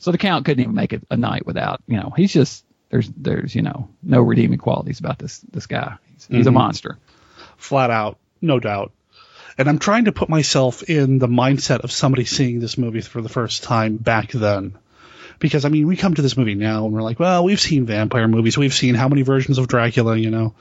So 0.00 0.10
the 0.10 0.18
count 0.18 0.44
couldn't 0.44 0.60
even 0.60 0.74
make 0.74 0.92
it 0.92 1.06
a 1.08 1.16
night 1.16 1.46
without, 1.46 1.80
you 1.86 1.96
know, 1.96 2.12
he's 2.16 2.32
just 2.32 2.64
there's 2.90 3.08
there's 3.16 3.54
you 3.54 3.62
know 3.62 3.88
no 4.02 4.20
redeeming 4.20 4.58
qualities 4.58 4.98
about 4.98 5.20
this 5.20 5.38
this 5.52 5.66
guy. 5.66 5.96
He's, 6.12 6.26
he's 6.26 6.38
mm-hmm. 6.40 6.48
a 6.48 6.50
monster, 6.50 6.98
flat 7.56 7.90
out, 7.90 8.18
no 8.40 8.58
doubt. 8.58 8.90
And 9.56 9.68
I'm 9.68 9.78
trying 9.78 10.06
to 10.06 10.12
put 10.12 10.28
myself 10.28 10.82
in 10.82 11.20
the 11.20 11.28
mindset 11.28 11.84
of 11.84 11.92
somebody 11.92 12.24
seeing 12.24 12.58
this 12.58 12.76
movie 12.76 13.00
for 13.00 13.22
the 13.22 13.28
first 13.28 13.62
time 13.62 13.98
back 13.98 14.32
then 14.32 14.76
because 15.38 15.64
I 15.64 15.68
mean, 15.68 15.86
we 15.86 15.96
come 15.96 16.14
to 16.14 16.22
this 16.22 16.36
movie 16.36 16.56
now 16.56 16.84
and 16.84 16.92
we're 16.92 17.02
like, 17.02 17.20
well, 17.20 17.44
we've 17.44 17.60
seen 17.60 17.86
vampire 17.86 18.28
movies, 18.28 18.58
we've 18.58 18.74
seen 18.74 18.96
how 18.96 19.08
many 19.08 19.22
versions 19.22 19.58
of 19.58 19.68
Dracula, 19.68 20.16
you 20.16 20.30
know. 20.30 20.54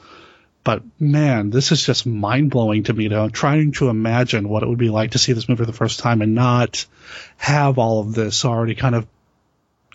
But 0.66 0.82
man, 1.00 1.52
this 1.52 1.72
is 1.72 1.86
just 1.86 2.08
mind 2.08 2.50
blowing 2.50 2.84
to 2.86 2.94
me 2.94 3.08
to 3.08 3.30
trying 3.30 3.72
to 3.74 3.90
imagine 3.90 4.50
what 4.50 4.64
it 4.64 4.68
would 4.68 4.80
be 4.80 4.90
like 4.90 5.12
to 5.12 5.20
see 5.20 5.32
this 5.32 5.48
movie 5.48 5.60
for 5.60 5.66
the 5.68 5.78
first 5.78 6.00
time 6.00 6.24
and 6.24 6.34
not 6.34 6.88
have 7.38 7.78
all 7.78 8.02
of 8.02 8.16
this 8.16 8.44
already 8.44 8.74
kind 8.74 8.96
of 8.96 9.08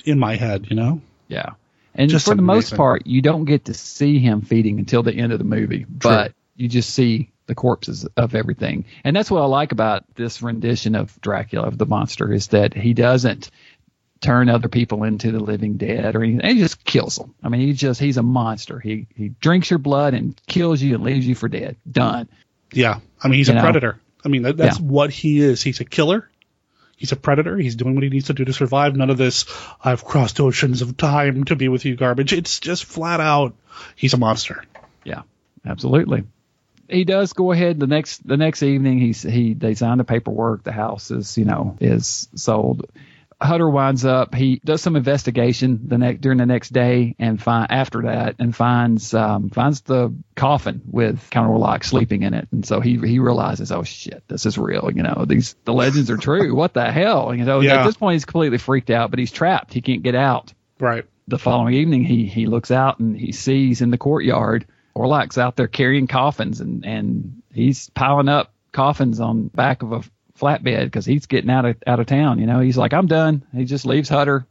in 0.05 0.19
my 0.21 0.37
head, 0.37 0.69
you 0.71 0.77
know? 0.77 1.03
Yeah. 1.27 1.55
And 1.93 2.09
just 2.09 2.25
for 2.25 2.33
amazing. 2.33 2.47
the 2.47 2.55
most 2.55 2.77
part, 2.77 3.05
you 3.05 3.21
don't 3.21 3.47
get 3.47 3.65
to 3.65 3.75
see 3.75 4.21
him 4.21 4.43
feeding 4.43 4.79
until 4.79 5.03
the 5.03 5.13
end 5.13 5.33
of 5.33 5.39
the 5.41 5.45
movie, 5.45 5.81
True. 5.81 5.97
but 5.99 6.35
you 6.55 6.69
just 6.69 6.91
see 6.91 7.33
the 7.47 7.57
corpses 7.57 8.07
of 8.17 8.37
everything. 8.37 8.85
And 9.03 9.17
that's 9.17 9.29
what 9.29 9.43
I 9.43 9.47
like 9.47 9.73
about 9.73 10.05
this 10.15 10.41
rendition 10.41 10.95
of 10.95 11.21
Dracula, 11.21 11.67
of 11.67 11.79
the 11.79 11.87
monster, 11.87 12.33
is 12.33 12.47
that 12.49 12.75
he 12.75 12.95
doesn't 12.95 13.51
turn 14.21 14.49
other 14.49 14.69
people 14.69 15.05
into 15.05 15.33
the 15.33 15.41
living 15.41 15.77
dead 15.77 16.15
or 16.15 16.23
anything. 16.23 16.57
He 16.57 16.61
just 16.61 16.85
kills 16.85 17.17
them. 17.17 17.35
I 17.43 17.49
mean, 17.49 17.63
he 17.63 17.73
just 17.73 18.01
he's 18.01 18.17
a 18.17 18.23
monster. 18.23 18.79
He 18.79 19.07
he 19.15 19.29
drinks 19.29 19.71
your 19.71 19.79
blood 19.79 20.15
and 20.15 20.41
kills 20.47 20.83
you 20.83 20.95
and 20.95 21.05
leaves 21.05 21.27
you 21.27 21.35
for 21.35 21.49
dead. 21.49 21.77
Done. 21.91 22.29
Yeah, 22.73 23.01
I 23.23 23.29
mean 23.29 23.39
he's 23.39 23.49
you 23.49 23.53
a 23.53 23.57
know? 23.57 23.63
predator. 23.63 24.01
I 24.25 24.29
mean 24.29 24.43
that, 24.43 24.57
that's 24.57 24.79
yeah. 24.79 24.87
what 24.87 25.11
he 25.11 25.41
is. 25.41 25.63
He's 25.63 25.81
a 25.81 25.85
killer. 25.85 26.29
He's 26.97 27.13
a 27.13 27.17
predator. 27.17 27.57
He's 27.57 27.77
doing 27.77 27.95
what 27.95 28.05
he 28.05 28.11
needs 28.11 28.27
to 28.27 28.35
do 28.35 28.45
to 28.45 28.53
survive. 28.53 28.95
None 28.95 29.09
of 29.09 29.17
this 29.17 29.47
I've 29.83 30.05
crossed 30.05 30.39
oceans 30.39 30.83
of 30.83 30.99
time 30.99 31.45
to 31.45 31.57
be 31.57 31.69
with 31.69 31.87
you 31.87 31.97
garbage. 31.97 32.35
It's 32.35 32.61
just 32.61 32.85
flat 32.85 33.21
out 33.21 33.55
he's 33.97 34.13
a 34.13 34.19
monster. 34.19 34.63
Yeah, 35.03 35.23
absolutely. 35.65 36.25
He 36.91 37.05
does 37.05 37.33
go 37.33 37.53
ahead 37.53 37.81
the 37.81 37.87
next 37.87 38.27
the 38.27 38.37
next 38.37 38.63
evening. 38.63 38.99
He's 38.99 39.23
he 39.23 39.55
they 39.55 39.75
sign 39.75 39.97
the 39.97 40.05
paperwork. 40.05 40.63
The 40.63 40.73
house 40.73 41.11
is 41.11 41.39
you 41.39 41.47
know 41.47 41.79
is 41.81 42.29
sold 42.35 42.91
Hutter 43.43 43.69
winds 43.69 44.05
up. 44.05 44.35
He 44.35 44.61
does 44.65 44.83
some 44.83 44.97
investigation 44.97 45.89
the 45.89 45.97
next 45.97 46.21
during 46.21 46.37
the 46.37 46.47
next 46.47 46.75
day, 46.75 47.17
and 47.19 47.41
find 47.41 47.71
after 47.71 48.03
that, 48.03 48.37
and 48.39 48.55
finds 48.55 49.15
um, 49.15 49.49
finds 49.49 49.81
the 49.81 50.15
coffin 50.37 50.83
with 50.91 51.31
Count 51.31 51.51
Orlok 51.51 51.85
sleeping 51.85 52.23
in 52.23 52.35
it, 52.35 52.49
and 52.53 52.67
so 52.67 52.81
he 52.81 52.99
he 52.99 53.19
realizes, 53.19 53.73
oh 53.73 53.83
shit, 53.83 54.23
this 54.29 54.45
is 54.45 54.59
real. 54.59 54.91
You 54.95 55.03
know, 55.03 55.25
these 55.27 55.57
the 55.65 55.73
legends 55.73 56.11
are 56.11 56.19
true. 56.19 56.55
what 56.55 56.75
the 56.75 56.93
hell? 56.93 57.35
You 57.35 57.45
know, 57.45 57.61
yeah. 57.61 57.81
at 57.81 57.87
this 57.87 57.97
point 57.97 58.15
he's 58.15 58.27
completely 58.27 58.59
freaked 58.59 58.91
out, 58.91 59.11
but 59.11 59.19
he's 59.19 59.33
trapped. 59.33 59.73
He 59.73 59.81
can't 59.81 60.03
get 60.03 60.15
out. 60.15 60.53
Right. 60.79 61.07
The 61.27 61.39
following 61.39 61.75
evening, 61.75 62.05
he 62.05 62.27
he 62.27 62.47
looks 62.47 62.71
out 62.71 62.99
and 62.99 63.17
he 63.17 63.33
sees 63.33 63.81
in 63.81 63.91
the 63.91 63.99
courtyard 63.99 64.67
Orlok's 64.95 65.39
out 65.39 65.57
there 65.57 65.69
carrying 65.69 66.07
coffins, 66.07 66.61
and 66.61 66.85
and 66.85 67.43
he's 67.55 67.89
piling 67.91 68.29
up 68.29 68.53
coffins 68.73 69.21
on 69.21 69.49
back 69.49 69.83
of 69.83 69.93
a 69.93 70.03
flatbed 70.41 70.85
because 70.85 71.05
he's 71.05 71.27
getting 71.27 71.51
out 71.51 71.65
of 71.65 71.77
out 71.87 72.01
of 72.01 72.07
town. 72.07 72.39
You 72.39 72.47
know, 72.47 72.61
he's 72.61 72.77
like, 72.77 72.93
I'm 72.93 73.07
done. 73.07 73.43
He 73.55 73.65
just 73.65 73.85
leaves 73.85 74.09
Hutter, 74.09 74.47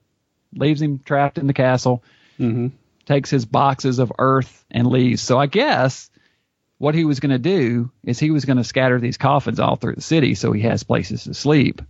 leaves 0.54 0.82
him 0.82 1.00
trapped 1.00 1.38
in 1.38 1.48
the 1.48 1.54
castle, 1.54 2.04
mm-hmm. 2.40 2.68
takes 3.06 3.30
his 3.30 3.46
boxes 3.46 4.00
of 4.00 4.12
earth 4.20 4.66
and 4.72 4.88
leaves. 4.88 5.22
So 5.22 5.38
I 5.38 5.48
guess 5.48 6.10
what 6.78 6.96
he 6.96 7.06
was 7.06 7.20
going 7.20 7.32
to 7.32 7.40
do 7.40 7.92
is 8.04 8.20
he 8.20 8.32
was 8.32 8.46
going 8.46 8.58
to 8.58 8.64
scatter 8.64 9.00
these 9.00 9.18
coffins 9.18 9.60
all 9.60 9.76
through 9.76 9.96
the 9.96 10.02
city 10.02 10.36
so 10.36 10.52
he 10.52 10.62
has 10.62 10.84
places 10.84 11.26
to 11.26 11.34
sleep, 11.34 11.82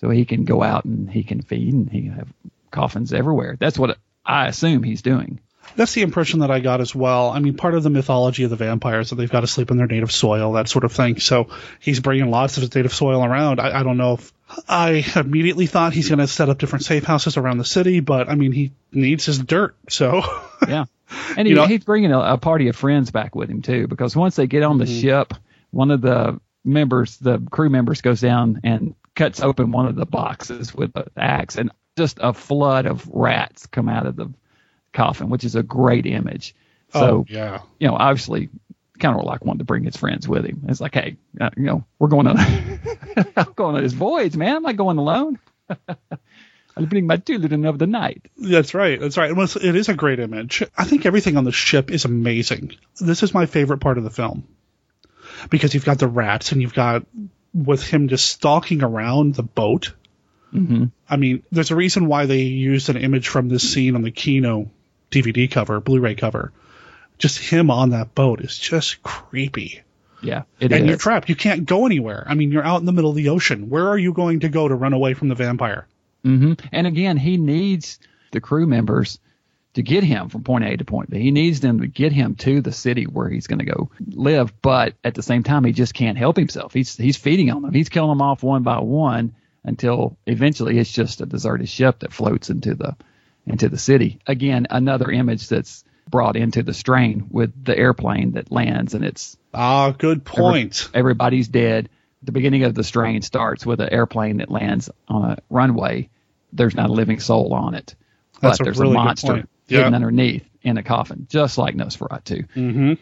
so 0.00 0.08
he 0.08 0.24
can 0.24 0.44
go 0.44 0.62
out 0.62 0.84
and 0.84 1.10
he 1.10 1.24
can 1.24 1.42
feed 1.42 1.74
and 1.74 1.90
he 1.90 2.02
can 2.02 2.12
have 2.12 2.32
coffins 2.70 3.12
everywhere. 3.12 3.56
That's 3.58 3.78
what 3.78 3.98
I 4.24 4.46
assume 4.46 4.82
he's 4.82 5.02
doing 5.02 5.40
that's 5.76 5.94
the 5.94 6.02
impression 6.02 6.40
that 6.40 6.50
I 6.50 6.60
got 6.60 6.80
as 6.80 6.94
well. 6.94 7.30
I 7.30 7.38
mean, 7.38 7.56
part 7.56 7.74
of 7.74 7.82
the 7.82 7.90
mythology 7.90 8.44
of 8.44 8.50
the 8.50 8.56
vampires 8.56 9.10
that 9.10 9.16
they've 9.16 9.30
got 9.30 9.40
to 9.40 9.46
sleep 9.46 9.70
in 9.70 9.76
their 9.76 9.86
native 9.86 10.12
soil, 10.12 10.52
that 10.52 10.68
sort 10.68 10.84
of 10.84 10.92
thing. 10.92 11.20
So 11.20 11.48
he's 11.80 12.00
bringing 12.00 12.30
lots 12.30 12.56
of 12.56 12.62
his 12.62 12.74
native 12.74 12.92
soil 12.92 13.24
around. 13.24 13.60
I, 13.60 13.80
I 13.80 13.82
don't 13.82 13.96
know 13.96 14.14
if 14.14 14.32
I 14.68 15.04
immediately 15.16 15.66
thought 15.66 15.92
he's 15.92 16.08
going 16.08 16.18
to 16.18 16.26
set 16.26 16.48
up 16.48 16.58
different 16.58 16.84
safe 16.84 17.04
houses 17.04 17.36
around 17.36 17.58
the 17.58 17.64
city, 17.64 18.00
but 18.00 18.28
I 18.28 18.34
mean, 18.34 18.52
he 18.52 18.72
needs 18.92 19.26
his 19.26 19.38
dirt. 19.38 19.76
So 19.88 20.22
yeah, 20.66 20.86
and 21.36 21.46
he, 21.46 21.50
you 21.50 21.54
know, 21.54 21.66
he's 21.66 21.84
bringing 21.84 22.12
a, 22.12 22.20
a, 22.20 22.38
party 22.38 22.68
of 22.68 22.76
friends 22.76 23.10
back 23.10 23.34
with 23.34 23.50
him 23.50 23.62
too, 23.62 23.86
because 23.86 24.16
once 24.16 24.36
they 24.36 24.46
get 24.46 24.62
on 24.62 24.78
the 24.78 24.84
mm-hmm. 24.84 25.00
ship, 25.00 25.34
one 25.70 25.90
of 25.90 26.00
the 26.00 26.40
members, 26.64 27.16
the 27.18 27.38
crew 27.50 27.70
members, 27.70 28.00
goes 28.00 28.20
down 28.20 28.60
and 28.64 28.94
cuts 29.14 29.40
open 29.40 29.70
one 29.70 29.86
of 29.86 29.96
the 29.96 30.06
boxes 30.06 30.74
with 30.74 30.96
an 30.96 31.10
axe 31.16 31.56
and 31.56 31.70
just 31.96 32.18
a 32.20 32.32
flood 32.32 32.86
of 32.86 33.06
rats 33.08 33.66
come 33.66 33.88
out 33.88 34.06
of 34.06 34.16
the 34.16 34.32
coffin, 34.92 35.30
which 35.30 35.44
is 35.44 35.56
a 35.56 35.62
great 35.62 36.06
image. 36.06 36.54
So, 36.92 37.00
oh, 37.00 37.26
yeah. 37.28 37.60
you 37.78 37.88
know, 37.88 37.94
obviously, 37.94 38.48
kind 38.98 39.18
of 39.18 39.24
like 39.24 39.44
wanted 39.44 39.60
to 39.60 39.64
bring 39.64 39.84
his 39.84 39.96
friends 39.96 40.28
with 40.28 40.44
him. 40.44 40.64
It's 40.68 40.80
like, 40.80 40.94
hey, 40.94 41.16
uh, 41.40 41.50
you 41.56 41.64
know, 41.64 41.84
we're 41.98 42.08
going 42.08 42.26
on, 42.26 42.38
I'm 43.36 43.52
going 43.54 43.76
on 43.76 43.82
this 43.82 43.92
voyage, 43.92 44.36
man. 44.36 44.56
I'm 44.56 44.62
not 44.62 44.76
going 44.76 44.98
alone. 44.98 45.38
I'll 46.76 46.86
bring 46.86 47.06
my 47.06 47.16
children 47.16 47.64
of 47.66 47.78
the 47.78 47.86
night. 47.86 48.26
That's 48.36 48.74
right. 48.74 49.00
That's 49.00 49.16
right. 49.16 49.30
It 49.30 49.76
is 49.76 49.88
a 49.88 49.94
great 49.94 50.20
image. 50.20 50.62
I 50.76 50.84
think 50.84 51.04
everything 51.04 51.36
on 51.36 51.44
the 51.44 51.52
ship 51.52 51.90
is 51.90 52.04
amazing. 52.04 52.76
This 53.00 53.22
is 53.22 53.34
my 53.34 53.46
favorite 53.46 53.78
part 53.78 53.98
of 53.98 54.04
the 54.04 54.10
film 54.10 54.46
because 55.48 55.74
you've 55.74 55.84
got 55.84 55.98
the 55.98 56.08
rats 56.08 56.52
and 56.52 56.62
you've 56.62 56.74
got 56.74 57.04
with 57.52 57.82
him 57.82 58.08
just 58.08 58.28
stalking 58.28 58.82
around 58.82 59.34
the 59.34 59.42
boat. 59.42 59.94
Mm-hmm. 60.52 60.86
I 61.08 61.16
mean, 61.16 61.42
there's 61.50 61.70
a 61.70 61.76
reason 61.76 62.06
why 62.06 62.26
they 62.26 62.42
used 62.42 62.88
an 62.88 62.96
image 62.96 63.28
from 63.28 63.48
this 63.48 63.72
scene 63.72 63.94
on 63.94 64.02
the 64.02 64.10
Kino 64.10 64.70
DVD 65.10 65.50
cover, 65.50 65.80
Blu-ray 65.80 66.14
cover. 66.14 66.52
Just 67.18 67.38
him 67.38 67.70
on 67.70 67.90
that 67.90 68.14
boat 68.14 68.40
is 68.40 68.58
just 68.58 69.02
creepy. 69.02 69.82
Yeah, 70.22 70.42
it 70.58 70.72
and 70.72 70.82
is. 70.84 70.88
you're 70.88 70.98
trapped. 70.98 71.28
You 71.28 71.36
can't 71.36 71.64
go 71.64 71.86
anywhere. 71.86 72.24
I 72.26 72.34
mean, 72.34 72.50
you're 72.52 72.64
out 72.64 72.80
in 72.80 72.86
the 72.86 72.92
middle 72.92 73.10
of 73.10 73.16
the 73.16 73.30
ocean. 73.30 73.70
Where 73.70 73.88
are 73.88 73.98
you 73.98 74.12
going 74.12 74.40
to 74.40 74.48
go 74.48 74.68
to 74.68 74.74
run 74.74 74.92
away 74.92 75.14
from 75.14 75.28
the 75.28 75.34
vampire? 75.34 75.86
hmm 76.24 76.54
And 76.72 76.86
again, 76.86 77.16
he 77.16 77.36
needs 77.36 77.98
the 78.32 78.40
crew 78.40 78.66
members 78.66 79.18
to 79.74 79.82
get 79.82 80.02
him 80.04 80.28
from 80.28 80.42
point 80.42 80.64
A 80.64 80.76
to 80.76 80.84
point 80.84 81.10
B. 81.10 81.20
He 81.20 81.30
needs 81.30 81.60
them 81.60 81.80
to 81.80 81.86
get 81.86 82.12
him 82.12 82.34
to 82.36 82.60
the 82.60 82.72
city 82.72 83.04
where 83.04 83.28
he's 83.28 83.46
going 83.46 83.60
to 83.60 83.64
go 83.64 83.90
live. 84.08 84.52
But 84.60 84.94
at 85.04 85.14
the 85.14 85.22
same 85.22 85.42
time, 85.42 85.64
he 85.64 85.72
just 85.72 85.94
can't 85.94 86.18
help 86.18 86.36
himself. 86.36 86.74
He's 86.74 86.96
he's 86.96 87.16
feeding 87.16 87.50
on 87.50 87.62
them. 87.62 87.72
He's 87.72 87.88
killing 87.88 88.10
them 88.10 88.22
off 88.22 88.42
one 88.42 88.62
by 88.62 88.80
one 88.80 89.34
until 89.64 90.16
eventually 90.26 90.78
it's 90.78 90.92
just 90.92 91.20
a 91.20 91.26
deserted 91.26 91.68
ship 91.68 92.00
that 92.00 92.12
floats 92.12 92.50
into 92.50 92.74
the 92.74 92.96
into 93.50 93.68
the 93.68 93.78
city. 93.78 94.20
Again, 94.26 94.66
another 94.70 95.10
image 95.10 95.48
that's 95.48 95.84
brought 96.08 96.36
into 96.36 96.62
the 96.62 96.74
strain 96.74 97.26
with 97.30 97.64
the 97.64 97.76
airplane 97.76 98.32
that 98.32 98.50
lands 98.50 98.94
and 98.94 99.04
it's 99.04 99.36
ah 99.54 99.92
good 99.92 100.24
point. 100.24 100.88
Every, 100.88 100.98
everybody's 101.00 101.48
dead. 101.48 101.88
The 102.22 102.32
beginning 102.32 102.64
of 102.64 102.74
the 102.74 102.84
strain 102.84 103.22
starts 103.22 103.64
with 103.64 103.80
an 103.80 103.90
airplane 103.90 104.38
that 104.38 104.50
lands 104.50 104.90
on 105.08 105.32
a 105.32 105.38
runway. 105.48 106.10
There's 106.52 106.74
not 106.74 106.90
a 106.90 106.92
living 106.92 107.20
soul 107.20 107.54
on 107.54 107.74
it, 107.74 107.94
That's 108.40 108.58
but 108.58 108.60
a 108.60 108.64
there's 108.64 108.78
really 108.78 108.92
a 108.92 108.94
monster 108.94 109.46
hidden 109.68 109.94
underneath 109.94 110.44
in 110.62 110.76
a 110.76 110.82
coffin, 110.82 111.26
just 111.30 111.56
like 111.58 111.74
Nosferatu. 111.74 112.48
Mm-hmm. 112.54 112.92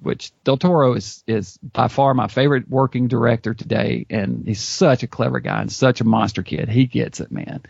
Which 0.00 0.32
Del 0.42 0.56
Toro 0.56 0.94
is 0.94 1.22
is 1.26 1.58
by 1.58 1.88
far 1.88 2.14
my 2.14 2.28
favorite 2.28 2.68
working 2.68 3.08
director 3.08 3.54
today, 3.54 4.06
and 4.10 4.44
he's 4.46 4.60
such 4.60 5.02
a 5.02 5.06
clever 5.06 5.40
guy 5.40 5.60
and 5.60 5.70
such 5.70 6.00
a 6.00 6.04
monster 6.04 6.42
kid. 6.42 6.68
He 6.68 6.86
gets 6.86 7.20
it, 7.20 7.30
man. 7.30 7.62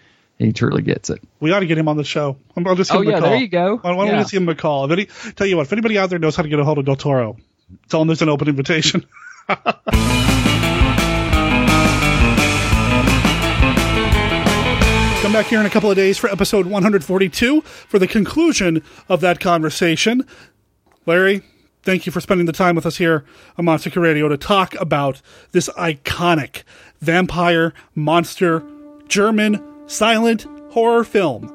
He 0.45 0.53
truly 0.53 0.83
gets 0.83 1.09
it. 1.11 1.21
We 1.41 1.53
ought 1.53 1.61
to 1.61 1.67
get 1.67 1.79
him 1.79 1.89
on 1.89 1.97
the 1.97 2.05
show. 2.05 2.37
I'll 2.57 2.75
just 2.75 2.91
give 2.91 2.99
Oh, 2.99 3.03
him 3.03 3.09
a 3.09 3.11
yeah, 3.13 3.21
call. 3.21 3.31
there 3.31 3.39
you 3.39 3.49
go. 3.49 3.77
Why, 3.79 3.91
why 3.93 3.97
don't 4.05 4.07
Yeah. 4.09 4.13
we 4.19 4.23
just 4.23 4.33
give 4.33 4.43
him 4.43 4.49
a 4.49 4.55
call? 4.55 4.85
If 4.85 4.91
any, 4.91 5.07
tell 5.35 5.47
you 5.47 5.57
what, 5.57 5.67
if 5.67 5.73
anybody 5.73 5.97
out 5.99 6.11
there 6.11 6.19
knows 6.19 6.37
how 6.37 6.43
to 6.43 6.49
get 6.49 6.59
a 6.59 6.65
hold 6.65 6.79
of 6.79 6.85
Del 6.85 6.97
Toro, 6.97 7.37
tell 7.89 8.03
him 8.03 8.09
there's 8.09 8.23
an 8.23 8.29
open 8.29 8.49
invitation. 8.49 9.05
Come 15.23 15.33
back 15.33 15.47
here 15.47 15.59
in 15.59 15.65
a 15.65 15.71
couple 15.71 15.91
of 15.91 15.97
days 15.97 16.19
for 16.19 16.29
episode 16.29 16.67
142 16.67 17.63
for 17.63 17.99
the 17.99 18.07
conclusion 18.07 18.83
of 19.09 19.23
that 19.23 19.41
conversation. 19.41 20.27
Larry, 21.07 21.43
thank 21.83 22.05
you 22.05 22.13
for 22.13 22.21
spending 22.21 22.45
the 22.47 22.53
time 22.53 22.77
with 22.77 22.85
us 22.85 22.99
here 22.99 23.25
on 23.57 23.65
Monster 23.65 23.99
Radio 23.99 24.29
to 24.29 24.37
talk 24.37 24.75
about 24.79 25.23
this 25.53 25.71
iconic 25.71 26.63
vampire, 27.01 27.73
monster, 27.95 28.63
German, 29.09 29.65
silent 29.87 30.47
horror 30.71 31.05
film. 31.05 31.51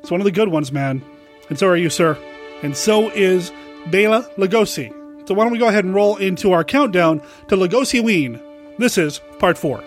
It's 0.00 0.10
one 0.10 0.20
of 0.20 0.24
the 0.24 0.32
good 0.32 0.48
ones, 0.48 0.72
man. 0.72 1.02
And 1.48 1.58
so 1.58 1.68
are 1.68 1.76
you, 1.76 1.90
sir. 1.90 2.18
And 2.62 2.76
so 2.76 3.10
is 3.10 3.52
Bela 3.90 4.28
Lugosi. 4.36 4.90
So 5.28 5.34
why 5.34 5.44
don't 5.44 5.52
we 5.52 5.58
go 5.58 5.68
ahead 5.68 5.84
and 5.84 5.94
roll 5.94 6.16
into 6.16 6.52
our 6.52 6.64
countdown 6.64 7.20
to 7.48 7.56
Lugosi 7.56 8.02
Ween. 8.02 8.40
This 8.78 8.98
is 8.98 9.20
part 9.38 9.56
four. 9.58 9.82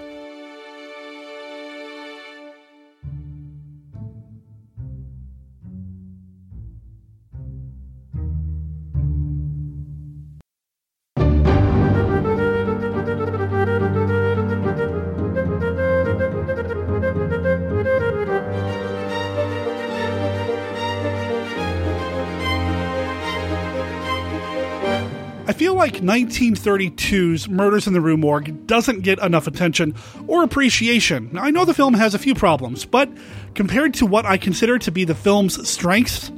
I 25.48 25.54
feel 25.54 25.76
like 25.76 25.98
1932's 25.98 27.48
Murders 27.48 27.86
in 27.86 27.93
the 27.93 28.02
Rue 28.02 28.18
Morgue 28.18 28.66
doesn't 28.66 29.02
get 29.02 29.20
enough 29.20 29.46
attention 29.46 29.93
or 30.26 30.41
appreciation. 30.41 31.30
Now, 31.34 31.43
I 31.43 31.52
know 31.52 31.66
the 31.66 31.74
film 31.76 31.93
has 31.93 32.16
a 32.16 32.20
few 32.20 32.34
problems, 32.34 32.84
but 32.84 33.10
compared 33.54 33.93
to 33.96 34.08
what 34.08 34.26
I 34.26 34.38
consider 34.38 34.80
to 34.80 34.91
be 34.91 35.04
the 35.04 35.14
film's 35.14 35.70
strengths, 35.70 36.32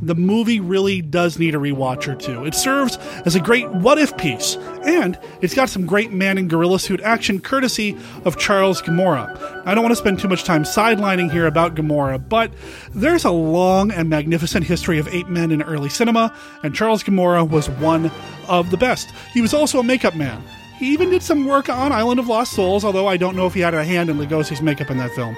the 0.00 0.14
movie 0.14 0.60
really 0.60 1.02
does 1.02 1.38
need 1.38 1.54
a 1.54 1.58
rewatch 1.58 2.06
or 2.08 2.14
two. 2.14 2.44
It 2.44 2.54
serves 2.54 2.96
as 3.26 3.34
a 3.34 3.40
great 3.40 3.68
what 3.70 3.98
if 3.98 4.16
piece, 4.16 4.56
and 4.84 5.18
it's 5.40 5.54
got 5.54 5.68
some 5.68 5.86
great 5.86 6.12
man 6.12 6.38
in 6.38 6.48
gorilla 6.48 6.78
suit 6.78 7.00
action 7.00 7.40
courtesy 7.40 7.96
of 8.24 8.38
Charles 8.38 8.80
Gemora. 8.82 9.62
I 9.66 9.74
don't 9.74 9.82
want 9.82 9.92
to 9.92 9.96
spend 9.96 10.20
too 10.20 10.28
much 10.28 10.44
time 10.44 10.64
sidelining 10.64 11.30
here 11.30 11.46
about 11.46 11.74
Gemora, 11.74 12.18
but 12.28 12.52
there's 12.94 13.24
a 13.24 13.30
long 13.30 13.90
and 13.90 14.08
magnificent 14.08 14.66
history 14.66 14.98
of 14.98 15.08
ape 15.08 15.28
men 15.28 15.50
in 15.50 15.62
early 15.62 15.88
cinema, 15.88 16.34
and 16.62 16.74
Charles 16.74 17.02
Gemora 17.02 17.48
was 17.48 17.68
one 17.68 18.10
of 18.48 18.70
the 18.70 18.76
best. 18.76 19.10
He 19.32 19.40
was 19.40 19.52
also 19.54 19.80
a 19.80 19.84
makeup 19.84 20.14
man. 20.14 20.42
He 20.78 20.92
even 20.92 21.10
did 21.10 21.24
some 21.24 21.44
work 21.44 21.68
on 21.68 21.90
Island 21.90 22.20
of 22.20 22.28
Lost 22.28 22.52
Souls, 22.52 22.84
although 22.84 23.08
I 23.08 23.16
don't 23.16 23.34
know 23.34 23.46
if 23.46 23.54
he 23.54 23.60
had 23.60 23.74
a 23.74 23.84
hand 23.84 24.08
in 24.10 24.16
Lugosi's 24.16 24.62
makeup 24.62 24.90
in 24.90 24.98
that 24.98 25.10
film. 25.10 25.36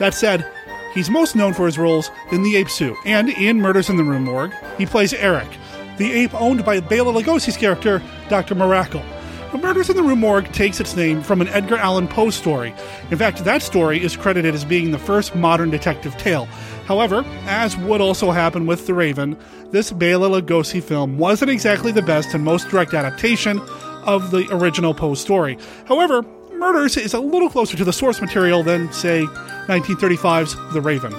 That 0.00 0.14
said, 0.14 0.44
he's 0.94 1.10
most 1.10 1.36
known 1.36 1.54
for 1.54 1.66
his 1.66 1.78
roles 1.78 2.10
in 2.32 2.42
The 2.42 2.56
Ape 2.56 2.70
Suit 2.70 2.96
and 3.04 3.28
in 3.28 3.60
Murders 3.60 3.88
in 3.88 3.96
the 3.96 4.04
Rue 4.04 4.20
Morgue. 4.20 4.52
He 4.78 4.86
plays 4.86 5.12
Erik, 5.12 5.48
the 5.96 6.12
ape 6.12 6.34
owned 6.34 6.64
by 6.64 6.80
Bela 6.80 7.12
Lugosi's 7.12 7.56
character, 7.56 8.02
Dr. 8.28 8.54
Mirakle. 8.54 9.04
The 9.52 9.58
Murders 9.58 9.90
in 9.90 9.96
the 9.96 10.02
Rue 10.02 10.16
Morgue 10.16 10.50
takes 10.52 10.78
its 10.78 10.94
name 10.94 11.22
from 11.22 11.40
an 11.40 11.48
Edgar 11.48 11.76
Allan 11.76 12.06
Poe 12.06 12.30
story. 12.30 12.72
In 13.10 13.18
fact, 13.18 13.44
that 13.44 13.62
story 13.62 14.02
is 14.02 14.16
credited 14.16 14.54
as 14.54 14.64
being 14.64 14.92
the 14.92 14.98
first 14.98 15.34
modern 15.34 15.70
detective 15.70 16.16
tale. 16.16 16.46
However, 16.86 17.24
as 17.46 17.76
would 17.76 18.00
also 18.00 18.30
happen 18.30 18.66
with 18.66 18.86
The 18.86 18.94
Raven, 18.94 19.36
this 19.72 19.90
Bela 19.90 20.28
Lugosi 20.28 20.82
film 20.82 21.18
wasn't 21.18 21.50
exactly 21.50 21.90
the 21.90 22.00
best 22.00 22.32
and 22.32 22.44
most 22.44 22.68
direct 22.68 22.94
adaptation 22.94 23.60
of 24.04 24.30
the 24.30 24.46
original 24.52 24.94
Poe 24.94 25.14
story. 25.14 25.58
However, 25.84 26.24
Murders 26.60 26.98
is 26.98 27.14
a 27.14 27.18
little 27.20 27.48
closer 27.48 27.74
to 27.78 27.86
the 27.86 27.92
source 27.92 28.20
material 28.20 28.62
than, 28.62 28.92
say, 28.92 29.24
1935's 29.24 30.74
The 30.74 30.82
Raven. 30.82 31.14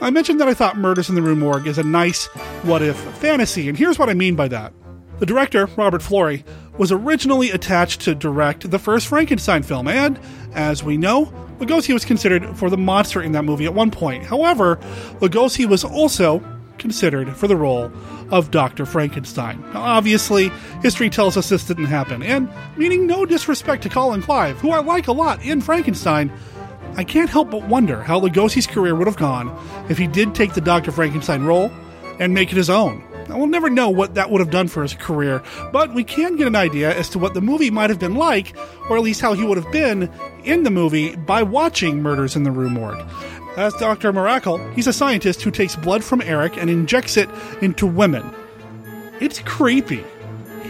I 0.00 0.10
mentioned 0.10 0.40
that 0.40 0.46
I 0.46 0.54
thought 0.54 0.78
Murders 0.78 1.08
in 1.08 1.16
the 1.16 1.22
Rue 1.22 1.34
Morgue 1.34 1.66
is 1.66 1.76
a 1.76 1.82
nice 1.82 2.26
what 2.62 2.82
if 2.82 2.96
fantasy, 2.96 3.68
and 3.68 3.76
here's 3.76 3.98
what 3.98 4.08
I 4.08 4.14
mean 4.14 4.36
by 4.36 4.46
that. 4.46 4.72
The 5.18 5.26
director, 5.26 5.66
Robert 5.76 6.02
Florey, 6.02 6.44
was 6.78 6.92
originally 6.92 7.50
attached 7.50 8.02
to 8.02 8.14
direct 8.14 8.70
the 8.70 8.78
first 8.78 9.08
Frankenstein 9.08 9.64
film, 9.64 9.88
and, 9.88 10.20
as 10.54 10.84
we 10.84 10.96
know, 10.96 11.32
Lugosi 11.58 11.92
was 11.92 12.04
considered 12.04 12.56
for 12.56 12.70
the 12.70 12.78
monster 12.78 13.20
in 13.20 13.32
that 13.32 13.44
movie 13.44 13.64
at 13.64 13.74
one 13.74 13.90
point. 13.90 14.22
However, 14.22 14.76
Lugosi 15.18 15.66
was 15.66 15.82
also 15.82 16.38
considered 16.78 17.36
for 17.36 17.46
the 17.48 17.56
role 17.56 17.90
of 18.30 18.50
Dr. 18.50 18.86
Frankenstein. 18.86 19.60
Now, 19.72 19.82
obviously, 19.82 20.50
history 20.82 21.10
tells 21.10 21.36
us 21.36 21.48
this 21.48 21.64
didn't 21.64 21.86
happen, 21.86 22.22
and 22.22 22.50
meaning 22.76 23.06
no 23.06 23.24
disrespect 23.24 23.82
to 23.84 23.88
Colin 23.88 24.22
Clive, 24.22 24.58
who 24.58 24.70
I 24.70 24.80
like 24.80 25.08
a 25.08 25.12
lot 25.12 25.44
in 25.44 25.60
Frankenstein, 25.60 26.32
I 26.96 27.04
can't 27.04 27.28
help 27.28 27.50
but 27.50 27.68
wonder 27.68 28.02
how 28.02 28.20
Lugosi's 28.20 28.66
career 28.66 28.94
would 28.94 29.06
have 29.06 29.16
gone 29.16 29.54
if 29.90 29.98
he 29.98 30.06
did 30.06 30.34
take 30.34 30.54
the 30.54 30.60
Dr. 30.60 30.92
Frankenstein 30.92 31.44
role 31.44 31.70
and 32.18 32.32
make 32.32 32.50
it 32.50 32.56
his 32.56 32.70
own. 32.70 33.04
Now, 33.28 33.38
we'll 33.38 33.48
never 33.48 33.68
know 33.68 33.90
what 33.90 34.14
that 34.14 34.30
would 34.30 34.40
have 34.40 34.50
done 34.50 34.68
for 34.68 34.82
his 34.82 34.94
career, 34.94 35.42
but 35.72 35.92
we 35.92 36.04
can 36.04 36.36
get 36.36 36.46
an 36.46 36.54
idea 36.54 36.96
as 36.96 37.08
to 37.10 37.18
what 37.18 37.34
the 37.34 37.40
movie 37.40 37.70
might 37.70 37.90
have 37.90 37.98
been 37.98 38.14
like, 38.14 38.56
or 38.88 38.96
at 38.96 39.02
least 39.02 39.20
how 39.20 39.32
he 39.32 39.44
would 39.44 39.58
have 39.58 39.72
been 39.72 40.10
in 40.44 40.62
the 40.62 40.70
movie 40.70 41.16
by 41.16 41.42
watching 41.42 42.02
Murders 42.02 42.36
in 42.36 42.44
the 42.44 42.52
Rue 42.52 42.70
Morgue. 42.70 43.04
As 43.56 43.72
Dr. 43.74 44.12
Mirakle, 44.12 44.74
he's 44.74 44.86
a 44.86 44.92
scientist 44.92 45.42
who 45.42 45.50
takes 45.50 45.76
blood 45.76 46.04
from 46.04 46.20
Erik 46.20 46.58
and 46.58 46.68
injects 46.68 47.16
it 47.16 47.30
into 47.62 47.86
women. 47.86 48.30
It's 49.18 49.40
creepy. 49.40 50.04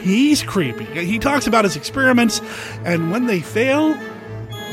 He's 0.01 0.45
creepy. 0.45 0.84
He 1.05 1.18
talks 1.18 1.49
about 1.49 1.64
his 1.64 1.74
experiments, 1.74 2.41
and 2.84 3.11
when 3.11 3.26
they 3.26 3.41
fail, 3.41 3.95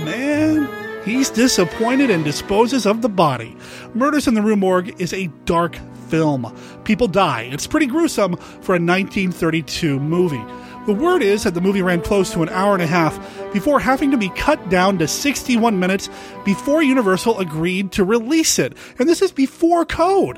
man, 0.05 0.70
he's 1.03 1.32
disappointed 1.32 2.11
and 2.11 2.24
disposes 2.24 2.86
of 2.86 3.01
the 3.01 3.09
body. 3.09 3.57
Murders 3.95 4.28
in 4.28 4.36
the 4.36 4.43
Rue 4.43 4.57
Morgue 4.57 5.01
is 5.01 5.11
a 5.11 5.28
dark 5.45 5.76
film. 6.09 6.55
People 6.84 7.07
die. 7.07 7.49
It's 7.51 7.66
pretty 7.66 7.88
gruesome 7.88 8.36
for 8.36 8.76
a 8.76 8.80
1932 8.80 9.99
movie. 9.99 10.43
The 10.86 10.94
word 10.94 11.24
is 11.24 11.44
that 11.44 11.54
the 11.54 11.62
movie 11.62 11.82
ran 11.82 12.02
close 12.02 12.32
to 12.34 12.44
an 12.44 12.50
hour 12.50 12.74
and 12.74 12.84
a 12.84 12.88
half 12.88 13.18
before 13.54 13.80
having 13.80 14.12
to 14.12 14.18
be 14.18 14.28
cut 14.30 14.70
down 14.70 14.98
to 14.98 15.08
61 15.08 15.80
minutes 15.80 16.10
before 16.44 16.84
Universal 16.84 17.40
agreed 17.40 17.94
to 17.94 18.04
release 18.04 18.60
it. 18.60 18.74
And 19.00 19.08
this 19.08 19.22
is 19.22 19.32
before 19.32 19.86
code. 19.86 20.38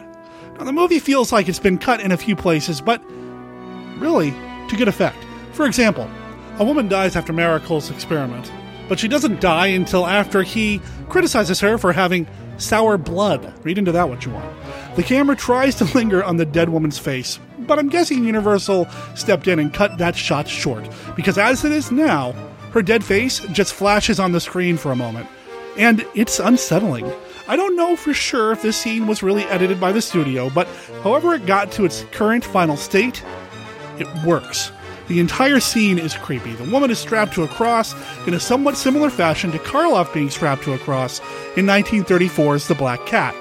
Now, 0.58 0.66
the 0.66 0.72
movie 0.72 1.00
feels 1.00 1.32
like 1.32 1.50
it's 1.50 1.60
been 1.60 1.80
cut 1.80 2.00
in 2.00 2.12
a 2.12 2.18
few 2.18 2.36
places, 2.36 2.80
but 2.80 3.02
really 3.98 4.32
to 4.70 4.76
good 4.78 4.88
effect. 4.88 5.18
For 5.54 5.66
example, 5.66 6.08
a 6.60 6.64
woman 6.64 6.88
dies 6.88 7.16
after 7.16 7.34
Mirakle's 7.34 7.90
experiment, 7.90 8.52
but 8.88 9.00
she 9.00 9.08
doesn't 9.08 9.42
die 9.42 9.68
until 9.68 10.06
after 10.06 10.44
he 10.44 10.80
criticizes 11.10 11.60
her 11.62 11.78
for 11.80 11.92
having 11.92 12.28
sour 12.58 12.98
blood. 12.98 13.52
Read 13.66 13.78
into 13.78 13.92
that 13.94 14.10
what 14.10 14.26
you 14.26 14.32
want. 14.32 14.56
The 14.96 15.04
camera 15.04 15.36
tries 15.36 15.76
to 15.76 15.86
linger 15.96 16.24
on 16.24 16.38
the 16.38 16.46
dead 16.46 16.70
woman's 16.70 17.00
face, 17.00 17.40
but 17.68 17.80
I'm 17.80 17.90
guessing 17.90 18.24
Universal 18.24 18.88
stepped 19.16 19.48
in 19.48 19.60
and 19.60 19.74
cut 19.74 19.98
that 19.98 20.16
shot 20.16 20.48
short, 20.48 20.88
because 21.16 21.38
as 21.38 21.66
it 21.66 21.72
is 21.72 21.92
now, 21.92 22.34
her 22.72 22.82
dead 22.82 23.04
face 23.04 23.40
just 23.52 23.74
flashes 23.74 24.20
on 24.20 24.32
the 24.32 24.40
screen 24.40 24.78
for 24.78 24.92
a 24.92 24.96
moment, 24.96 25.28
and 25.78 26.06
it's 26.14 26.40
unsettling. 26.40 27.12
I 27.48 27.56
don't 27.56 27.76
know 27.76 27.96
for 27.96 28.14
sure 28.14 28.52
if 28.52 28.62
this 28.62 28.78
scene 28.78 29.08
was 29.08 29.22
really 29.22 29.44
edited 29.44 29.80
by 29.80 29.92
the 29.92 30.02
studio, 30.02 30.50
but 30.50 30.68
however 31.04 31.36
it 31.36 31.46
got 31.46 31.72
to 31.74 31.86
its 31.86 32.04
current 32.12 32.44
final 32.44 32.76
state, 32.76 33.24
it 34.00 34.08
works. 34.26 34.72
The 35.08 35.20
entire 35.20 35.60
scene 35.60 36.00
is 36.00 36.16
creepy. 36.16 36.54
The 36.54 36.70
woman 36.72 36.90
is 36.90 36.98
strapped 36.98 37.34
to 37.36 37.44
a 37.44 37.48
cross 37.48 37.94
in 38.26 38.34
a 38.34 38.40
somewhat 38.40 38.76
similar 38.76 39.12
fashion 39.12 39.52
to 39.52 39.60
Karloff 39.60 40.12
being 40.12 40.32
strapped 40.32 40.64
to 40.64 40.74
a 40.74 40.80
cross 40.80 41.20
in 41.56 41.68
1934's 41.68 42.68
The 42.68 42.74
Black 42.74 43.06
Cat, 43.06 43.36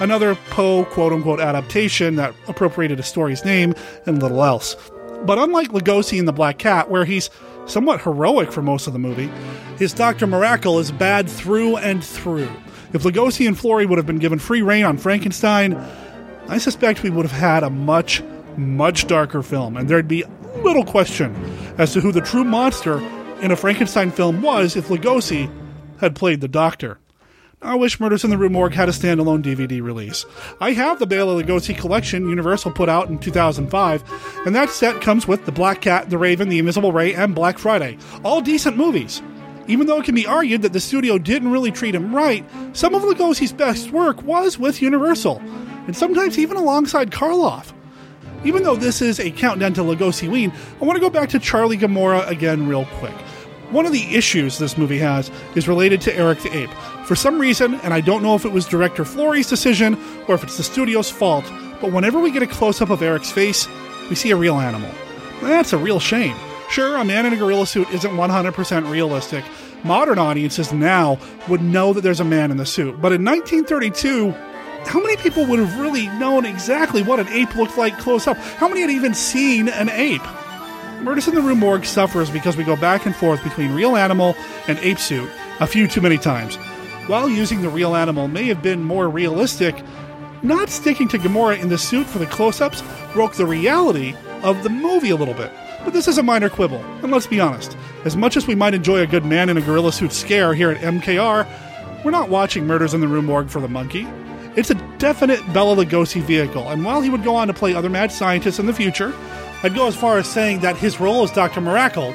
another 0.00 0.34
Poe 0.50 0.84
quote 0.84 1.12
unquote 1.12 1.40
adaptation 1.40 2.16
that 2.16 2.34
appropriated 2.46 3.00
a 3.00 3.02
story's 3.02 3.44
name 3.44 3.74
and 4.06 4.22
little 4.22 4.42
else. 4.42 4.76
But 5.24 5.38
unlike 5.38 5.70
Lugosi 5.70 6.18
in 6.18 6.24
The 6.24 6.32
Black 6.32 6.58
Cat, 6.58 6.90
where 6.90 7.04
he's 7.04 7.30
somewhat 7.66 8.00
heroic 8.02 8.52
for 8.52 8.62
most 8.62 8.86
of 8.86 8.92
the 8.92 8.98
movie, 8.98 9.30
his 9.76 9.92
Dr. 9.92 10.26
Mirakle 10.26 10.80
is 10.80 10.90
bad 10.92 11.28
through 11.28 11.76
and 11.76 12.02
through. 12.04 12.50
If 12.92 13.02
Lugosi 13.02 13.46
and 13.46 13.56
Florey 13.56 13.88
would 13.88 13.98
have 13.98 14.06
been 14.06 14.18
given 14.18 14.38
free 14.38 14.62
reign 14.62 14.84
on 14.84 14.96
Frankenstein, 14.96 15.74
I 16.48 16.58
suspect 16.58 17.02
we 17.02 17.10
would 17.10 17.26
have 17.26 17.38
had 17.38 17.62
a 17.62 17.70
much, 17.70 18.22
much 18.56 19.06
darker 19.06 19.42
film, 19.42 19.76
and 19.76 19.88
there'd 19.88 20.08
be 20.08 20.24
little 20.62 20.84
question 20.84 21.34
as 21.76 21.92
to 21.92 22.00
who 22.00 22.10
the 22.10 22.20
true 22.20 22.44
monster 22.44 22.98
in 23.42 23.50
a 23.50 23.56
Frankenstein 23.56 24.10
film 24.10 24.42
was 24.42 24.74
if 24.74 24.88
Lugosi 24.88 25.50
had 26.00 26.16
played 26.16 26.40
the 26.40 26.48
Doctor. 26.48 26.98
I 27.60 27.74
wish 27.74 27.98
Murders 27.98 28.22
in 28.22 28.30
the 28.30 28.38
Rue 28.38 28.48
Morgue 28.48 28.74
had 28.74 28.88
a 28.88 28.92
standalone 28.92 29.42
DVD 29.42 29.82
release. 29.82 30.24
I 30.60 30.70
have 30.74 31.00
the 31.00 31.08
Bale 31.08 31.26
Bela 31.26 31.42
Lugosi 31.42 31.76
collection 31.76 32.28
Universal 32.28 32.70
put 32.70 32.88
out 32.88 33.08
in 33.08 33.18
2005, 33.18 34.04
and 34.46 34.54
that 34.54 34.70
set 34.70 35.00
comes 35.00 35.26
with 35.26 35.44
The 35.44 35.50
Black 35.50 35.80
Cat, 35.80 36.08
The 36.08 36.18
Raven, 36.18 36.50
The 36.50 36.60
Invisible 36.60 36.92
Ray, 36.92 37.14
and 37.14 37.34
Black 37.34 37.58
Friday. 37.58 37.98
All 38.22 38.40
decent 38.40 38.76
movies. 38.76 39.22
Even 39.66 39.88
though 39.88 39.98
it 39.98 40.04
can 40.04 40.14
be 40.14 40.24
argued 40.24 40.62
that 40.62 40.72
the 40.72 40.78
studio 40.78 41.18
didn't 41.18 41.50
really 41.50 41.72
treat 41.72 41.96
him 41.96 42.14
right, 42.14 42.48
some 42.74 42.94
of 42.94 43.02
Lugosi's 43.02 43.52
best 43.52 43.90
work 43.90 44.22
was 44.22 44.56
with 44.56 44.80
Universal, 44.80 45.40
and 45.88 45.96
sometimes 45.96 46.38
even 46.38 46.56
alongside 46.56 47.10
Karloff. 47.10 47.72
Even 48.44 48.62
though 48.62 48.76
this 48.76 49.02
is 49.02 49.18
a 49.18 49.32
countdown 49.32 49.74
to 49.74 49.80
Lugosi 49.80 50.30
Ween, 50.30 50.52
I 50.80 50.84
want 50.84 50.96
to 50.96 51.00
go 51.00 51.10
back 51.10 51.28
to 51.30 51.40
Charlie 51.40 51.76
Gemora 51.76 52.28
again 52.28 52.68
real 52.68 52.84
quick. 52.84 53.16
One 53.70 53.84
of 53.84 53.92
the 53.92 54.14
issues 54.14 54.58
this 54.58 54.78
movie 54.78 54.98
has 54.98 55.30
is 55.56 55.68
related 55.68 56.00
to 56.02 56.14
Erik 56.16 56.40
the 56.40 56.56
Ape. 56.56 56.70
For 57.08 57.16
some 57.16 57.40
reason, 57.40 57.76
and 57.76 57.94
I 57.94 58.02
don't 58.02 58.22
know 58.22 58.34
if 58.34 58.44
it 58.44 58.52
was 58.52 58.66
director 58.66 59.02
Florey's 59.02 59.48
decision 59.48 59.94
or 60.28 60.34
if 60.34 60.42
it's 60.42 60.58
the 60.58 60.62
studio's 60.62 61.10
fault, 61.10 61.50
but 61.80 61.90
whenever 61.90 62.20
we 62.20 62.30
get 62.30 62.42
a 62.42 62.46
close 62.46 62.82
up 62.82 62.90
of 62.90 63.00
Erik's 63.00 63.30
face, 63.30 63.66
we 64.10 64.14
see 64.14 64.30
a 64.30 64.36
real 64.36 64.58
animal. 64.58 64.90
That's 65.40 65.72
a 65.72 65.78
real 65.78 66.00
shame. 66.00 66.36
Sure, 66.68 66.96
a 66.96 67.04
man 67.06 67.24
in 67.24 67.32
a 67.32 67.36
gorilla 67.38 67.66
suit 67.66 67.88
isn't 67.94 68.10
100% 68.10 68.90
realistic. 68.90 69.42
Modern 69.84 70.18
audiences 70.18 70.70
now 70.70 71.18
would 71.48 71.62
know 71.62 71.94
that 71.94 72.02
there's 72.02 72.20
a 72.20 72.26
man 72.26 72.50
in 72.50 72.58
the 72.58 72.66
suit, 72.66 73.00
but 73.00 73.10
in 73.10 73.24
1932, 73.24 74.32
how 74.84 75.00
many 75.00 75.16
people 75.16 75.46
would 75.46 75.60
have 75.60 75.80
really 75.80 76.08
known 76.18 76.44
exactly 76.44 77.02
what 77.02 77.18
an 77.20 77.28
ape 77.28 77.56
looked 77.56 77.78
like 77.78 77.96
close 77.98 78.26
up? 78.26 78.36
How 78.36 78.68
many 78.68 78.82
had 78.82 78.90
even 78.90 79.14
seen 79.14 79.70
an 79.70 79.88
ape? 79.88 80.20
Murders 81.00 81.26
in 81.26 81.34
the 81.34 81.40
Rue 81.40 81.54
Morgue 81.56 81.86
suffers 81.86 82.28
because 82.28 82.58
we 82.58 82.64
go 82.64 82.76
back 82.76 83.06
and 83.06 83.16
forth 83.16 83.42
between 83.42 83.72
real 83.72 83.96
animal 83.96 84.36
and 84.66 84.78
ape 84.80 84.98
suit 84.98 85.30
a 85.58 85.66
few 85.66 85.88
too 85.88 86.02
many 86.02 86.18
times. 86.18 86.58
While 87.08 87.30
using 87.30 87.62
the 87.62 87.70
real 87.70 87.96
animal 87.96 88.28
may 88.28 88.44
have 88.48 88.62
been 88.62 88.84
more 88.84 89.08
realistic, 89.08 89.74
not 90.42 90.68
sticking 90.68 91.08
to 91.08 91.18
Gemora 91.18 91.58
in 91.58 91.70
the 91.70 91.78
suit 91.78 92.06
for 92.06 92.18
the 92.18 92.26
close 92.26 92.60
ups 92.60 92.82
broke 93.14 93.34
the 93.34 93.46
reality 93.46 94.14
of 94.42 94.62
the 94.62 94.68
movie 94.68 95.08
a 95.08 95.16
little 95.16 95.32
bit. 95.32 95.50
But 95.86 95.94
this 95.94 96.06
is 96.06 96.18
a 96.18 96.22
minor 96.22 96.50
quibble, 96.50 96.84
and 97.02 97.10
let's 97.10 97.26
be 97.26 97.40
honest, 97.40 97.78
as 98.04 98.14
much 98.14 98.36
as 98.36 98.46
we 98.46 98.54
might 98.54 98.74
enjoy 98.74 99.00
a 99.00 99.06
good 99.06 99.24
man 99.24 99.48
in 99.48 99.56
a 99.56 99.62
gorilla 99.62 99.90
suit 99.90 100.12
scare 100.12 100.52
here 100.52 100.70
at 100.70 100.82
MKR, 100.82 102.04
we're 102.04 102.10
not 102.10 102.28
watching 102.28 102.66
Murders 102.66 102.92
in 102.92 103.00
the 103.00 103.08
Rue 103.08 103.22
Morgue 103.22 103.48
for 103.48 103.62
the 103.62 103.68
monkey. 103.68 104.06
It's 104.54 104.68
a 104.68 104.74
definite 104.98 105.40
Bela 105.54 105.82
Lugosi 105.82 106.20
vehicle, 106.20 106.68
and 106.68 106.84
while 106.84 107.00
he 107.00 107.08
would 107.08 107.24
go 107.24 107.36
on 107.36 107.46
to 107.46 107.54
play 107.54 107.72
other 107.72 107.88
mad 107.88 108.12
scientists 108.12 108.58
in 108.58 108.66
the 108.66 108.74
future, 108.74 109.14
I'd 109.62 109.74
go 109.74 109.86
as 109.86 109.96
far 109.96 110.18
as 110.18 110.28
saying 110.28 110.60
that 110.60 110.76
his 110.76 111.00
role 111.00 111.22
as 111.22 111.32
Dr. 111.32 111.62
Mirakle 111.62 112.14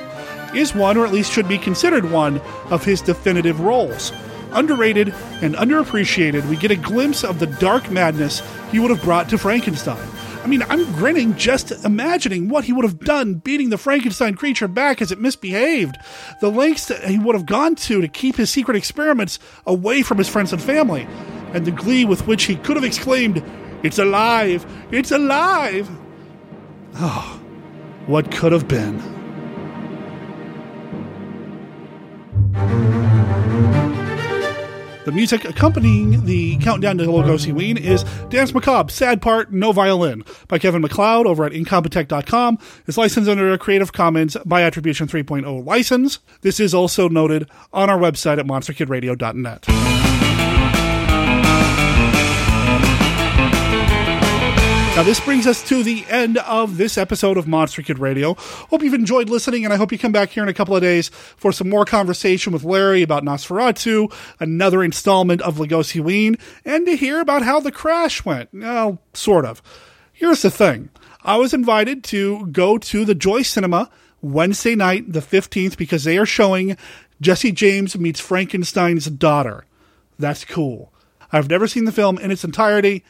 is 0.56 0.76
one, 0.76 0.98
or 0.98 1.06
at 1.08 1.12
least 1.12 1.32
should 1.32 1.48
be 1.48 1.58
considered 1.58 2.12
one, 2.12 2.40
of 2.70 2.86
his 2.86 3.02
definitive 3.02 3.60
roles. 3.60 4.12
Underrated 4.54 5.10
and 5.42 5.56
underappreciated, 5.56 6.48
we 6.48 6.56
get 6.56 6.72
a 6.72 6.76
glimpse 6.76 7.24
of 7.24 7.40
the 7.40 7.48
dark 7.48 7.90
madness 7.90 8.42
he 8.72 8.80
would 8.80 8.92
have 8.92 9.02
brought 9.02 9.30
to 9.30 9.38
Frankenstein. 9.38 10.10
I 10.44 10.48
mean, 10.48 10.62
I'm 10.64 10.84
grinning 10.94 11.36
just 11.38 11.72
imagining 11.86 12.50
what 12.50 12.66
he 12.66 12.74
would 12.74 12.84
have 12.84 13.00
done 13.00 13.36
beating 13.36 13.70
the 13.70 13.78
Frankenstein 13.78 14.36
creature 14.36 14.68
back 14.68 15.02
as 15.02 15.12
it 15.12 15.20
misbehaved. 15.20 15.98
The 16.42 16.52
lengths 16.52 16.88
that 16.88 17.06
he 17.06 17.18
would 17.18 17.34
have 17.34 17.46
gone 17.46 17.76
to 17.76 18.02
to 18.02 18.08
keep 18.10 18.36
his 18.36 18.50
secret 18.50 18.76
experiments 18.76 19.40
away 19.66 20.02
from 20.02 20.18
his 20.18 20.28
friends 20.28 20.52
and 20.52 20.62
family. 20.62 21.08
And 21.54 21.66
the 21.66 21.72
glee 21.72 22.04
with 22.04 22.28
which 22.28 22.44
he 22.44 22.58
could 22.58 22.76
have 22.76 22.84
exclaimed, 22.84 23.42
It's 23.84 24.00
alive! 24.00 24.66
It's 24.92 25.12
alive! 25.12 25.90
Oh, 26.96 27.42
what 28.06 28.30
could 28.30 28.52
have 28.52 28.68
been. 28.68 29.02
The 35.06 35.12
music 35.12 35.44
accompanying 35.44 36.26
the 36.26 36.58
countdown 36.58 36.98
to 37.00 37.04
Lugosi 37.06 37.52
Ween 37.52 37.76
is 37.76 38.04
Danse 38.30 38.54
Macabre, 38.54 38.90
Sad 38.90 39.22
Part, 39.22 39.52
No 39.52 39.74
Violin 39.74 40.24
by 40.48 40.60
Kevin 40.60 40.82
MacLeod 40.82 41.28
over 41.28 41.44
at 41.44 41.52
Incompetech.com. 41.52 42.58
It's 42.88 42.98
licensed 42.98 43.30
under 43.30 43.52
a 43.52 43.58
Creative 43.58 43.92
Commons 43.92 44.38
by 44.46 44.62
Attribution 44.62 45.08
3.0 45.08 45.66
license. 45.66 46.20
This 46.40 46.60
is 46.60 46.74
also 46.74 47.10
noted 47.10 47.50
on 47.74 47.90
our 47.90 47.98
website 47.98 48.40
at 48.40 48.46
monsterkidradio.net. 48.46 50.03
Now, 54.96 55.02
this 55.02 55.20
brings 55.20 55.48
us 55.48 55.68
to 55.70 55.82
the 55.82 56.06
end 56.08 56.38
of 56.38 56.78
this 56.78 57.00
episode 57.00 57.36
of 57.36 57.48
Monster 57.48 57.82
Kid 57.82 57.98
Radio. 57.98 58.36
Hope 58.36 58.84
you've 58.84 58.94
enjoyed 58.94 59.28
listening, 59.28 59.66
and 59.66 59.74
I 59.74 59.78
hope 59.78 59.92
you 59.92 59.98
come 59.98 60.12
back 60.12 60.30
here 60.30 60.44
in 60.44 60.50
a 60.50 60.54
couple 60.54 60.76
of 60.76 60.84
days 60.84 61.10
for 61.10 61.52
some 61.52 61.68
more 61.68 61.84
conversation 61.84 62.54
with 62.54 62.64
Larry 62.64 63.02
about 63.02 63.24
Nosferatu, 63.24 64.14
another 64.40 64.84
installment 64.84 65.42
of 65.42 65.58
Lugosi 65.58 66.00
Ween, 66.00 66.38
and 66.64 66.86
to 66.86 66.96
hear 66.96 67.20
about 67.20 67.42
how 67.42 67.60
the 67.60 67.72
crash 67.72 68.24
went. 68.24 68.50
Well, 68.54 69.02
sort 69.16 69.46
of. 69.46 69.64
Here's 70.14 70.44
the 70.44 70.52
thing 70.52 70.92
I 71.24 71.38
was 71.38 71.56
invited 71.56 72.04
to 72.06 72.46
go 72.52 72.78
to 72.78 73.04
the 73.04 73.16
Joy 73.16 73.42
Cinema 73.42 73.90
Wednesday 74.22 74.76
night, 74.76 75.12
the 75.12 75.22
15th, 75.22 75.76
because 75.76 76.04
they 76.04 76.20
are 76.20 76.26
showing 76.28 76.78
Jesse 77.20 77.52
James 77.52 77.98
meets 77.98 78.20
Frankenstein's 78.20 79.08
daughter. 79.08 79.66
That's 80.20 80.46
cool. 80.46 80.94
I've 81.32 81.50
never 81.50 81.68
seen 81.68 81.86
the 81.86 81.92
film 81.92 82.20
in 82.20 82.30
its 82.30 82.44
entirety. 82.44 83.04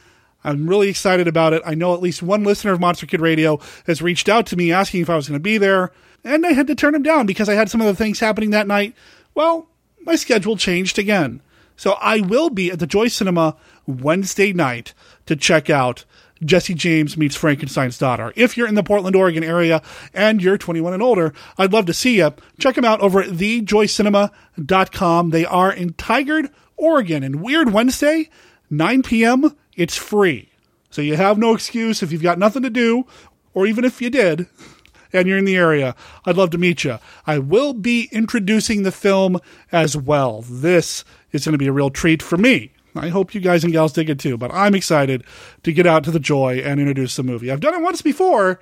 I'm 0.44 0.68
really 0.68 0.89
excited 0.89 1.28
about 1.28 1.54
it. 1.54 1.62
I 1.66 1.74
know 1.74 1.94
at 1.94 2.02
least 2.02 2.22
one 2.22 2.44
listener 2.44 2.74
of 2.74 2.80
Monster 2.80 3.06
Kid 3.06 3.22
Radio 3.22 3.60
has 3.86 4.02
reached 4.02 4.28
out 4.28 4.46
to 4.48 4.56
me 4.56 4.72
asking 4.72 5.02
if 5.02 5.10
I 5.10 5.16
was 5.16 5.28
going 5.28 5.39
to 5.39 5.44
be 5.44 5.58
there, 5.58 5.91
and 6.24 6.46
I 6.46 6.54
had 6.54 6.68
to 6.68 6.76
turn 6.76 6.96
him 6.96 7.04
down 7.04 7.26
because 7.26 7.50
I 7.50 7.56
had 7.56 7.70
some 7.70 7.82
other 7.82 7.94
things 7.94 8.20
happening 8.20 8.52
that 8.52 8.68
night. 8.68 8.96
Well, 9.34 9.68
my 10.02 10.16
schedule 10.16 10.58
changed 10.58 11.00
again. 11.00 11.41
So 11.76 11.94
I 11.94 12.22
will 12.22 12.50
be 12.50 12.72
at 12.72 12.80
the 12.80 12.88
Joy 12.88 13.08
Cinema 13.08 13.56
Wednesday 13.88 14.54
night 14.54 14.94
to 15.26 15.36
check 15.36 15.70
out 15.70 16.06
Jesse 16.46 16.74
James 16.74 17.18
meets 17.18 17.36
Frankenstein's 17.36 17.98
daughter. 17.98 18.34
If 18.36 18.58
you're 18.58 18.68
in 18.68 18.76
the 18.76 18.84
Portland, 18.84 19.16
Oregon 19.16 19.44
area 19.44 19.82
and 20.14 20.41
you're 20.41 20.58
21 20.58 20.94
and 20.94 21.02
older, 21.02 21.34
I'd 21.58 21.74
love 21.74 21.86
to 21.88 21.94
see 21.94 22.18
you. 22.18 22.34
Check 22.60 22.76
them 22.76 22.86
out 22.86 23.02
over 23.02 23.22
at 23.22 23.30
thejoycinema.com. 23.30 25.30
They 25.30 25.46
are 25.46 25.72
in 25.72 25.94
Tigard, 25.94 26.52
Oregon, 26.76 27.24
and 27.24 27.41
Weird 27.41 27.74
Wednesday, 27.74 28.30
9 28.70 29.04
p.m. 29.04 29.56
It's 29.76 29.95
free. 29.95 30.49
So 30.89 31.01
you 31.01 31.15
have 31.15 31.38
no 31.38 31.53
excuse 31.53 32.03
if 32.03 32.11
you've 32.11 32.21
got 32.21 32.38
nothing 32.38 32.63
to 32.63 32.69
do, 32.69 33.05
or 33.53 33.65
even 33.65 33.84
if 33.84 34.01
you 34.01 34.09
did, 34.09 34.47
and 35.11 35.28
you're 35.28 35.38
in 35.38 35.45
the 35.45 35.55
area, 35.55 35.95
I'd 36.26 36.38
love 36.38 36.49
to 36.51 36.57
meet 36.57 36.84
you. 36.84 36.99
I 37.26 37.39
will 37.39 37.74
be 37.74 38.09
introducing 38.11 38.84
the 38.84 38.91
film 38.91 39.39
as 39.71 39.95
well. 39.95 40.41
This 40.41 41.03
is 41.32 41.45
going 41.45 41.53
to 41.53 41.57
be 41.57 41.67
a 41.67 41.71
real 41.71 41.89
treat 41.89 42.21
for 42.21 42.38
me. 42.38 42.71
I 42.95 43.09
hope 43.09 43.34
you 43.34 43.41
guys 43.41 43.63
and 43.63 43.74
gals 43.74 43.93
dig 43.93 44.09
it 44.09 44.19
too, 44.19 44.38
but 44.38 44.53
I'm 44.53 44.76
excited 44.76 45.24
to 45.63 45.74
get 45.74 45.88
out 45.88 46.03
to 46.03 46.11
the 46.11 46.19
joy 46.19 46.61
and 46.63 46.80
introduce 46.80 47.15
the 47.15 47.24
movie. 47.24 47.51
I've 47.51 47.59
done 47.59 47.74
it 47.74 47.82
once 47.82 48.01
before, 48.01 48.59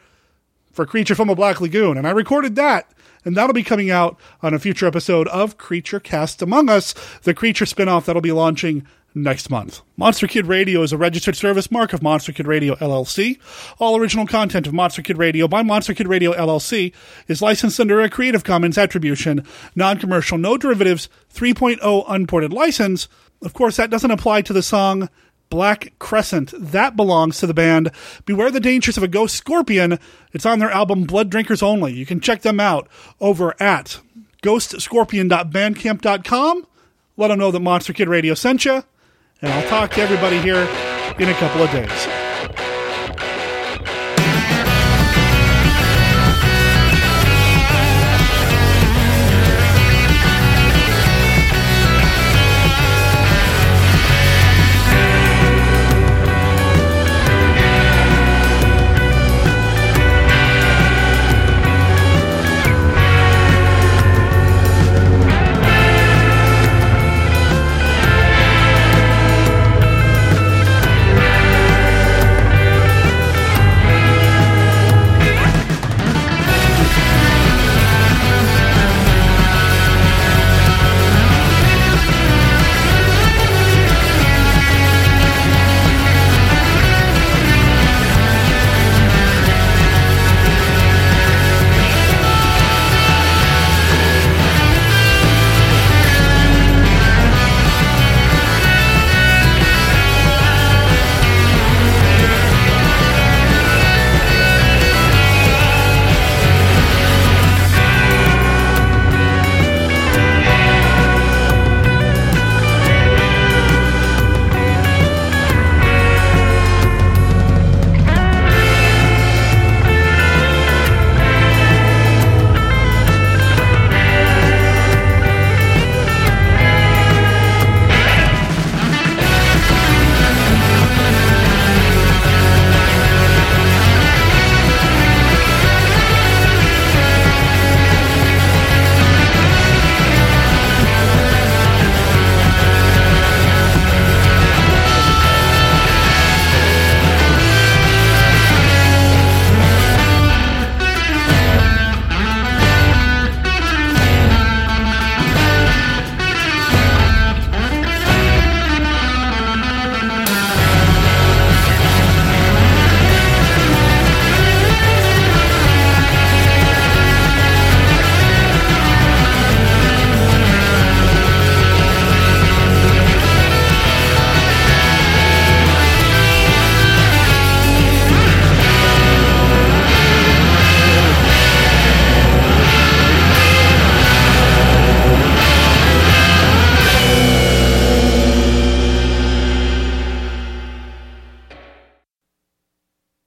for 0.71 0.85
Creature 0.85 1.15
from 1.15 1.29
a 1.29 1.35
Black 1.35 1.59
Lagoon, 1.59 1.97
and 1.97 2.07
I 2.07 2.11
recorded 2.11 2.55
that. 2.55 2.89
And 3.23 3.35
that'll 3.35 3.53
be 3.53 3.61
coming 3.61 3.91
out 3.91 4.19
on 4.41 4.53
a 4.53 4.59
future 4.59 4.87
episode 4.87 5.27
of 5.27 5.57
Creature 5.57 5.99
Cast 5.99 6.41
Among 6.41 6.69
Us, 6.69 6.95
the 7.21 7.35
Creature 7.35 7.65
spinoff 7.65 8.05
that'll 8.05 8.21
be 8.21 8.31
launching 8.31 8.87
next 9.13 9.49
month. 9.49 9.81
Monster 9.97 10.27
Kid 10.27 10.47
Radio 10.47 10.81
is 10.81 10.91
a 10.91 10.97
registered 10.97 11.35
service 11.35 11.71
mark 11.71 11.93
of 11.93 12.01
Monster 12.01 12.31
Kid 12.31 12.47
Radio 12.47 12.75
LLC. 12.75 13.39
All 13.79 13.97
original 13.97 14.25
content 14.25 14.67
of 14.67 14.73
Monster 14.73 15.01
Kid 15.01 15.17
Radio 15.17 15.47
by 15.47 15.63
Monster 15.63 15.93
Kid 15.93 16.07
Radio 16.07 16.33
LLC 16.33 16.93
is 17.27 17.41
licensed 17.41 17.79
under 17.79 18.01
a 18.01 18.09
Creative 18.09 18.43
Commons 18.43 18.77
Attribution, 18.77 19.45
Non-Commercial, 19.75 20.37
No 20.37 20.57
Derivatives 20.57 21.09
3.0 21.33 22.05
Unported 22.07 22.53
license. 22.53 23.07
Of 23.41 23.53
course, 23.53 23.77
that 23.77 23.89
doesn't 23.89 24.11
apply 24.11 24.43
to 24.43 24.53
the 24.53 24.63
song 24.63 25.09
Black 25.49 25.93
Crescent. 25.99 26.53
That 26.57 26.95
belongs 26.95 27.39
to 27.39 27.47
the 27.47 27.53
band 27.53 27.91
Beware 28.25 28.49
the 28.49 28.59
Dangers 28.59 28.97
of 28.97 29.03
a 29.03 29.07
Ghost 29.07 29.35
Scorpion. 29.35 29.99
It's 30.31 30.45
on 30.45 30.59
their 30.59 30.71
album 30.71 31.03
Blood 31.03 31.29
Drinkers 31.29 31.61
Only. 31.61 31.93
You 31.93 32.05
can 32.05 32.21
check 32.21 32.41
them 32.41 32.59
out 32.59 32.87
over 33.19 33.61
at 33.61 33.99
ghostscorpion.bandcamp.com. 34.41 36.67
Let 37.17 37.27
them 37.27 37.39
know 37.39 37.51
that 37.51 37.59
Monster 37.59 37.93
Kid 37.93 38.07
Radio 38.07 38.33
sent 38.33 38.65
you, 38.65 38.83
and 39.41 39.51
I'll 39.51 39.67
talk 39.67 39.91
to 39.91 40.01
everybody 40.01 40.39
here 40.39 40.67
in 41.19 41.29
a 41.29 41.33
couple 41.33 41.63
of 41.63 41.71
days. 41.71 42.30